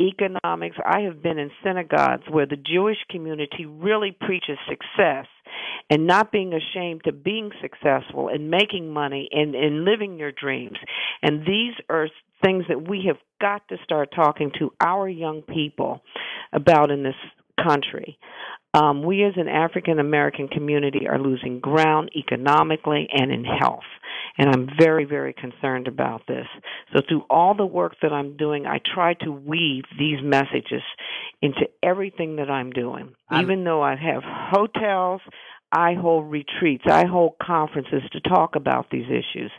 economics. 0.00 0.76
I 0.84 1.00
have 1.00 1.22
been 1.22 1.38
in 1.38 1.50
synagogues 1.62 2.24
where 2.30 2.46
the 2.46 2.56
Jewish 2.56 2.96
community 3.10 3.66
really 3.66 4.16
preaches 4.18 4.58
success 4.68 5.26
and 5.90 6.06
not 6.06 6.32
being 6.32 6.52
ashamed 6.54 7.02
to 7.04 7.12
being 7.12 7.50
successful 7.60 8.28
and 8.28 8.50
making 8.50 8.92
money 8.92 9.28
and, 9.32 9.54
and 9.54 9.84
living 9.84 10.18
your 10.18 10.32
dreams. 10.32 10.78
And 11.22 11.40
these 11.40 11.74
are 11.88 12.08
things 12.42 12.64
that 12.68 12.88
we 12.88 13.04
have 13.06 13.18
got 13.40 13.68
to 13.68 13.76
start 13.84 14.10
talking 14.14 14.52
to 14.58 14.72
our 14.80 15.08
young 15.08 15.42
people 15.42 16.00
about 16.52 16.90
in 16.90 17.02
this 17.02 17.14
country. 17.62 18.18
Um, 18.72 19.02
we 19.02 19.24
as 19.24 19.32
an 19.36 19.48
African 19.48 19.98
American 19.98 20.46
community 20.46 21.08
are 21.08 21.18
losing 21.18 21.58
ground 21.58 22.10
economically 22.16 23.08
and 23.12 23.32
in 23.32 23.44
health. 23.44 23.84
And 24.38 24.48
I'm 24.48 24.68
very, 24.78 25.04
very 25.04 25.32
concerned 25.34 25.88
about 25.88 26.22
this. 26.28 26.46
So 26.94 27.02
through 27.08 27.22
all 27.28 27.54
the 27.54 27.66
work 27.66 27.96
that 28.02 28.12
I'm 28.12 28.36
doing, 28.36 28.66
I 28.66 28.78
try 28.94 29.14
to 29.24 29.32
weave 29.32 29.84
these 29.98 30.18
messages 30.22 30.82
into 31.42 31.68
everything 31.82 32.36
that 32.36 32.48
I'm 32.48 32.70
doing. 32.70 33.14
I'm, 33.28 33.44
Even 33.44 33.64
though 33.64 33.82
I 33.82 33.96
have 33.96 34.22
hotels, 34.24 35.20
I 35.72 35.94
hold 35.94 36.30
retreats, 36.30 36.84
I 36.86 37.06
hold 37.06 37.34
conferences 37.40 38.02
to 38.12 38.20
talk 38.20 38.56
about 38.56 38.90
these 38.90 39.06
issues. 39.06 39.50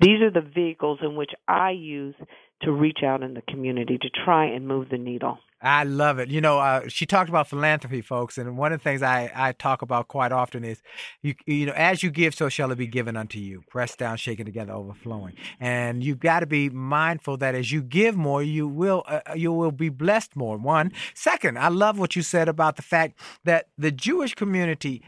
These 0.00 0.22
are 0.22 0.30
the 0.30 0.46
vehicles 0.54 0.98
in 1.02 1.14
which 1.14 1.32
I 1.46 1.70
use 1.70 2.14
to 2.62 2.72
reach 2.72 2.98
out 3.04 3.22
in 3.22 3.34
the 3.34 3.42
community 3.42 3.98
to 3.98 4.10
try 4.24 4.46
and 4.46 4.66
move 4.66 4.88
the 4.90 4.98
needle. 4.98 5.38
I 5.60 5.82
love 5.82 6.20
it. 6.20 6.28
You 6.28 6.40
know, 6.40 6.58
uh, 6.60 6.82
she 6.86 7.04
talked 7.04 7.28
about 7.28 7.48
philanthropy, 7.48 8.00
folks, 8.00 8.38
and 8.38 8.56
one 8.56 8.72
of 8.72 8.78
the 8.78 8.84
things 8.84 9.02
I, 9.02 9.30
I 9.34 9.52
talk 9.52 9.82
about 9.82 10.06
quite 10.06 10.30
often 10.30 10.62
is, 10.62 10.80
you 11.20 11.34
you 11.46 11.66
know, 11.66 11.72
as 11.72 12.02
you 12.02 12.10
give, 12.10 12.34
so 12.34 12.48
shall 12.48 12.70
it 12.70 12.78
be 12.78 12.86
given 12.86 13.16
unto 13.16 13.40
you. 13.40 13.62
Pressed 13.68 13.98
down, 13.98 14.18
shaken 14.18 14.46
together, 14.46 14.72
overflowing. 14.72 15.34
And 15.58 16.04
you've 16.04 16.20
got 16.20 16.40
to 16.40 16.46
be 16.46 16.70
mindful 16.70 17.38
that 17.38 17.56
as 17.56 17.72
you 17.72 17.82
give 17.82 18.16
more, 18.16 18.40
you 18.40 18.68
will 18.68 19.02
uh, 19.08 19.20
uh, 19.28 19.34
you 19.34 19.52
will 19.52 19.72
be 19.72 19.88
blessed 19.88 20.36
more. 20.36 20.56
One, 20.56 20.92
second, 21.14 21.58
I 21.58 21.68
love 21.68 21.98
what 21.98 22.14
you 22.14 22.22
said 22.22 22.48
about 22.48 22.76
the 22.76 22.82
fact 22.82 23.18
that 23.44 23.66
the 23.76 23.90
Jewish 23.90 24.36
community 24.36 25.02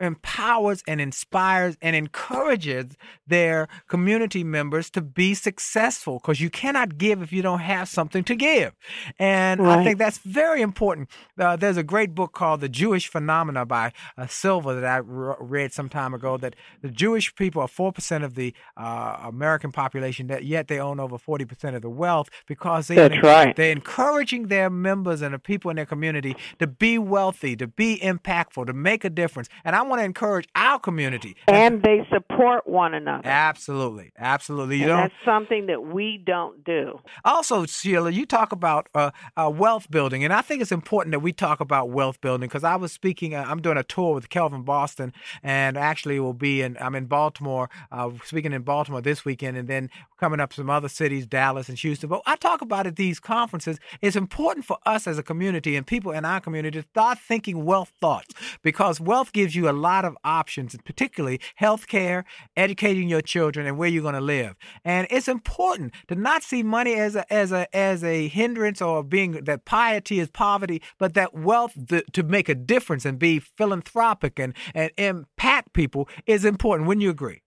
empowers 0.00 0.82
and 0.86 1.00
inspires 1.00 1.76
and 1.82 1.94
encourages 1.96 2.96
their 3.26 3.68
community 3.88 4.44
members 4.44 4.90
to 4.90 5.00
be 5.00 5.34
successful 5.34 6.18
because 6.18 6.40
you 6.40 6.50
cannot 6.50 6.98
give 6.98 7.22
if 7.22 7.32
you 7.32 7.42
don't 7.42 7.60
have 7.60 7.88
something 7.88 8.24
to 8.24 8.34
give. 8.34 8.72
And 9.18 9.60
right. 9.60 9.78
I 9.78 9.84
think 9.84 9.98
that's 9.98 10.18
very 10.18 10.62
important. 10.62 11.08
Uh, 11.38 11.56
there's 11.56 11.76
a 11.76 11.82
great 11.82 12.14
book 12.14 12.32
called 12.32 12.60
The 12.60 12.68
Jewish 12.68 13.08
Phenomena 13.08 13.66
by 13.66 13.92
uh, 14.16 14.26
Silva 14.26 14.74
that 14.74 14.84
I 14.84 14.96
re- 14.98 15.34
read 15.40 15.72
some 15.72 15.88
time 15.88 16.14
ago 16.14 16.36
that 16.38 16.54
the 16.82 16.90
Jewish 16.90 17.34
people 17.34 17.62
are 17.62 17.68
4% 17.68 18.24
of 18.24 18.34
the 18.34 18.54
uh, 18.76 19.18
American 19.22 19.72
population, 19.72 20.26
that 20.28 20.44
yet 20.44 20.68
they 20.68 20.78
own 20.78 21.00
over 21.00 21.18
40% 21.18 21.74
of 21.74 21.82
the 21.82 21.90
wealth 21.90 22.28
because 22.46 22.88
they 22.88 22.94
that's 22.94 23.22
right. 23.22 23.54
they're 23.56 23.72
encouraging 23.72 24.48
their 24.48 24.70
members 24.70 25.22
and 25.22 25.34
the 25.34 25.38
people 25.38 25.70
in 25.70 25.76
their 25.76 25.86
community 25.86 26.36
to 26.58 26.66
be 26.66 26.98
wealthy, 26.98 27.56
to 27.56 27.66
be 27.66 27.98
impactful, 27.98 28.66
to 28.66 28.72
make 28.72 29.04
a 29.04 29.10
difference. 29.10 29.48
And 29.64 29.74
I 29.74 29.82
want 29.88 30.00
to 30.00 30.04
encourage 30.04 30.48
our 30.54 30.78
community. 30.78 31.36
And 31.46 31.82
they 31.82 32.06
support 32.12 32.66
one 32.66 32.94
another. 32.94 33.26
Absolutely. 33.26 34.12
Absolutely. 34.18 34.76
You 34.78 34.90
and 34.90 34.98
that's 34.98 35.14
something 35.24 35.66
that 35.66 35.86
we 35.86 36.22
don't 36.24 36.64
do. 36.64 37.00
Also, 37.24 37.66
Sheila, 37.66 38.10
you 38.10 38.26
talk 38.26 38.52
about 38.52 38.88
uh, 38.94 39.10
uh, 39.36 39.50
wealth 39.54 39.90
building, 39.90 40.24
and 40.24 40.32
I 40.32 40.42
think 40.42 40.62
it's 40.62 40.72
important 40.72 41.12
that 41.12 41.20
we 41.20 41.32
talk 41.32 41.60
about 41.60 41.90
wealth 41.90 42.20
building 42.20 42.48
because 42.48 42.64
I 42.64 42.76
was 42.76 42.92
speaking, 42.92 43.34
uh, 43.34 43.44
I'm 43.46 43.60
doing 43.60 43.76
a 43.76 43.82
tour 43.82 44.14
with 44.14 44.28
Kelvin 44.28 44.62
Boston, 44.62 45.12
and 45.42 45.76
actually 45.76 46.20
will 46.20 46.32
be 46.32 46.62
in, 46.62 46.76
I'm 46.80 46.94
in 46.94 47.06
Baltimore, 47.06 47.70
uh, 47.90 48.10
speaking 48.24 48.52
in 48.52 48.62
Baltimore 48.62 49.00
this 49.00 49.24
weekend, 49.24 49.56
and 49.56 49.68
then 49.68 49.90
coming 50.18 50.40
up 50.40 50.52
some 50.52 50.68
other 50.68 50.88
cities, 50.88 51.26
Dallas 51.26 51.68
and 51.68 51.78
Houston. 51.78 52.08
But 52.08 52.22
I 52.26 52.36
talk 52.36 52.60
about 52.60 52.86
at 52.86 52.96
these 52.96 53.20
conferences, 53.20 53.78
it's 54.02 54.16
important 54.16 54.66
for 54.66 54.78
us 54.84 55.06
as 55.06 55.18
a 55.18 55.22
community 55.22 55.76
and 55.76 55.86
people 55.86 56.12
in 56.12 56.24
our 56.24 56.40
community 56.40 56.80
to 56.80 56.88
start 56.88 57.18
thinking 57.18 57.64
wealth 57.64 57.92
thoughts 58.00 58.34
because 58.62 59.00
wealth 59.00 59.32
gives 59.32 59.54
you 59.54 59.68
a 59.68 59.72
lot 59.78 60.04
of 60.04 60.16
options, 60.24 60.76
particularly 60.84 61.40
health 61.56 61.86
care, 61.86 62.24
educating 62.56 63.08
your 63.08 63.22
children, 63.22 63.66
and 63.66 63.78
where 63.78 63.88
you're 63.88 64.02
going 64.02 64.14
to 64.14 64.20
live. 64.20 64.56
And 64.84 65.06
it's 65.10 65.28
important 65.28 65.94
to 66.08 66.14
not 66.14 66.42
see 66.42 66.62
money 66.62 66.94
as 66.94 67.16
a, 67.16 67.32
as 67.32 67.52
a, 67.52 67.74
as 67.74 68.04
a 68.04 68.28
hindrance 68.28 68.82
or 68.82 69.02
being 69.02 69.32
that 69.44 69.64
piety 69.64 70.20
is 70.20 70.28
poverty, 70.28 70.82
but 70.98 71.14
that 71.14 71.34
wealth 71.34 71.74
to, 71.88 72.02
to 72.12 72.22
make 72.22 72.48
a 72.48 72.54
difference 72.54 73.04
and 73.04 73.18
be 73.18 73.38
philanthropic 73.38 74.38
and, 74.38 74.54
and 74.74 74.90
impact 74.96 75.72
people 75.72 76.08
is 76.26 76.44
important. 76.44 76.86
Wouldn't 76.88 77.02
you 77.02 77.10
agree? 77.10 77.42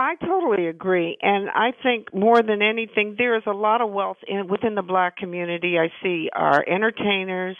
I 0.00 0.14
totally 0.14 0.68
agree, 0.68 1.18
and 1.22 1.50
I 1.50 1.72
think 1.82 2.14
more 2.14 2.40
than 2.40 2.62
anything, 2.62 3.16
there 3.18 3.36
is 3.36 3.42
a 3.48 3.52
lot 3.52 3.80
of 3.80 3.90
wealth 3.90 4.18
in 4.28 4.46
within 4.46 4.76
the 4.76 4.82
black 4.82 5.16
community. 5.16 5.76
I 5.76 5.88
see 6.00 6.30
our 6.32 6.64
entertainers, 6.68 7.56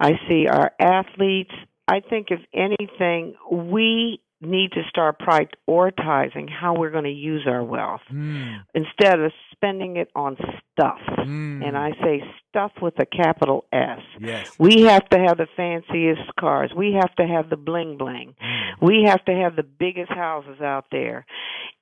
I 0.00 0.12
see 0.26 0.46
our 0.46 0.72
athletes. 0.80 1.52
I 1.88 2.00
think 2.00 2.28
if 2.30 2.40
anything, 2.54 3.34
we 3.50 4.20
need 4.44 4.72
to 4.72 4.82
start 4.88 5.18
prioritizing 5.20 6.48
how 6.50 6.74
we're 6.74 6.90
going 6.90 7.04
to 7.04 7.10
use 7.10 7.46
our 7.46 7.62
wealth 7.62 8.00
Mm. 8.12 8.64
instead 8.74 9.20
of 9.20 9.32
spending 9.52 9.96
it 9.96 10.10
on 10.14 10.36
stuff. 10.72 10.98
Mm. 11.18 11.66
And 11.66 11.76
I 11.76 11.92
say 12.02 12.22
stuff 12.48 12.72
with 12.80 12.98
a 12.98 13.06
capital 13.06 13.64
S. 13.72 14.00
Yes. 14.20 14.52
We 14.58 14.82
have 14.82 15.08
to 15.08 15.18
have 15.18 15.38
the 15.38 15.48
fanciest 15.56 16.34
cars. 16.38 16.70
We 16.76 16.92
have 16.92 17.14
to 17.16 17.26
have 17.26 17.50
the 17.50 17.56
bling 17.56 17.96
bling. 17.96 18.34
We 18.80 19.04
have 19.06 19.24
to 19.24 19.32
have 19.32 19.56
the 19.56 19.62
biggest 19.62 20.12
houses 20.12 20.60
out 20.60 20.86
there. 20.92 21.26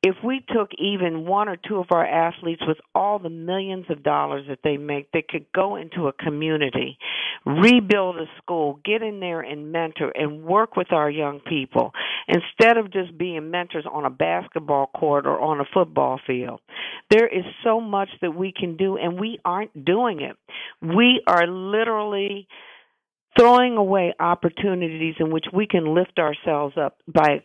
If 0.02 0.16
we 0.24 0.44
took 0.52 0.70
even 0.78 1.26
one 1.26 1.48
or 1.48 1.56
two 1.56 1.78
of 1.78 1.86
our 1.90 2.06
athletes 2.06 2.62
with 2.66 2.78
all 2.94 3.18
the 3.18 3.30
millions 3.30 3.86
of 3.88 4.02
dollars 4.02 4.46
that 4.48 4.58
they 4.64 4.76
make, 4.76 5.12
they 5.12 5.22
could 5.22 5.46
go 5.54 5.76
into 5.76 6.08
a 6.08 6.12
community, 6.12 6.98
rebuild 7.46 8.16
a 8.16 8.26
school, 8.38 8.80
get 8.84 9.02
in 9.02 9.20
there 9.20 9.40
and 9.40 9.70
mentor 9.70 10.12
and 10.14 10.42
work 10.42 10.76
with 10.76 10.92
our 10.92 11.10
young 11.10 11.40
people 11.40 11.92
instead 12.58 12.76
of 12.76 12.92
just 12.92 13.16
being 13.16 13.50
mentors 13.50 13.86
on 13.90 14.04
a 14.04 14.10
basketball 14.10 14.86
court 14.86 15.26
or 15.26 15.40
on 15.40 15.60
a 15.60 15.64
football 15.72 16.20
field. 16.26 16.60
There 17.10 17.26
is 17.26 17.44
so 17.64 17.80
much 17.80 18.08
that 18.20 18.34
we 18.34 18.52
can 18.52 18.76
do 18.76 18.96
and 18.96 19.18
we 19.18 19.38
aren't 19.44 19.84
doing 19.84 20.20
it. 20.20 20.36
We 20.80 21.22
are 21.26 21.46
literally 21.46 22.48
throwing 23.38 23.76
away 23.76 24.14
opportunities 24.20 25.14
in 25.18 25.30
which 25.30 25.46
we 25.52 25.66
can 25.66 25.94
lift 25.94 26.18
ourselves 26.18 26.74
up 26.76 26.98
by 27.06 27.42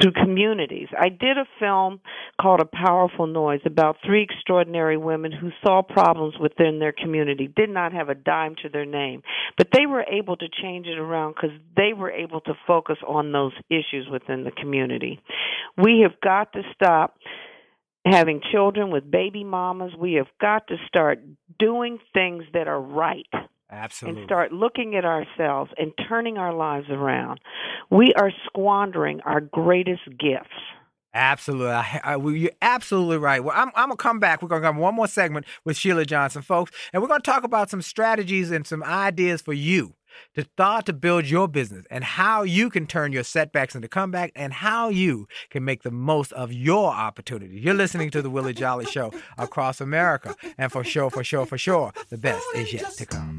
through 0.00 0.12
communities. 0.12 0.88
I 0.98 1.08
did 1.08 1.38
a 1.38 1.46
film 1.58 2.00
called 2.40 2.60
A 2.60 2.64
Powerful 2.64 3.26
Noise 3.26 3.60
about 3.64 3.96
three 4.04 4.22
extraordinary 4.22 4.96
women 4.96 5.32
who 5.32 5.50
saw 5.64 5.82
problems 5.82 6.34
within 6.40 6.78
their 6.78 6.92
community, 6.92 7.48
did 7.54 7.70
not 7.70 7.92
have 7.92 8.08
a 8.08 8.14
dime 8.14 8.56
to 8.62 8.68
their 8.68 8.84
name, 8.84 9.22
but 9.56 9.68
they 9.72 9.86
were 9.86 10.04
able 10.10 10.36
to 10.36 10.46
change 10.62 10.86
it 10.86 10.98
around 10.98 11.34
because 11.34 11.56
they 11.76 11.92
were 11.92 12.10
able 12.10 12.40
to 12.42 12.54
focus 12.66 12.96
on 13.06 13.32
those 13.32 13.52
issues 13.68 14.08
within 14.10 14.44
the 14.44 14.50
community. 14.50 15.20
We 15.76 16.00
have 16.02 16.20
got 16.20 16.52
to 16.52 16.62
stop 16.74 17.16
having 18.04 18.40
children 18.50 18.90
with 18.90 19.10
baby 19.10 19.44
mamas. 19.44 19.92
We 19.98 20.14
have 20.14 20.28
got 20.40 20.66
to 20.68 20.76
start 20.88 21.20
doing 21.58 21.98
things 22.14 22.44
that 22.54 22.66
are 22.66 22.80
right 22.80 23.26
Absolutely. 23.70 24.22
and 24.22 24.28
start 24.28 24.52
looking 24.52 24.96
at 24.96 25.04
ourselves 25.04 25.70
and 25.78 25.92
turning 26.08 26.38
our 26.38 26.52
lives 26.52 26.86
around. 26.90 27.40
We 27.90 28.12
are 28.18 28.32
squandering 28.46 29.20
our 29.22 29.40
greatest 29.40 30.04
gifts. 30.18 30.50
Absolutely. 31.12 31.72
I, 31.72 32.00
I, 32.04 32.16
well, 32.16 32.34
you're 32.34 32.52
absolutely 32.62 33.18
right. 33.18 33.42
Well, 33.42 33.54
I'm, 33.56 33.70
I'm 33.74 33.88
going 33.88 33.96
to 33.96 34.02
come 34.02 34.20
back. 34.20 34.42
We're 34.42 34.48
going 34.48 34.62
to 34.62 34.66
have 34.66 34.76
one 34.76 34.94
more 34.94 35.08
segment 35.08 35.46
with 35.64 35.76
Sheila 35.76 36.04
Johnson, 36.04 36.42
folks, 36.42 36.70
and 36.92 37.02
we're 37.02 37.08
going 37.08 37.20
to 37.20 37.30
talk 37.30 37.42
about 37.42 37.70
some 37.70 37.82
strategies 37.82 38.50
and 38.50 38.66
some 38.66 38.82
ideas 38.82 39.42
for 39.42 39.52
you 39.52 39.94
to 40.34 40.44
start 40.44 40.86
to 40.86 40.92
build 40.92 41.26
your 41.26 41.48
business 41.48 41.86
and 41.90 42.04
how 42.04 42.42
you 42.42 42.70
can 42.70 42.86
turn 42.86 43.12
your 43.12 43.24
setbacks 43.24 43.74
into 43.74 43.88
comeback 43.88 44.32
and 44.34 44.52
how 44.52 44.88
you 44.88 45.26
can 45.50 45.64
make 45.64 45.82
the 45.82 45.90
most 45.90 46.32
of 46.32 46.52
your 46.52 46.90
opportunity. 46.90 47.58
You're 47.60 47.74
listening 47.74 48.10
to 48.10 48.22
the 48.22 48.30
Willie 48.30 48.54
Jolly 48.54 48.86
Show 48.86 49.12
across 49.38 49.80
America. 49.80 50.34
And 50.58 50.70
for 50.70 50.84
sure, 50.84 51.10
for 51.10 51.24
sure, 51.24 51.46
for 51.46 51.58
sure, 51.58 51.92
the 52.08 52.18
best 52.18 52.44
is 52.54 52.72
yet 52.72 52.90
to 52.92 53.06
come. 53.06 53.38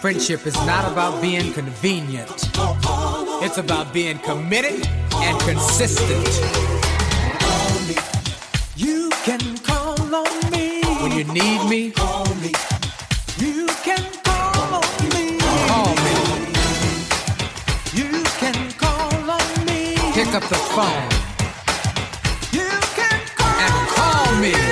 Friendship 0.00 0.46
is 0.46 0.56
not 0.66 0.90
about 0.90 1.22
being 1.22 1.52
convenient. 1.52 2.28
It's 3.44 3.58
about 3.58 3.92
being 3.92 4.18
committed 4.18 4.84
and 5.14 5.40
consistent. 5.42 6.26
You 8.76 9.10
can 9.24 9.56
call 9.58 10.14
on 10.14 10.50
me. 10.50 10.82
When 11.02 11.12
you 11.12 11.24
need 11.32 11.68
me, 11.68 11.92
Call 11.92 12.26
me. 12.36 12.52
You 13.38 13.68
Pick 20.24 20.34
up 20.34 20.48
the 20.48 20.54
phone 20.54 21.08
and 23.58 23.88
call 23.88 24.40
me. 24.40 24.71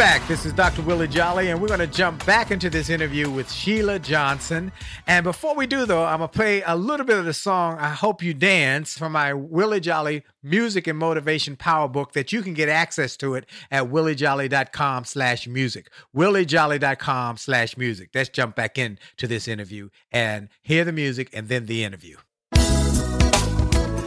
Back. 0.00 0.26
This 0.28 0.46
is 0.46 0.54
Dr. 0.54 0.80
Willie 0.80 1.06
Jolly, 1.06 1.50
and 1.50 1.60
we're 1.60 1.68
going 1.68 1.80
to 1.80 1.86
jump 1.86 2.24
back 2.24 2.50
into 2.50 2.70
this 2.70 2.88
interview 2.88 3.28
with 3.30 3.52
Sheila 3.52 3.98
Johnson. 3.98 4.72
And 5.06 5.24
before 5.24 5.54
we 5.54 5.66
do, 5.66 5.84
though, 5.84 6.06
I'm 6.06 6.20
going 6.20 6.30
to 6.30 6.34
play 6.34 6.62
a 6.62 6.74
little 6.74 7.04
bit 7.04 7.18
of 7.18 7.26
the 7.26 7.34
song 7.34 7.76
I 7.78 7.90
Hope 7.90 8.22
You 8.22 8.32
Dance 8.32 8.96
from 8.96 9.12
my 9.12 9.34
Willie 9.34 9.78
Jolly 9.78 10.24
Music 10.42 10.86
and 10.86 10.98
Motivation 10.98 11.54
Power 11.54 11.86
Book 11.86 12.14
that 12.14 12.32
you 12.32 12.40
can 12.40 12.54
get 12.54 12.70
access 12.70 13.14
to 13.18 13.34
it 13.34 13.44
at 13.70 13.90
williejolly.com 13.90 15.04
slash 15.04 15.46
music. 15.46 15.92
williejolly.com 16.16 17.36
slash 17.36 17.76
music. 17.76 18.08
Let's 18.14 18.30
jump 18.30 18.56
back 18.56 18.78
into 18.78 19.26
this 19.26 19.46
interview 19.46 19.90
and 20.10 20.48
hear 20.62 20.86
the 20.86 20.92
music 20.92 21.28
and 21.34 21.48
then 21.48 21.66
the 21.66 21.84
interview. 21.84 22.16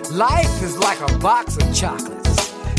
Life 0.10 0.64
is 0.64 0.76
like 0.80 1.00
a 1.02 1.20
box 1.20 1.58
of 1.58 1.76
chocolates. 1.76 2.33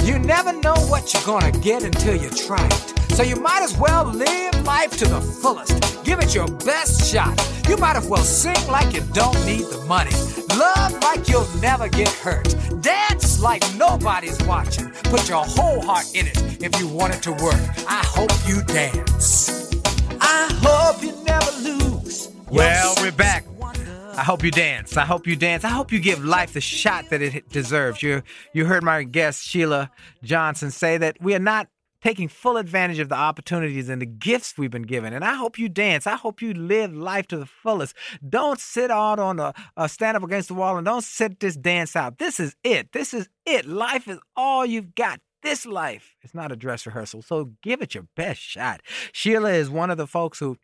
You 0.05 0.19
never 0.19 0.53
know 0.53 0.75
what 0.91 1.15
you're 1.15 1.25
gonna 1.25 1.51
get 1.51 1.83
until 1.83 2.15
you 2.15 2.29
try 2.29 2.63
it. 2.67 3.13
So 3.13 3.23
you 3.23 3.37
might 3.37 3.63
as 3.63 3.75
well 3.79 4.05
live 4.05 4.63
life 4.67 4.99
to 4.99 5.07
the 5.07 5.19
fullest. 5.21 6.05
Give 6.05 6.19
it 6.21 6.35
your 6.35 6.47
best 6.47 7.11
shot. 7.11 7.35
You 7.67 7.79
might 7.79 7.97
as 7.97 8.07
well 8.07 8.23
sing 8.23 8.67
like 8.69 8.93
you 8.93 9.01
don't 9.15 9.35
need 9.47 9.65
the 9.65 9.83
money. 9.89 10.11
Love 10.59 10.93
like 11.03 11.27
you'll 11.27 11.49
never 11.63 11.89
get 11.89 12.11
hurt. 12.11 12.55
Dance 12.83 13.41
like 13.41 13.63
nobody's 13.77 14.39
watching. 14.45 14.91
Put 15.05 15.27
your 15.27 15.43
whole 15.43 15.81
heart 15.81 16.15
in 16.15 16.27
it 16.27 16.63
if 16.63 16.79
you 16.79 16.87
want 16.87 17.15
it 17.15 17.23
to 17.23 17.33
work. 17.33 17.61
I 17.89 18.03
hope 18.05 18.31
you 18.47 18.63
dance. 18.65 19.73
I 20.21 20.49
hope 20.61 21.03
you 21.03 21.13
never 21.25 21.51
lose. 21.63 22.29
Well, 22.51 22.95
we're 23.01 23.11
back. 23.11 23.54
I 24.17 24.23
hope 24.23 24.45
you 24.45 24.53
dance. 24.53 24.97
I 24.97 25.05
hope 25.05 25.27
you 25.27 25.35
dance. 25.35 25.65
I 25.65 25.71
hope 25.71 25.91
you 25.91 25.99
give 25.99 26.25
life 26.25 26.53
the 26.53 26.61
shot 26.61 27.11
that 27.11 27.21
it 27.21 27.49
deserves. 27.49 28.01
You 28.01 28.23
you 28.53 28.65
heard 28.65 28.85
my 28.85 29.03
guest 29.03 29.43
Sheila 29.43 29.91
Johnson 30.23 30.71
say 30.71 30.97
that 30.99 31.21
we 31.21 31.35
are 31.35 31.41
not 31.41 31.69
taking 32.01 32.29
full 32.29 32.57
advantage 32.57 33.01
of 33.01 33.09
the 33.09 33.17
opportunities 33.17 33.89
and 33.89 34.01
the 34.01 34.07
gifts 34.07 34.57
we've 34.57 34.71
been 34.71 34.83
given. 34.83 35.13
And 35.13 35.25
I 35.25 35.35
hope 35.35 35.59
you 35.59 35.69
dance. 35.69 36.07
I 36.07 36.15
hope 36.15 36.41
you 36.41 36.55
live 36.55 36.95
life 36.95 37.27
to 37.29 37.39
the 37.39 37.47
fullest. 37.47 37.97
Don't 38.29 38.61
sit 38.61 38.91
out 38.91 39.19
on 39.19 39.41
a, 39.41 39.53
a 39.77 39.89
stand 39.89 40.17
up 40.17 40.23
against 40.23 40.49
the 40.49 40.55
wall 40.55 40.77
and 40.77 40.85
don't 40.85 41.03
sit 41.03 41.41
this 41.41 41.57
dance 41.57 41.97
out. 41.97 42.19
This 42.19 42.39
is 42.39 42.55
it. 42.63 42.93
This 42.93 43.15
is 43.15 43.29
it. 43.45 43.67
Life 43.67 44.07
is 44.07 44.21
all 44.37 44.65
you've 44.65 44.95
got. 44.95 45.21
This 45.43 45.67
life 45.67 46.15
is 46.23 46.35
not 46.35 46.53
a 46.53 46.57
dress 46.57 46.87
rehearsal. 46.87 47.23
So 47.23 47.51
give 47.63 47.83
it 47.83 47.95
your 47.95 48.07
best 48.15 48.41
shot. 48.41 48.81
Sheila 49.13 49.51
is 49.53 49.71
one 49.71 49.91
of 49.91 49.97
the 49.97 50.07
folks 50.07 50.39
who 50.39 50.57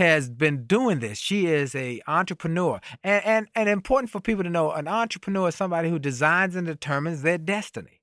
has 0.00 0.30
been 0.30 0.64
doing 0.64 0.98
this. 1.00 1.18
She 1.18 1.46
is 1.46 1.74
a 1.74 2.00
entrepreneur. 2.06 2.80
And, 3.04 3.24
and 3.24 3.46
and 3.54 3.68
important 3.68 4.10
for 4.10 4.20
people 4.20 4.42
to 4.44 4.50
know 4.50 4.72
an 4.72 4.88
entrepreneur 4.88 5.48
is 5.48 5.54
somebody 5.54 5.90
who 5.90 5.98
designs 5.98 6.56
and 6.56 6.66
determines 6.66 7.22
their 7.22 7.38
destiny. 7.38 7.99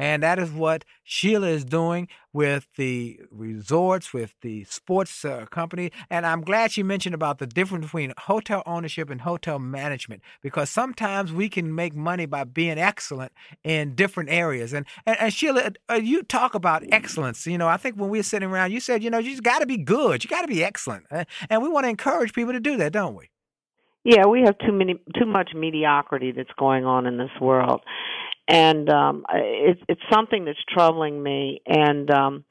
And 0.00 0.22
that 0.22 0.38
is 0.38 0.50
what 0.50 0.86
Sheila 1.04 1.48
is 1.48 1.64
doing 1.64 2.08
with 2.32 2.68
the 2.76 3.20
resorts, 3.30 4.14
with 4.14 4.32
the 4.40 4.64
sports 4.64 5.24
uh, 5.24 5.44
company. 5.50 5.92
And 6.08 6.24
I'm 6.24 6.40
glad 6.40 6.72
she 6.72 6.82
mentioned 6.82 7.14
about 7.14 7.36
the 7.38 7.46
difference 7.46 7.84
between 7.84 8.14
hotel 8.16 8.62
ownership 8.64 9.10
and 9.10 9.20
hotel 9.20 9.58
management, 9.58 10.22
because 10.40 10.70
sometimes 10.70 11.32
we 11.34 11.50
can 11.50 11.74
make 11.74 11.94
money 11.94 12.24
by 12.24 12.44
being 12.44 12.78
excellent 12.78 13.32
in 13.62 13.94
different 13.94 14.30
areas. 14.30 14.72
And 14.72 14.86
and, 15.04 15.16
and 15.20 15.34
Sheila, 15.34 15.72
uh, 15.90 15.94
you 15.94 16.22
talk 16.22 16.54
about 16.54 16.82
excellence. 16.90 17.46
You 17.46 17.58
know, 17.58 17.68
I 17.68 17.76
think 17.76 17.96
when 17.96 18.08
we 18.08 18.18
were 18.18 18.22
sitting 18.22 18.48
around, 18.48 18.72
you 18.72 18.80
said, 18.80 19.02
you 19.04 19.10
know, 19.10 19.18
you 19.18 19.32
just 19.32 19.42
got 19.42 19.58
to 19.58 19.66
be 19.66 19.76
good. 19.76 20.24
You 20.24 20.30
got 20.30 20.42
to 20.42 20.48
be 20.48 20.64
excellent. 20.64 21.04
And 21.50 21.62
we 21.62 21.68
want 21.68 21.84
to 21.84 21.90
encourage 21.90 22.32
people 22.32 22.54
to 22.54 22.60
do 22.60 22.78
that, 22.78 22.92
don't 22.92 23.14
we? 23.14 23.28
Yeah, 24.04 24.24
we 24.26 24.40
have 24.46 24.56
too 24.64 24.72
many 24.72 24.94
too 25.18 25.26
much 25.26 25.50
mediocrity 25.54 26.32
that's 26.32 26.54
going 26.58 26.86
on 26.86 27.06
in 27.06 27.18
this 27.18 27.30
world, 27.38 27.82
and 28.50 28.90
um, 28.90 29.24
it's 29.32 29.80
it's 29.88 30.00
something 30.12 30.44
that's 30.44 30.58
troubling 30.68 31.22
me. 31.22 31.62
And 31.66 32.10
um, 32.10 32.44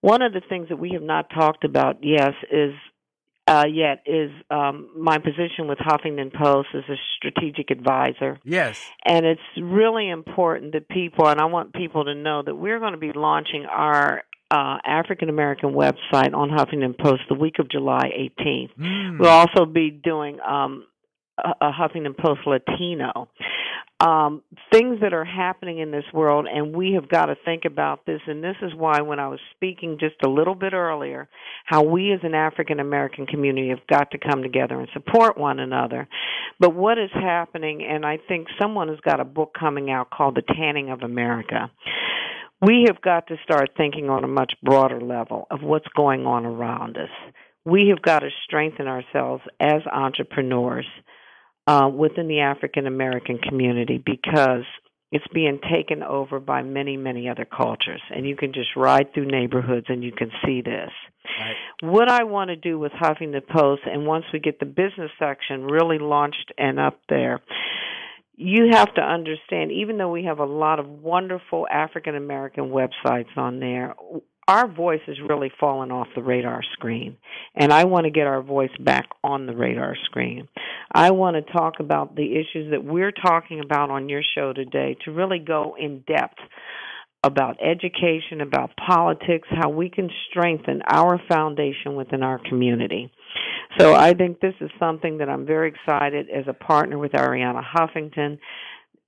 one 0.00 0.22
of 0.22 0.32
the 0.32 0.40
things 0.48 0.68
that 0.70 0.78
we 0.78 0.92
have 0.94 1.02
not 1.02 1.28
talked 1.30 1.64
about, 1.64 1.98
yes, 2.02 2.32
is 2.50 2.72
uh, 3.46 3.64
yet 3.70 4.02
is 4.06 4.30
um, 4.50 4.90
my 4.96 5.18
position 5.18 5.68
with 5.68 5.78
Huffington 5.78 6.32
Post 6.32 6.68
as 6.74 6.84
a 6.88 6.96
strategic 7.16 7.70
advisor. 7.70 8.38
Yes. 8.44 8.80
And 9.04 9.26
it's 9.26 9.40
really 9.60 10.08
important 10.08 10.72
that 10.72 10.88
people, 10.88 11.28
and 11.28 11.40
I 11.40 11.46
want 11.46 11.74
people 11.74 12.04
to 12.06 12.14
know 12.14 12.42
that 12.42 12.54
we're 12.54 12.78
going 12.78 12.92
to 12.92 12.98
be 12.98 13.12
launching 13.14 13.66
our 13.66 14.22
uh, 14.50 14.78
African 14.86 15.28
American 15.28 15.70
website 15.70 16.34
on 16.34 16.50
Huffington 16.50 16.96
Post 16.98 17.22
the 17.28 17.34
week 17.34 17.58
of 17.58 17.70
July 17.70 18.10
18th. 18.40 18.70
Mm. 18.78 19.18
We'll 19.18 19.30
also 19.30 19.64
be 19.64 19.90
doing 19.90 20.38
um, 20.40 20.86
a, 21.38 21.70
Huffington 21.70 22.16
Post 22.16 22.40
Latino. 22.46 23.28
Um, 24.00 24.42
things 24.72 24.98
that 25.00 25.12
are 25.12 25.24
happening 25.24 25.78
in 25.78 25.92
this 25.92 26.04
world, 26.12 26.48
and 26.52 26.74
we 26.74 26.94
have 26.94 27.08
got 27.08 27.26
to 27.26 27.36
think 27.44 27.64
about 27.64 28.04
this. 28.04 28.20
And 28.26 28.42
this 28.42 28.56
is 28.60 28.72
why, 28.74 29.00
when 29.02 29.20
I 29.20 29.28
was 29.28 29.38
speaking 29.54 29.98
just 30.00 30.16
a 30.24 30.28
little 30.28 30.56
bit 30.56 30.72
earlier, 30.72 31.28
how 31.64 31.84
we 31.84 32.12
as 32.12 32.18
an 32.24 32.34
African 32.34 32.80
American 32.80 33.26
community 33.26 33.68
have 33.68 33.86
got 33.86 34.10
to 34.10 34.18
come 34.18 34.42
together 34.42 34.80
and 34.80 34.88
support 34.92 35.38
one 35.38 35.60
another. 35.60 36.08
But 36.58 36.74
what 36.74 36.98
is 36.98 37.10
happening, 37.14 37.86
and 37.88 38.04
I 38.04 38.18
think 38.26 38.48
someone 38.60 38.88
has 38.88 38.98
got 39.00 39.20
a 39.20 39.24
book 39.24 39.52
coming 39.58 39.88
out 39.90 40.10
called 40.10 40.34
The 40.34 40.54
Tanning 40.54 40.90
of 40.90 41.02
America. 41.02 41.70
We 42.60 42.86
have 42.88 43.00
got 43.02 43.28
to 43.28 43.36
start 43.44 43.70
thinking 43.76 44.10
on 44.10 44.24
a 44.24 44.28
much 44.28 44.54
broader 44.64 45.00
level 45.00 45.46
of 45.50 45.62
what's 45.62 45.88
going 45.96 46.26
on 46.26 46.44
around 46.44 46.96
us. 46.96 47.10
We 47.64 47.88
have 47.90 48.02
got 48.02 48.20
to 48.20 48.30
strengthen 48.44 48.88
ourselves 48.88 49.42
as 49.60 49.82
entrepreneurs 49.92 50.86
uh, 51.66 51.88
within 51.92 52.28
the 52.28 52.40
African 52.40 52.86
American 52.86 53.38
community 53.38 54.02
because 54.04 54.64
it's 55.12 55.26
being 55.34 55.60
taken 55.70 56.02
over 56.02 56.40
by 56.40 56.62
many, 56.62 56.96
many 56.96 57.28
other 57.28 57.44
cultures. 57.44 58.00
And 58.10 58.26
you 58.26 58.34
can 58.34 58.54
just 58.54 58.70
ride 58.74 59.12
through 59.12 59.26
neighborhoods 59.26 59.86
and 59.90 60.02
you 60.02 60.10
can 60.10 60.30
see 60.44 60.62
this. 60.62 60.90
What 61.82 62.10
I 62.10 62.24
want 62.24 62.48
to 62.48 62.56
do 62.56 62.78
with 62.78 62.92
Huffington 62.92 63.46
Post, 63.46 63.82
and 63.84 64.06
once 64.06 64.24
we 64.32 64.40
get 64.40 64.58
the 64.58 64.66
business 64.66 65.10
section 65.18 65.64
really 65.64 65.98
launched 65.98 66.52
and 66.56 66.80
up 66.80 66.98
there, 67.08 67.40
you 68.36 68.70
have 68.72 68.92
to 68.94 69.02
understand, 69.02 69.70
even 69.70 69.98
though 69.98 70.10
we 70.10 70.24
have 70.24 70.38
a 70.38 70.46
lot 70.46 70.80
of 70.80 70.88
wonderful 70.88 71.66
African 71.70 72.16
American 72.16 72.70
websites 72.70 73.36
on 73.36 73.60
there, 73.60 73.94
our 74.48 74.66
voice 74.66 75.00
has 75.06 75.16
really 75.28 75.52
fallen 75.60 75.90
off 75.90 76.08
the 76.14 76.22
radar 76.22 76.62
screen. 76.72 77.16
And 77.54 77.72
I 77.72 77.84
want 77.84 78.04
to 78.04 78.10
get 78.10 78.26
our 78.26 78.42
voice 78.42 78.70
back 78.80 79.06
on 79.22 79.46
the 79.46 79.54
radar 79.54 79.96
screen. 80.04 80.48
I 80.92 81.12
want 81.12 81.36
to 81.36 81.52
talk 81.52 81.74
about 81.80 82.16
the 82.16 82.32
issues 82.32 82.70
that 82.72 82.84
we're 82.84 83.12
talking 83.12 83.60
about 83.60 83.90
on 83.90 84.08
your 84.08 84.22
show 84.34 84.52
today 84.52 84.96
to 85.04 85.12
really 85.12 85.38
go 85.38 85.76
in 85.78 86.04
depth 86.06 86.38
about 87.24 87.56
education, 87.62 88.40
about 88.40 88.70
politics, 88.76 89.46
how 89.50 89.70
we 89.70 89.88
can 89.88 90.10
strengthen 90.28 90.82
our 90.86 91.20
foundation 91.28 91.94
within 91.94 92.22
our 92.22 92.40
community. 92.48 93.12
So 93.78 93.94
I 93.94 94.12
think 94.12 94.40
this 94.40 94.54
is 94.60 94.70
something 94.78 95.18
that 95.18 95.28
I'm 95.28 95.46
very 95.46 95.68
excited 95.68 96.28
as 96.28 96.44
a 96.48 96.52
partner 96.52 96.98
with 96.98 97.12
Arianna 97.12 97.62
Huffington 97.64 98.38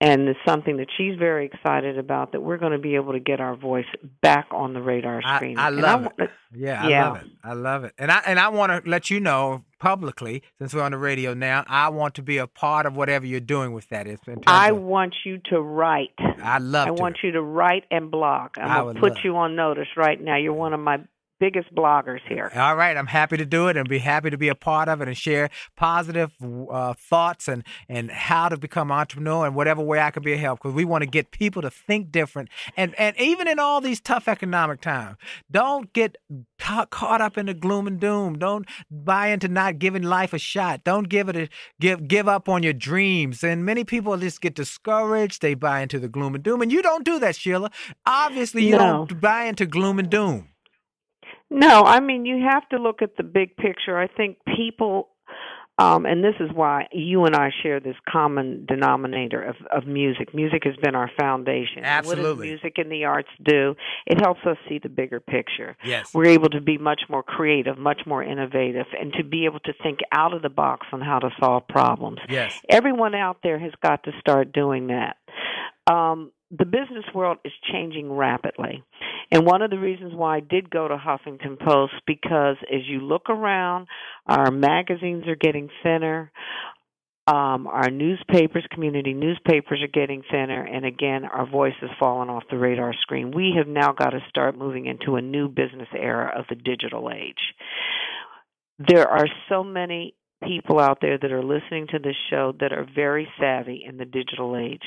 and 0.00 0.28
it's 0.28 0.38
something 0.46 0.76
that 0.78 0.88
she's 0.96 1.16
very 1.18 1.46
excited 1.46 1.98
about 1.98 2.32
that 2.32 2.40
we're 2.42 2.58
going 2.58 2.72
to 2.72 2.78
be 2.78 2.94
able 2.96 3.12
to 3.12 3.20
get 3.20 3.40
our 3.40 3.56
voice 3.56 3.86
back 4.22 4.46
on 4.50 4.74
the 4.74 4.82
radar 4.82 5.22
screen. 5.36 5.58
I 5.58 5.68
And 5.68 5.76
love 5.80 6.02
wa- 6.02 6.10
it. 6.18 6.30
Yeah, 6.52 6.82
I 6.84 6.88
Yeah. 6.88 7.08
love 7.08 7.16
it. 7.16 7.26
I 7.42 7.52
love 7.54 7.84
it. 7.84 7.92
And 7.98 8.10
I 8.12 8.22
and 8.26 8.38
I 8.38 8.48
want 8.48 8.72
to 8.84 8.88
let 8.90 9.10
you 9.10 9.20
know 9.20 9.64
publicly, 9.80 10.42
since 10.58 10.74
we're 10.74 10.82
on 10.82 10.92
the 10.92 10.98
radio 10.98 11.34
now, 11.34 11.62
I 11.68 11.88
want 11.90 12.14
to 12.14 12.22
be 12.22 12.38
a 12.38 12.46
part 12.46 12.86
of 12.86 12.96
whatever 12.96 13.26
you're 13.26 13.40
doing 13.40 13.72
with 13.72 13.88
that. 13.90 14.06
It's 14.06 14.26
in 14.26 14.34
terms 14.36 14.44
I 14.46 14.70
of- 14.70 14.80
want 14.80 15.14
you 15.24 15.38
to 15.50 15.60
write. 15.60 16.10
I 16.42 16.58
love 16.58 16.88
it. 16.88 16.92
I 16.92 16.94
to. 16.96 17.00
want 17.02 17.16
you 17.22 17.32
to 17.32 17.42
write 17.42 17.84
and 17.90 18.10
blog. 18.10 18.50
I'm 18.58 18.70
I 18.70 18.74
gonna 18.80 19.00
put 19.00 19.10
love- 19.14 19.24
you 19.24 19.36
on 19.36 19.56
notice 19.56 19.88
right 19.96 20.20
now. 20.20 20.36
You're 20.36 20.52
one 20.54 20.72
of 20.72 20.80
my 20.80 20.98
biggest 21.44 21.74
bloggers 21.74 22.20
here. 22.28 22.50
All 22.54 22.76
right, 22.76 22.96
I'm 22.96 23.06
happy 23.06 23.36
to 23.36 23.44
do 23.44 23.68
it 23.68 23.76
and 23.76 23.88
be 23.88 23.98
happy 23.98 24.30
to 24.30 24.38
be 24.38 24.48
a 24.48 24.54
part 24.54 24.88
of 24.88 25.00
it 25.02 25.08
and 25.08 25.16
share 25.16 25.50
positive 25.76 26.30
uh, 26.70 26.94
thoughts 26.94 27.48
and 27.48 27.62
and 27.88 28.10
how 28.10 28.48
to 28.48 28.56
become 28.56 28.90
an 28.90 28.98
entrepreneur 28.98 29.46
and 29.46 29.54
whatever 29.54 29.82
way 29.82 30.00
I 30.00 30.10
can 30.10 30.22
be 30.22 30.32
a 30.32 30.36
help 30.36 30.60
because 30.60 30.74
we 30.74 30.84
want 30.84 31.02
to 31.02 31.10
get 31.18 31.30
people 31.30 31.60
to 31.62 31.70
think 31.70 32.10
different 32.10 32.48
and 32.76 32.94
and 32.98 33.14
even 33.18 33.46
in 33.48 33.58
all 33.58 33.80
these 33.80 34.00
tough 34.00 34.26
economic 34.28 34.80
times, 34.80 35.16
don't 35.50 35.92
get 35.92 36.16
ca- 36.58 36.86
caught 36.86 37.20
up 37.20 37.36
in 37.36 37.46
the 37.46 37.54
gloom 37.54 37.86
and 37.86 38.00
doom. 38.00 38.38
Don't 38.38 38.66
buy 38.90 39.28
into 39.28 39.48
not 39.48 39.78
giving 39.78 40.02
life 40.02 40.32
a 40.32 40.38
shot. 40.38 40.82
Don't 40.84 41.08
give 41.08 41.28
it 41.28 41.36
a 41.36 41.48
give 41.80 42.08
give 42.08 42.28
up 42.28 42.48
on 42.48 42.62
your 42.62 42.72
dreams. 42.72 43.44
And 43.44 43.64
many 43.64 43.84
people 43.84 44.16
just 44.16 44.40
get 44.40 44.54
discouraged. 44.54 45.42
They 45.42 45.54
buy 45.54 45.80
into 45.80 45.98
the 45.98 46.08
gloom 46.08 46.34
and 46.34 46.42
doom, 46.44 46.62
and 46.62 46.72
you 46.72 46.80
don't 46.82 47.04
do 47.04 47.18
that, 47.18 47.36
Sheila. 47.36 47.70
Obviously, 48.06 48.64
you 48.64 48.72
No. 48.72 48.78
don't 49.06 49.20
buy 49.20 49.44
into 49.44 49.66
gloom 49.66 49.98
and 49.98 50.08
doom. 50.08 50.48
No, 51.54 51.82
I 51.82 52.00
mean 52.00 52.26
you 52.26 52.44
have 52.50 52.68
to 52.70 52.78
look 52.78 53.00
at 53.00 53.16
the 53.16 53.22
big 53.22 53.56
picture. 53.56 53.96
I 53.96 54.08
think 54.08 54.38
people 54.56 55.08
um 55.78 56.04
and 56.06 56.22
this 56.22 56.34
is 56.40 56.50
why 56.52 56.86
you 56.92 57.24
and 57.24 57.34
I 57.34 57.50
share 57.62 57.78
this 57.80 57.94
common 58.10 58.66
denominator 58.66 59.40
of 59.40 59.56
of 59.70 59.86
music. 59.86 60.34
Music 60.34 60.62
has 60.64 60.74
been 60.82 60.96
our 60.96 61.08
foundation. 61.16 61.82
What 61.82 61.86
Absolutely. 61.86 62.48
does 62.50 62.60
music 62.62 62.78
and 62.78 62.90
the 62.90 63.04
arts 63.04 63.28
do? 63.44 63.76
It 64.06 64.20
helps 64.20 64.40
us 64.44 64.56
see 64.68 64.80
the 64.82 64.88
bigger 64.88 65.20
picture. 65.20 65.76
Yes. 65.84 66.12
We're 66.12 66.26
able 66.26 66.48
to 66.50 66.60
be 66.60 66.76
much 66.76 67.02
more 67.08 67.22
creative, 67.22 67.78
much 67.78 68.02
more 68.04 68.22
innovative 68.22 68.86
and 69.00 69.12
to 69.14 69.22
be 69.22 69.44
able 69.44 69.60
to 69.60 69.72
think 69.80 70.00
out 70.10 70.34
of 70.34 70.42
the 70.42 70.50
box 70.50 70.88
on 70.92 71.00
how 71.00 71.20
to 71.20 71.30
solve 71.38 71.68
problems. 71.68 72.18
Yes. 72.28 72.60
Everyone 72.68 73.14
out 73.14 73.38
there 73.44 73.60
has 73.60 73.72
got 73.80 74.02
to 74.04 74.12
start 74.18 74.52
doing 74.52 74.88
that. 74.88 75.16
Um, 75.86 76.32
the 76.56 76.64
business 76.64 77.04
world 77.14 77.38
is 77.44 77.52
changing 77.72 78.12
rapidly. 78.12 78.82
And 79.30 79.46
one 79.46 79.62
of 79.62 79.70
the 79.70 79.78
reasons 79.78 80.12
why 80.14 80.36
I 80.36 80.40
did 80.40 80.70
go 80.70 80.86
to 80.86 80.96
Huffington 80.96 81.58
Post 81.58 81.94
because 82.06 82.56
as 82.72 82.82
you 82.86 83.00
look 83.00 83.28
around, 83.28 83.88
our 84.26 84.50
magazines 84.50 85.26
are 85.26 85.36
getting 85.36 85.68
thinner. 85.82 86.30
Um, 87.26 87.66
our 87.66 87.90
newspapers, 87.90 88.66
community 88.70 89.14
newspapers 89.14 89.82
are 89.82 89.88
getting 89.88 90.22
thinner, 90.30 90.62
and 90.62 90.84
again, 90.84 91.24
our 91.24 91.48
voice 91.48 91.72
is 91.80 91.88
falling 91.98 92.28
off 92.28 92.42
the 92.50 92.58
radar 92.58 92.92
screen. 93.00 93.32
We 93.34 93.54
have 93.56 93.66
now 93.66 93.92
got 93.92 94.10
to 94.10 94.20
start 94.28 94.58
moving 94.58 94.84
into 94.84 95.16
a 95.16 95.22
new 95.22 95.48
business 95.48 95.88
era 95.96 96.34
of 96.38 96.44
the 96.50 96.54
digital 96.54 97.10
age. 97.10 97.54
There 98.78 99.08
are 99.08 99.26
so 99.48 99.64
many 99.64 100.14
people 100.46 100.80
out 100.80 100.98
there 101.00 101.18
that 101.18 101.32
are 101.32 101.42
listening 101.42 101.86
to 101.88 101.98
this 101.98 102.16
show 102.30 102.54
that 102.60 102.72
are 102.72 102.86
very 102.94 103.28
savvy 103.38 103.84
in 103.86 103.96
the 103.96 104.04
digital 104.04 104.56
age. 104.56 104.82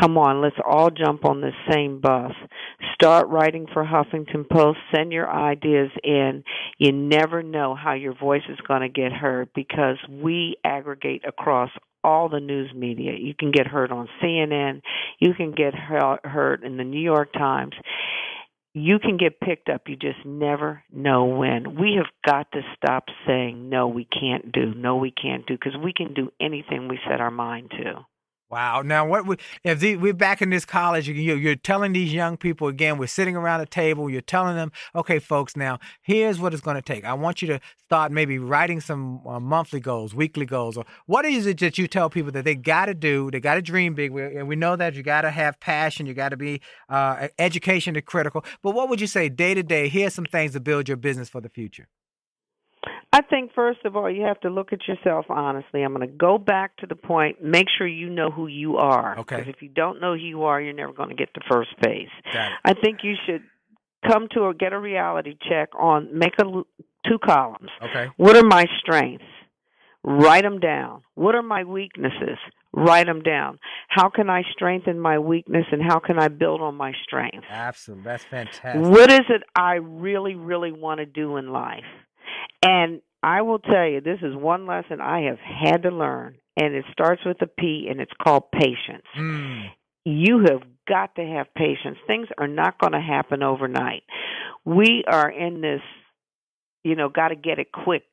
Come 0.00 0.18
on, 0.18 0.40
let's 0.40 0.56
all 0.66 0.90
jump 0.90 1.24
on 1.24 1.40
this 1.40 1.54
same 1.70 2.00
bus. 2.00 2.32
Start 2.94 3.28
writing 3.28 3.66
for 3.72 3.84
Huffington 3.84 4.48
Post, 4.50 4.78
send 4.94 5.12
your 5.12 5.30
ideas 5.30 5.90
in. 6.02 6.44
You 6.78 6.92
never 6.92 7.42
know 7.42 7.74
how 7.74 7.94
your 7.94 8.14
voice 8.14 8.42
is 8.48 8.58
going 8.66 8.82
to 8.82 8.88
get 8.88 9.12
heard 9.12 9.48
because 9.54 9.96
we 10.08 10.56
aggregate 10.64 11.22
across 11.26 11.70
all 12.02 12.28
the 12.28 12.40
news 12.40 12.70
media. 12.74 13.12
You 13.18 13.34
can 13.38 13.50
get 13.50 13.66
heard 13.66 13.90
on 13.90 14.08
CNN, 14.22 14.82
you 15.18 15.32
can 15.34 15.52
get 15.52 15.74
heard 15.74 16.62
in 16.62 16.76
the 16.76 16.84
New 16.84 17.00
York 17.00 17.32
Times 17.32 17.74
you 18.74 18.98
can 18.98 19.16
get 19.16 19.40
picked 19.40 19.68
up. 19.68 19.82
You 19.86 19.96
just 19.96 20.24
never 20.26 20.82
know 20.92 21.24
when. 21.24 21.80
We 21.80 21.94
have 21.96 22.10
got 22.26 22.50
to 22.52 22.60
stop 22.76 23.04
saying, 23.26 23.70
no, 23.70 23.86
we 23.88 24.04
can't 24.04 24.52
do, 24.52 24.74
no, 24.74 24.96
we 24.96 25.12
can't 25.12 25.46
do, 25.46 25.54
because 25.54 25.76
we 25.82 25.92
can 25.92 26.12
do 26.12 26.32
anything 26.40 26.88
we 26.88 26.98
set 27.08 27.20
our 27.20 27.30
mind 27.30 27.70
to. 27.70 28.04
Wow. 28.54 28.82
Now, 28.82 29.04
what 29.04 29.26
we, 29.26 29.36
if 29.64 29.80
the, 29.80 29.96
we're 29.96 30.14
back 30.14 30.40
in 30.40 30.50
this 30.50 30.64
college, 30.64 31.08
you, 31.08 31.34
you're 31.34 31.56
telling 31.56 31.92
these 31.92 32.12
young 32.14 32.36
people 32.36 32.68
again, 32.68 32.98
we're 32.98 33.08
sitting 33.08 33.34
around 33.34 33.62
a 33.62 33.66
table, 33.66 34.08
you're 34.08 34.20
telling 34.20 34.54
them, 34.54 34.70
okay, 34.94 35.18
folks, 35.18 35.56
now 35.56 35.80
here's 36.02 36.38
what 36.38 36.54
it's 36.54 36.62
going 36.62 36.76
to 36.76 36.80
take. 36.80 37.04
I 37.04 37.14
want 37.14 37.42
you 37.42 37.48
to 37.48 37.60
start 37.86 38.12
maybe 38.12 38.38
writing 38.38 38.80
some 38.80 39.26
uh, 39.26 39.40
monthly 39.40 39.80
goals, 39.80 40.14
weekly 40.14 40.46
goals, 40.46 40.76
or 40.76 40.84
what 41.06 41.24
is 41.24 41.46
it 41.46 41.58
that 41.58 41.78
you 41.78 41.88
tell 41.88 42.08
people 42.08 42.30
that 42.30 42.44
they 42.44 42.54
got 42.54 42.86
to 42.86 42.94
do? 42.94 43.28
They 43.28 43.40
got 43.40 43.56
to 43.56 43.62
dream 43.62 43.94
big. 43.94 44.12
We, 44.12 44.22
and 44.22 44.46
we 44.46 44.54
know 44.54 44.76
that 44.76 44.94
you 44.94 45.02
got 45.02 45.22
to 45.22 45.30
have 45.30 45.58
passion, 45.58 46.06
you 46.06 46.14
got 46.14 46.28
to 46.28 46.36
be 46.36 46.60
uh, 46.88 47.26
education 47.40 47.96
is 47.96 48.04
critical. 48.06 48.44
But 48.62 48.76
what 48.76 48.88
would 48.88 49.00
you 49.00 49.08
say 49.08 49.28
day 49.28 49.54
to 49.54 49.64
day? 49.64 49.88
Here's 49.88 50.14
some 50.14 50.26
things 50.26 50.52
to 50.52 50.60
build 50.60 50.86
your 50.86 50.96
business 50.96 51.28
for 51.28 51.40
the 51.40 51.48
future. 51.48 51.88
I 53.14 53.20
think, 53.22 53.52
first 53.54 53.78
of 53.84 53.94
all, 53.94 54.10
you 54.10 54.22
have 54.22 54.40
to 54.40 54.50
look 54.50 54.72
at 54.72 54.88
yourself 54.88 55.26
honestly. 55.28 55.82
I'm 55.84 55.94
going 55.94 56.08
to 56.08 56.12
go 56.12 56.36
back 56.36 56.76
to 56.78 56.86
the 56.88 56.96
point, 56.96 57.40
make 57.40 57.66
sure 57.78 57.86
you 57.86 58.10
know 58.10 58.28
who 58.28 58.48
you 58.48 58.76
are. 58.78 59.16
Okay. 59.20 59.36
Because 59.36 59.54
if 59.54 59.62
you 59.62 59.68
don't 59.68 60.00
know 60.00 60.14
who 60.14 60.20
you 60.20 60.42
are, 60.42 60.60
you're 60.60 60.74
never 60.74 60.92
going 60.92 61.10
to 61.10 61.14
get 61.14 61.32
to 61.34 61.40
first 61.48 61.70
base. 61.80 62.08
I 62.64 62.74
think 62.74 62.98
you 63.04 63.14
should 63.24 63.42
come 64.04 64.26
to 64.32 64.40
or 64.40 64.52
get 64.52 64.72
a 64.72 64.80
reality 64.80 65.36
check 65.48 65.68
on, 65.78 66.08
make 66.12 66.32
a, 66.40 66.44
l- 66.44 66.66
two 67.06 67.18
columns. 67.24 67.70
Okay. 67.80 68.08
What 68.16 68.34
are 68.34 68.42
my 68.42 68.64
strengths? 68.80 69.24
Write 70.02 70.42
them 70.42 70.58
down. 70.58 71.02
What 71.14 71.36
are 71.36 71.42
my 71.42 71.62
weaknesses? 71.62 72.38
Write 72.72 73.06
them 73.06 73.22
down. 73.22 73.60
How 73.88 74.10
can 74.10 74.28
I 74.28 74.42
strengthen 74.52 74.98
my 74.98 75.20
weakness 75.20 75.66
and 75.70 75.80
how 75.80 76.00
can 76.00 76.18
I 76.18 76.26
build 76.26 76.60
on 76.60 76.74
my 76.74 76.92
strengths? 77.04 77.46
Absolutely. 77.48 78.04
That's 78.04 78.24
fantastic. 78.24 78.82
What 78.82 79.12
is 79.12 79.22
it 79.28 79.44
I 79.54 79.74
really, 79.74 80.34
really 80.34 80.72
want 80.72 80.98
to 80.98 81.06
do 81.06 81.36
in 81.36 81.52
life? 81.52 81.84
And 82.64 83.02
I 83.22 83.42
will 83.42 83.58
tell 83.58 83.86
you, 83.86 84.00
this 84.00 84.20
is 84.22 84.34
one 84.34 84.66
lesson 84.66 85.00
I 85.00 85.22
have 85.22 85.38
had 85.38 85.82
to 85.82 85.90
learn, 85.90 86.36
and 86.56 86.74
it 86.74 86.84
starts 86.92 87.22
with 87.24 87.40
a 87.42 87.46
P, 87.46 87.88
and 87.90 88.00
it's 88.00 88.12
called 88.22 88.50
patience. 88.52 89.06
Mm. 89.18 89.66
You 90.04 90.44
have 90.48 90.62
got 90.88 91.14
to 91.16 91.22
have 91.22 91.46
patience. 91.54 91.98
Things 92.06 92.28
are 92.38 92.48
not 92.48 92.78
going 92.78 92.92
to 92.92 93.00
happen 93.00 93.42
overnight. 93.42 94.02
We 94.64 95.04
are 95.06 95.30
in 95.30 95.60
this, 95.60 95.80
you 96.84 96.96
know, 96.96 97.08
got 97.08 97.28
to 97.28 97.36
get 97.36 97.58
it 97.58 97.68
quick 97.72 98.04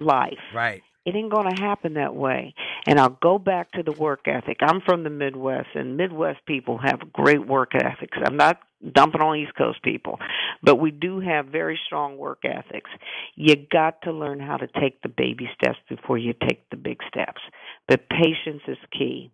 life. 0.00 0.38
Right. 0.54 0.82
It 1.04 1.16
ain't 1.16 1.32
going 1.32 1.52
to 1.54 1.60
happen 1.60 1.94
that 1.94 2.14
way. 2.14 2.54
And 2.86 2.98
I'll 3.00 3.18
go 3.20 3.38
back 3.38 3.72
to 3.72 3.82
the 3.82 3.92
work 3.92 4.26
ethic. 4.26 4.58
I'm 4.60 4.80
from 4.80 5.02
the 5.02 5.10
Midwest, 5.10 5.68
and 5.74 5.96
Midwest 5.96 6.44
people 6.46 6.78
have 6.78 7.12
great 7.12 7.46
work 7.46 7.72
ethics. 7.74 8.16
I'm 8.24 8.36
not 8.36 8.60
dumping 8.94 9.20
on 9.20 9.36
East 9.36 9.54
Coast 9.56 9.82
people, 9.82 10.18
but 10.62 10.76
we 10.76 10.90
do 10.90 11.20
have 11.20 11.46
very 11.46 11.78
strong 11.86 12.16
work 12.16 12.42
ethics. 12.44 12.90
You 13.34 13.56
got 13.70 14.02
to 14.02 14.12
learn 14.12 14.40
how 14.40 14.56
to 14.56 14.68
take 14.80 15.02
the 15.02 15.08
baby 15.08 15.48
steps 15.54 15.78
before 15.88 16.18
you 16.18 16.34
take 16.34 16.68
the 16.70 16.76
big 16.76 16.98
steps. 17.08 17.40
But 17.88 18.08
patience 18.08 18.62
is 18.68 18.78
key. 18.96 19.30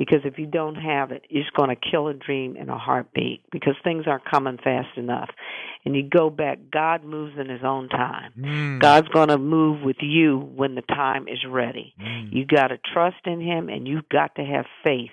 Because 0.00 0.20
if 0.24 0.38
you 0.38 0.46
don't 0.46 0.76
have 0.76 1.10
it, 1.10 1.26
it's 1.28 1.50
going 1.50 1.68
to 1.68 1.76
kill 1.76 2.08
a 2.08 2.14
dream 2.14 2.56
in 2.56 2.70
a 2.70 2.78
heartbeat 2.78 3.42
because 3.52 3.74
things 3.84 4.04
aren't 4.06 4.24
coming 4.24 4.56
fast 4.56 4.96
enough. 4.96 5.28
And 5.84 5.94
you 5.94 6.08
go 6.08 6.30
back, 6.30 6.58
God 6.72 7.04
moves 7.04 7.34
in 7.38 7.50
His 7.50 7.60
own 7.62 7.90
time. 7.90 8.32
Mm. 8.38 8.80
God's 8.80 9.08
going 9.08 9.28
to 9.28 9.36
move 9.36 9.82
with 9.82 9.98
you 10.00 10.38
when 10.38 10.74
the 10.74 10.80
time 10.80 11.28
is 11.28 11.44
ready. 11.46 11.92
Mm. 12.00 12.32
You 12.32 12.46
got 12.46 12.68
to 12.68 12.78
trust 12.94 13.26
in 13.26 13.42
Him 13.42 13.68
and 13.68 13.86
you've 13.86 14.08
got 14.08 14.34
to 14.36 14.42
have 14.42 14.64
faith 14.82 15.10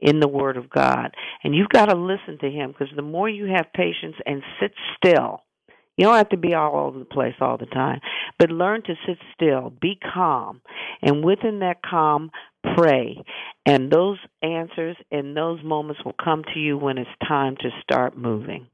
in 0.00 0.18
the 0.18 0.28
Word 0.28 0.56
of 0.56 0.70
God. 0.70 1.10
And 1.44 1.54
you've 1.54 1.68
got 1.68 1.90
to 1.90 1.94
listen 1.94 2.38
to 2.40 2.50
Him 2.50 2.72
because 2.72 2.94
the 2.96 3.02
more 3.02 3.28
you 3.28 3.52
have 3.54 3.66
patience 3.74 4.16
and 4.24 4.42
sit 4.58 4.72
still, 4.96 5.42
you 5.98 6.06
don't 6.06 6.16
have 6.16 6.30
to 6.30 6.38
be 6.38 6.54
all 6.54 6.86
over 6.86 6.98
the 6.98 7.04
place 7.04 7.34
all 7.38 7.58
the 7.58 7.66
time, 7.66 8.00
but 8.38 8.50
learn 8.50 8.82
to 8.84 8.94
sit 9.06 9.18
still, 9.34 9.70
be 9.78 9.98
calm, 10.14 10.62
and 11.02 11.22
within 11.22 11.58
that 11.58 11.82
calm, 11.82 12.30
pray. 12.76 13.22
And 13.66 13.90
those 13.90 14.18
answers 14.42 14.96
and 15.10 15.36
those 15.36 15.62
moments 15.62 16.02
will 16.04 16.14
come 16.22 16.44
to 16.54 16.60
you 16.60 16.76
when 16.78 16.98
it's 16.98 17.10
time 17.26 17.56
to 17.60 17.70
start 17.82 18.16
moving. 18.16 18.66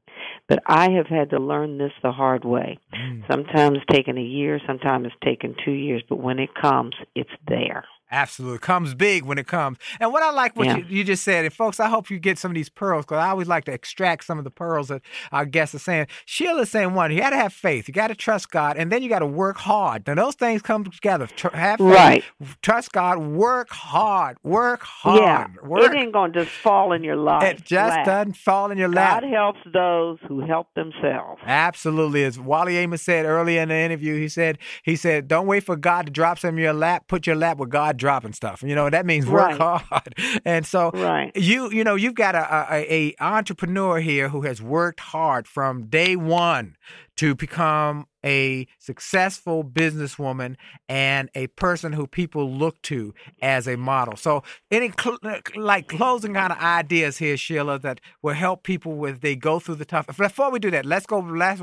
But 0.47 0.59
I 0.65 0.91
have 0.91 1.07
had 1.07 1.29
to 1.31 1.37
learn 1.37 1.77
this 1.77 1.91
the 2.01 2.11
hard 2.11 2.43
way. 2.43 2.79
Mm. 2.93 3.23
Sometimes 3.29 3.77
it's 3.77 3.85
taken 3.95 4.17
a 4.17 4.21
year, 4.21 4.59
sometimes 4.65 5.05
it's 5.07 5.15
taken 5.23 5.55
two 5.63 5.71
years, 5.71 6.03
but 6.09 6.17
when 6.17 6.39
it 6.39 6.49
comes, 6.59 6.95
it's 7.15 7.29
there. 7.47 7.85
Absolutely. 8.11 8.57
Comes 8.59 8.95
big 8.95 9.23
when 9.23 9.37
it 9.37 9.45
comes. 9.47 9.77
And 9.99 10.11
what 10.11 10.23
I 10.23 10.31
like 10.31 10.55
what 10.55 10.65
Yeah. 10.65 10.77
you, 10.77 10.85
you 10.89 11.03
just 11.03 11.23
said, 11.23 11.45
and 11.45 11.53
folks, 11.53 11.79
I 11.79 11.87
hope 11.89 12.09
you 12.09 12.17
get 12.19 12.37
some 12.39 12.49
of 12.51 12.55
these 12.55 12.69
pearls 12.69 13.05
because 13.05 13.19
I 13.19 13.29
always 13.29 13.47
like 13.47 13.65
to 13.65 13.71
extract 13.71 14.23
some 14.23 14.37
of 14.37 14.43
the 14.43 14.49
pearls 14.51 14.87
that 14.87 15.01
our 15.31 15.45
guests 15.45 15.75
are 15.75 15.79
saying. 15.79 16.07
Sheila's 16.25 16.71
saying 16.71 16.93
one, 16.95 17.11
you 17.11 17.19
got 17.19 17.29
to 17.31 17.35
have 17.37 17.53
faith, 17.53 17.87
you 17.87 17.93
got 17.93 18.07
to 18.07 18.15
trust 18.15 18.49
God, 18.49 18.77
and 18.77 18.91
then 18.91 19.03
you 19.03 19.09
got 19.09 19.19
to 19.19 19.27
work 19.27 19.57
hard. 19.57 20.07
Now, 20.07 20.15
those 20.15 20.35
things 20.35 20.61
come 20.63 20.83
together. 20.85 21.27
Tr- 21.27 21.55
have 21.55 21.77
faith, 21.77 21.87
Right. 21.87 22.23
trust 22.63 22.91
God, 22.93 23.19
work 23.19 23.69
hard, 23.69 24.37
work 24.43 24.81
hard. 24.81 25.19
yeah. 25.21 25.47
Work. 25.63 25.93
It 25.93 25.97
ain't 25.97 26.11
going 26.13 26.33
to 26.33 26.43
just 26.45 26.55
fall 26.55 26.93
in 26.93 27.03
your 27.03 27.15
lap. 27.17 27.43
It 27.43 27.63
just 27.63 27.95
lap. 27.97 28.05
doesn't 28.05 28.37
fall 28.37 28.71
in 28.71 28.77
your 28.79 28.89
lap. 28.89 29.21
God 29.21 29.29
helps 29.31 29.59
those 29.71 30.17
who 30.27 30.41
help 30.45 30.73
themselves. 30.73 31.41
Absolutely. 31.45 32.23
As 32.23 32.39
Wally 32.39 32.77
Amos 32.77 33.01
said 33.03 33.25
earlier 33.25 33.61
in 33.61 33.69
the 33.69 33.75
interview, 33.75 34.15
he 34.17 34.27
said, 34.29 34.57
he 34.83 34.95
said, 34.95 35.27
don't 35.27 35.45
wait 35.45 35.63
for 35.63 35.75
God 35.75 36.07
to 36.07 36.11
drop 36.11 36.39
some 36.39 36.57
in 36.57 36.63
your 36.63 36.73
lap. 36.73 37.07
Put 37.07 37.27
your 37.27 37.35
lap 37.35 37.57
with 37.57 37.69
God 37.69 37.97
dropping 37.99 38.33
stuff. 38.33 38.63
You 38.63 38.73
know, 38.75 38.89
that 38.89 39.05
means 39.05 39.27
work 39.27 39.59
Right. 39.59 39.83
hard. 39.89 40.15
And 40.45 40.65
so 40.65 40.91
Right. 40.93 41.31
you, 41.35 41.71
you 41.71 41.83
know, 41.83 41.95
you've 41.95 42.15
got 42.15 42.33
a, 42.35 42.67
a, 42.73 42.93
a 42.93 43.15
entrepreneur 43.19 43.99
here 43.99 44.29
who 44.29 44.41
has 44.41 44.61
worked 44.61 44.99
hard 44.99 45.47
from 45.47 45.87
day 45.87 46.15
one 46.15 46.75
to 47.17 47.35
become 47.35 48.05
a 48.23 48.67
successful 48.77 49.63
businesswoman 49.63 50.55
and 50.87 51.29
a 51.35 51.47
person 51.47 51.93
who 51.93 52.07
people 52.07 52.51
look 52.51 52.81
to 52.83 53.13
as 53.41 53.67
a 53.67 53.77
model. 53.77 54.15
So, 54.15 54.43
any 54.71 54.91
cl- 54.99 55.19
like 55.55 55.87
closing 55.87 56.33
kind 56.33 56.51
of 56.51 56.59
ideas 56.59 57.17
here, 57.17 57.37
Sheila, 57.37 57.79
that 57.79 58.01
will 58.21 58.33
help 58.33 58.63
people 58.63 58.95
with 58.95 59.21
they 59.21 59.35
go 59.35 59.59
through 59.59 59.75
the 59.75 59.85
tough. 59.85 60.07
Before 60.17 60.51
we 60.51 60.59
do 60.59 60.71
that, 60.71 60.85
let's 60.85 61.05
go 61.05 61.19
last 61.19 61.61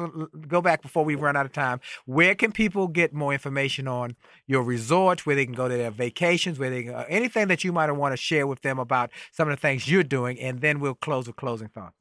go 0.49 0.61
back 0.61 0.83
before 0.83 1.05
we 1.05 1.15
run 1.15 1.37
out 1.37 1.47
of 1.47 1.53
time. 1.53 1.81
Where 2.05 2.35
can 2.35 2.53
people 2.53 2.89
get 2.89 3.13
more 3.13 3.33
information 3.33 3.89
on 3.89 4.17
your 4.47 4.63
resorts? 4.63 5.27
Where 5.27 5.37
they 5.37 5.45
can 5.45 5.55
go 5.55 5.69
to 5.69 5.77
their 5.77 5.91
vacations? 5.91 6.59
Where 6.59 6.71
they 6.71 6.85
can, 6.85 6.95
uh, 6.95 7.05
anything 7.09 7.49
that 7.49 7.65
you 7.65 7.73
might 7.73 7.91
want 7.91 8.13
to 8.13 8.17
share 8.17 8.47
with 8.47 8.63
them 8.63 8.79
about 8.79 9.11
some 9.33 9.49
of 9.49 9.57
the 9.57 9.61
things 9.61 9.91
you're 9.91 10.03
doing, 10.03 10.39
and 10.41 10.61
then 10.61 10.81
we'll 10.81 10.95
close 10.95 11.27
with 11.27 11.37
closing 11.37 11.69
thoughts. 11.69 11.97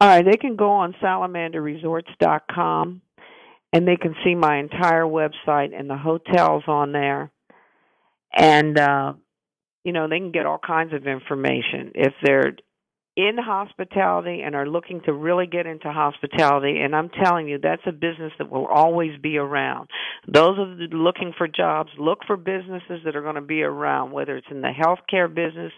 All 0.00 0.08
right, 0.08 0.24
they 0.24 0.36
can 0.36 0.54
go 0.54 0.70
on 0.70 0.94
salamanderresorts.com 1.02 3.02
and 3.72 3.86
they 3.86 3.96
can 3.96 4.14
see 4.24 4.34
my 4.34 4.58
entire 4.58 5.04
website 5.04 5.78
and 5.78 5.88
the 5.88 5.96
hotels 5.96 6.64
on 6.66 6.92
there. 6.92 7.30
And 8.36 8.78
uh 8.78 9.14
you 9.84 9.92
know, 9.92 10.08
they 10.08 10.18
can 10.18 10.32
get 10.32 10.44
all 10.44 10.58
kinds 10.58 10.92
of 10.92 11.06
information 11.06 11.92
if 11.94 12.12
they're 12.22 12.52
in 13.16 13.36
hospitality 13.36 14.42
and 14.44 14.54
are 14.54 14.68
looking 14.68 15.00
to 15.04 15.12
really 15.12 15.46
get 15.46 15.66
into 15.66 15.90
hospitality 15.90 16.78
and 16.80 16.94
I'm 16.94 17.08
telling 17.08 17.48
you 17.48 17.58
that's 17.58 17.82
a 17.86 17.92
business 17.92 18.32
that 18.38 18.50
will 18.50 18.66
always 18.66 19.18
be 19.20 19.38
around. 19.38 19.88
Those 20.32 20.56
you 20.56 20.88
looking 20.92 21.32
for 21.36 21.48
jobs, 21.48 21.90
look 21.98 22.20
for 22.26 22.36
businesses 22.36 23.00
that 23.04 23.16
are 23.16 23.22
going 23.22 23.34
to 23.34 23.40
be 23.40 23.62
around 23.62 24.12
whether 24.12 24.36
it's 24.36 24.46
in 24.50 24.60
the 24.60 24.70
healthcare 24.70 25.28
business, 25.28 25.72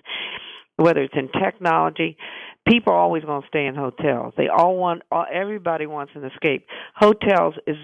whether 0.77 1.03
it's 1.03 1.15
in 1.17 1.31
technology 1.43 2.19
people 2.67 2.93
are 2.93 2.99
always 2.99 3.25
going 3.25 3.43
to 3.43 3.49
stay 3.49 3.67
in 3.67 3.75
hotels. 3.75 4.35
They 4.37 4.49
all 4.49 4.77
want 4.77 5.03
all, 5.11 5.27
everybody 5.33 5.87
wants 5.87 6.13
an 6.15 6.25
escape. 6.25 6.67
Hotels 6.95 7.55
is 7.67 7.77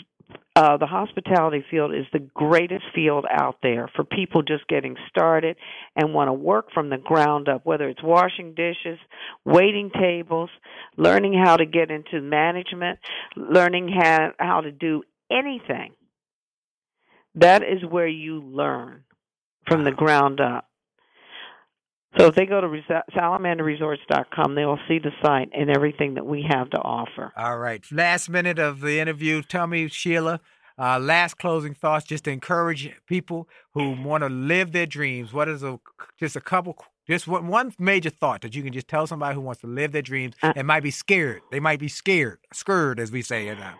uh, 0.56 0.76
the 0.78 0.86
hospitality 0.86 1.64
field 1.70 1.94
is 1.94 2.06
the 2.12 2.26
greatest 2.34 2.84
field 2.94 3.26
out 3.30 3.58
there 3.62 3.88
for 3.94 4.04
people 4.04 4.42
just 4.42 4.66
getting 4.68 4.96
started 5.08 5.56
and 5.94 6.14
want 6.14 6.28
to 6.28 6.32
work 6.32 6.72
from 6.72 6.88
the 6.88 6.96
ground 6.96 7.48
up, 7.48 7.64
whether 7.64 7.88
it's 7.88 8.02
washing 8.02 8.54
dishes, 8.54 8.98
waiting 9.44 9.90
tables, 9.90 10.50
learning 10.96 11.34
how 11.34 11.56
to 11.56 11.66
get 11.66 11.90
into 11.90 12.20
management, 12.22 12.98
learning 13.36 13.88
how, 13.88 14.32
how 14.38 14.62
to 14.62 14.72
do 14.72 15.02
anything. 15.30 15.92
That 17.34 17.62
is 17.62 17.84
where 17.88 18.08
you 18.08 18.40
learn 18.42 19.04
from 19.68 19.84
the 19.84 19.92
ground 19.92 20.40
up. 20.40 20.68
So 22.18 22.26
if 22.26 22.34
they 22.34 22.46
go 22.46 22.60
to 22.60 22.68
salamanderresorts.com, 23.14 24.54
they 24.54 24.64
will 24.64 24.78
see 24.88 24.98
the 24.98 25.10
site 25.22 25.50
and 25.52 25.70
everything 25.70 26.14
that 26.14 26.24
we 26.24 26.46
have 26.48 26.70
to 26.70 26.78
offer. 26.78 27.32
All 27.36 27.58
right. 27.58 27.84
Last 27.92 28.28
minute 28.28 28.58
of 28.58 28.80
the 28.80 28.98
interview. 29.00 29.42
Tell 29.42 29.66
me, 29.66 29.88
Sheila, 29.88 30.40
uh, 30.78 30.98
last 30.98 31.38
closing 31.38 31.74
thoughts 31.74 32.06
just 32.06 32.24
to 32.24 32.30
encourage 32.30 32.90
people 33.06 33.48
who 33.74 34.00
want 34.02 34.22
to 34.22 34.28
live 34.28 34.72
their 34.72 34.86
dreams. 34.86 35.32
What 35.32 35.48
is 35.48 35.62
a 35.62 35.78
just 36.18 36.36
a 36.36 36.40
couple 36.40 36.76
just 37.06 37.28
one, 37.28 37.46
one 37.46 37.72
major 37.78 38.10
thought 38.10 38.40
that 38.40 38.54
you 38.56 38.62
can 38.62 38.72
just 38.72 38.88
tell 38.88 39.06
somebody 39.06 39.34
who 39.34 39.40
wants 39.40 39.60
to 39.60 39.66
live 39.68 39.92
their 39.92 40.02
dreams 40.02 40.34
Uh, 40.42 40.52
and 40.56 40.66
might 40.66 40.82
be 40.82 40.90
scared. 40.90 41.42
They 41.50 41.60
might 41.60 41.78
be 41.78 41.88
scared, 41.88 42.38
scared 42.52 42.98
as 42.98 43.12
we 43.12 43.22
say 43.22 43.46
it 43.48 43.58
now. 43.58 43.78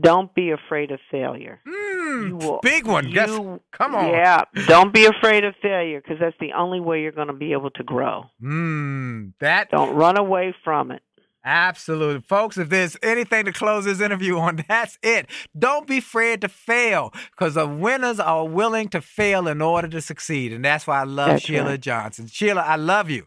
Don't 0.00 0.34
be 0.34 0.50
afraid 0.50 0.90
of 0.90 0.98
failure. 1.10 1.60
Mm, 1.66 2.42
will- 2.42 2.60
big 2.62 2.86
one. 2.86 3.08
You- 3.08 3.60
come 3.72 3.94
on. 3.94 4.08
Yeah, 4.08 4.42
don't 4.66 4.92
be 4.92 5.06
afraid 5.06 5.44
of 5.44 5.54
failure 5.62 6.00
because 6.00 6.18
that's 6.18 6.36
the 6.40 6.52
only 6.54 6.80
way 6.80 7.02
you're 7.02 7.12
going 7.12 7.28
to 7.28 7.32
be 7.32 7.52
able 7.52 7.70
to 7.70 7.84
grow. 7.84 8.24
Mm, 8.42 9.32
that 9.40 9.70
Don't 9.70 9.94
run 9.94 10.18
away 10.18 10.54
from 10.64 10.90
it. 10.90 11.02
Absolutely. 11.44 12.22
Folks, 12.22 12.58
if 12.58 12.68
there's 12.70 12.96
anything 13.04 13.44
to 13.44 13.52
close 13.52 13.84
this 13.84 14.00
interview 14.00 14.36
on, 14.36 14.64
that's 14.68 14.98
it. 15.04 15.30
Don't 15.56 15.86
be 15.86 15.98
afraid 15.98 16.40
to 16.40 16.48
fail 16.48 17.12
because 17.30 17.54
the 17.54 17.68
winners 17.68 18.18
are 18.18 18.44
willing 18.44 18.88
to 18.88 19.00
fail 19.00 19.46
in 19.46 19.62
order 19.62 19.86
to 19.86 20.00
succeed. 20.00 20.52
And 20.52 20.64
that's 20.64 20.88
why 20.88 21.00
I 21.02 21.04
love 21.04 21.28
That's 21.28 21.44
Sheila 21.44 21.70
right. 21.70 21.80
Johnson. 21.80 22.26
Sheila, 22.26 22.62
I 22.62 22.74
love 22.74 23.08
you. 23.10 23.26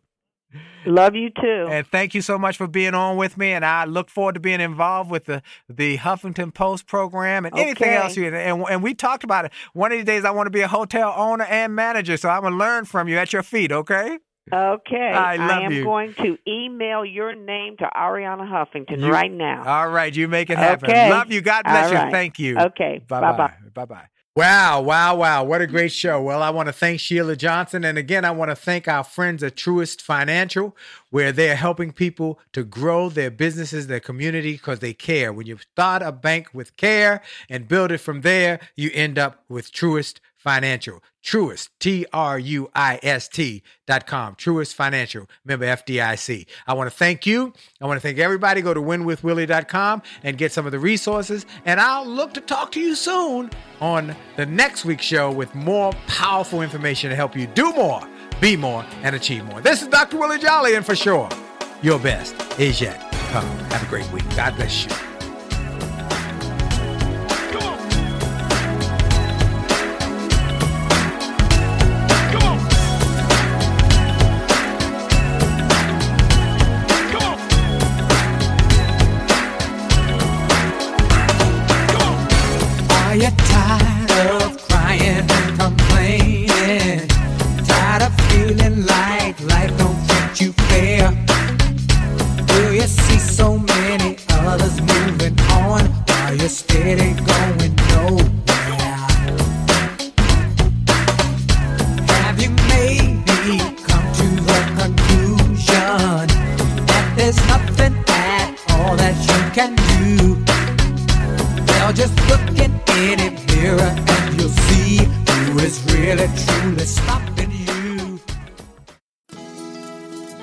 Love 0.86 1.16
you 1.16 1.30
too. 1.30 1.68
And 1.70 1.86
thank 1.86 2.16
you 2.16 2.22
so 2.22 2.38
much 2.38 2.58
for 2.58 2.68
being 2.68 2.94
on 2.94 3.18
with 3.18 3.38
me. 3.38 3.52
And 3.52 3.64
I 3.64 3.86
look 3.86 4.10
forward 4.10 4.34
to 4.34 4.40
being 4.40 4.62
involved 4.62 5.12
with 5.12 5.26
the, 5.26 5.42
the 5.68 5.98
Huffington 5.98 6.54
Post 6.54 6.88
program 6.88 7.46
and 7.46 7.58
anything 7.58 7.90
else. 7.90 8.16
You, 8.18 8.34
and, 8.34 8.64
and 8.68 8.82
we 8.84 8.94
talked 8.94 9.24
about 9.24 9.46
it. 9.46 9.52
One 9.74 9.92
of 9.92 9.98
these 9.98 10.06
days, 10.06 10.26
I 10.26 10.32
want 10.32 10.48
to 10.48 10.52
be 10.52 10.62
a 10.62 10.68
hotel 10.68 11.14
owner 11.16 11.46
and 11.46 11.76
manager. 11.76 12.18
So 12.18 12.30
I'm 12.30 12.42
going 12.42 12.54
to 12.54 12.60
learn 12.60 12.86
from 12.86 13.08
you 13.08 13.18
at 13.18 13.32
your 13.34 13.44
feet, 13.44 13.72
okay? 13.72 14.18
Okay. 14.52 15.12
I 15.14 15.36
love 15.36 15.64
am 15.64 15.72
you. 15.72 15.84
going 15.84 16.16
to 16.16 16.38
email 16.48 17.06
your 17.06 17.36
name 17.36 17.78
to 17.78 17.90
Arianna 17.96 18.50
Huffington 18.50 19.00
You- 19.00 19.12
right 19.12 19.32
now. 19.32 19.64
All 19.66 19.90
right, 19.90 20.16
you 20.16 20.28
make 20.28 20.50
it 20.50 20.58
happen. 20.58 20.90
Okay. 20.90 21.10
Love 21.12 21.32
you. 21.32 21.42
God 21.42 21.66
bless 21.66 21.86
All 21.86 21.92
you. 21.92 21.98
right. 21.98 22.12
Thank 22.12 22.40
you. 22.40 22.58
Okay. 22.58 23.04
Bye-bye. 23.08 23.38
bye. 23.38 23.54
Bye 23.74 23.86
bye. 23.86 24.08
Wow, 24.36 24.82
wow, 24.82 25.16
wow. 25.16 25.44
What 25.44 25.62
a 25.62 25.68
great 25.68 25.92
show. 25.92 26.22
Well, 26.22 26.42
I 26.42 26.50
want 26.50 26.68
to 26.68 26.74
thank 26.74 27.00
Sheila 27.02 27.36
Johnson. 27.36 27.84
And 27.84 27.98
again, 27.98 28.24
I 28.24 28.32
want 28.32 28.52
to 28.52 28.56
thank 28.56 28.88
our 28.88 29.04
friends 29.04 29.44
at 29.44 29.56
Truist 29.56 30.02
Financial, 30.02 30.78
where 31.10 31.32
they're 31.34 31.56
helping 31.58 31.92
people 31.92 32.40
to 32.54 32.64
grow 32.64 33.10
their 33.10 33.32
businesses, 33.32 33.88
their 33.88 34.00
community, 34.00 34.54
because 34.54 34.80
they 34.80 34.94
care. 34.94 35.34
When 35.34 35.48
you 35.48 35.58
start 35.58 36.02
a 36.04 36.12
bank 36.12 36.50
with 36.54 36.78
care 36.78 37.22
and 37.50 37.68
build 37.68 37.92
it 37.92 37.98
from 37.98 38.22
there, 38.22 38.60
you 38.78 38.92
end 38.94 39.18
up 39.20 39.44
with 39.50 39.74
Truist 39.74 40.20
Financial. 40.40 41.04
Truist, 41.24 41.70
T 41.80 42.06
R 42.14 42.40
U 42.40 42.70
I 42.74 43.00
S 43.04 43.28
T 43.28 43.62
dot 43.86 44.08
com. 44.08 44.36
Truist 44.36 44.74
Financial, 44.74 45.28
member 45.44 45.66
FDIC. 45.66 46.46
I 46.66 46.74
want 46.74 46.90
to 46.90 46.96
thank 46.96 47.26
you. 47.26 47.54
I 47.82 47.86
want 47.86 47.98
to 47.98 48.02
thank 48.02 48.20
everybody. 48.20 48.62
Go 48.62 48.74
to 48.74 48.82
winwithwillie.com 48.82 50.02
and 50.24 50.38
get 50.38 50.54
some 50.54 50.66
of 50.66 50.72
the 50.72 50.80
resources. 50.80 51.46
And 51.66 51.80
I'll 51.80 52.08
look 52.08 52.34
to 52.36 52.42
talk 52.42 52.72
to 52.72 52.80
you 52.80 52.96
soon 52.96 53.52
on 53.82 54.16
the 54.38 54.46
next 54.46 54.86
week's 54.86 55.06
show 55.06 55.30
with 55.30 55.54
more 55.54 55.92
powerful 56.08 56.62
information 56.62 57.10
to 57.10 57.16
help 57.18 57.36
you 57.36 57.48
do 57.48 57.74
more, 57.74 58.02
be 58.40 58.56
more, 58.56 58.86
and 59.04 59.16
achieve 59.16 59.44
more. 59.46 59.60
This 59.60 59.82
is 59.82 59.90
Dr. 59.90 60.18
Willie 60.18 60.40
Jolley, 60.40 60.76
and 60.76 60.86
for 60.86 60.96
sure, 60.96 61.30
your 61.82 62.00
best 62.00 62.36
is 62.58 62.80
yet 62.80 63.12
to 63.12 63.18
come. 63.18 63.46
Have 63.46 63.84
a 63.84 63.88
great 63.88 64.10
week. 64.14 64.24
God 64.36 64.56
bless 64.56 64.86
you. 64.86 65.09
Really 116.10 116.28
truly 116.38 116.86
stopping 116.86 117.52
you. 117.52 118.20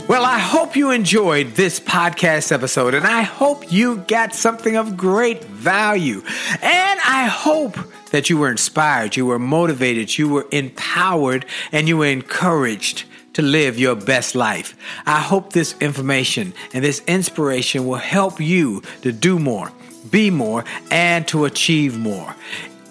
Well, 0.06 0.24
I 0.24 0.38
hope 0.38 0.76
you 0.76 0.92
enjoyed 0.92 1.54
this 1.54 1.80
podcast 1.80 2.52
episode, 2.52 2.94
and 2.94 3.04
I 3.04 3.22
hope 3.22 3.72
you 3.72 3.96
got 3.96 4.32
something 4.32 4.76
of 4.76 4.96
great 4.96 5.42
value. 5.42 6.22
And 6.62 7.00
I 7.04 7.26
hope 7.28 7.76
that 8.12 8.30
you 8.30 8.38
were 8.38 8.48
inspired, 8.48 9.16
you 9.16 9.26
were 9.26 9.40
motivated, 9.40 10.16
you 10.16 10.28
were 10.28 10.46
empowered, 10.52 11.44
and 11.72 11.88
you 11.88 11.96
were 11.96 12.06
encouraged 12.06 13.02
to 13.32 13.42
live 13.42 13.76
your 13.76 13.96
best 13.96 14.36
life. 14.36 14.76
I 15.04 15.18
hope 15.18 15.52
this 15.52 15.74
information 15.80 16.54
and 16.72 16.84
this 16.84 17.02
inspiration 17.08 17.88
will 17.88 17.96
help 17.96 18.38
you 18.40 18.82
to 19.02 19.10
do 19.10 19.40
more, 19.40 19.72
be 20.08 20.30
more, 20.30 20.64
and 20.92 21.26
to 21.26 21.44
achieve 21.44 21.98
more. 21.98 22.36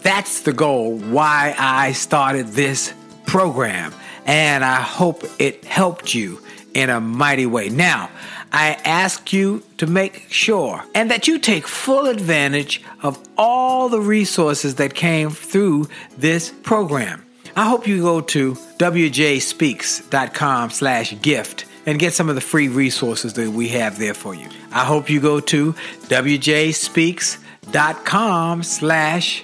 That's 0.05 0.41
the 0.41 0.53
goal 0.53 0.97
why 0.97 1.55
I 1.57 1.93
started 1.93 2.49
this 2.49 2.93
program, 3.25 3.91
and 4.25 4.63
I 4.63 4.81
hope 4.81 5.23
it 5.39 5.65
helped 5.65 6.13
you 6.13 6.39
in 6.75 6.91
a 6.91 7.01
mighty 7.01 7.47
way. 7.47 7.69
Now, 7.69 8.11
I 8.53 8.77
ask 8.85 9.33
you 9.33 9.63
to 9.79 9.87
make 9.87 10.27
sure 10.29 10.83
and 10.93 11.09
that 11.09 11.27
you 11.27 11.39
take 11.39 11.67
full 11.67 12.05
advantage 12.05 12.83
of 13.01 13.17
all 13.35 13.89
the 13.89 13.99
resources 13.99 14.75
that 14.75 14.93
came 14.93 15.31
through 15.31 15.87
this 16.17 16.51
program. 16.51 17.25
I 17.55 17.67
hope 17.67 17.87
you 17.87 18.03
go 18.03 18.21
to 18.21 18.53
wjspeaks.com 18.53 20.69
slash 20.69 21.19
gift 21.21 21.65
and 21.87 21.97
get 21.97 22.13
some 22.13 22.29
of 22.29 22.35
the 22.35 22.41
free 22.41 22.67
resources 22.67 23.33
that 23.33 23.49
we 23.49 23.69
have 23.69 23.97
there 23.97 24.13
for 24.13 24.35
you. 24.35 24.49
I 24.71 24.85
hope 24.85 25.09
you 25.09 25.19
go 25.19 25.39
to 25.39 25.73
wjspeaks.com 25.73 27.41
com 27.73 28.63
slash 28.63 29.43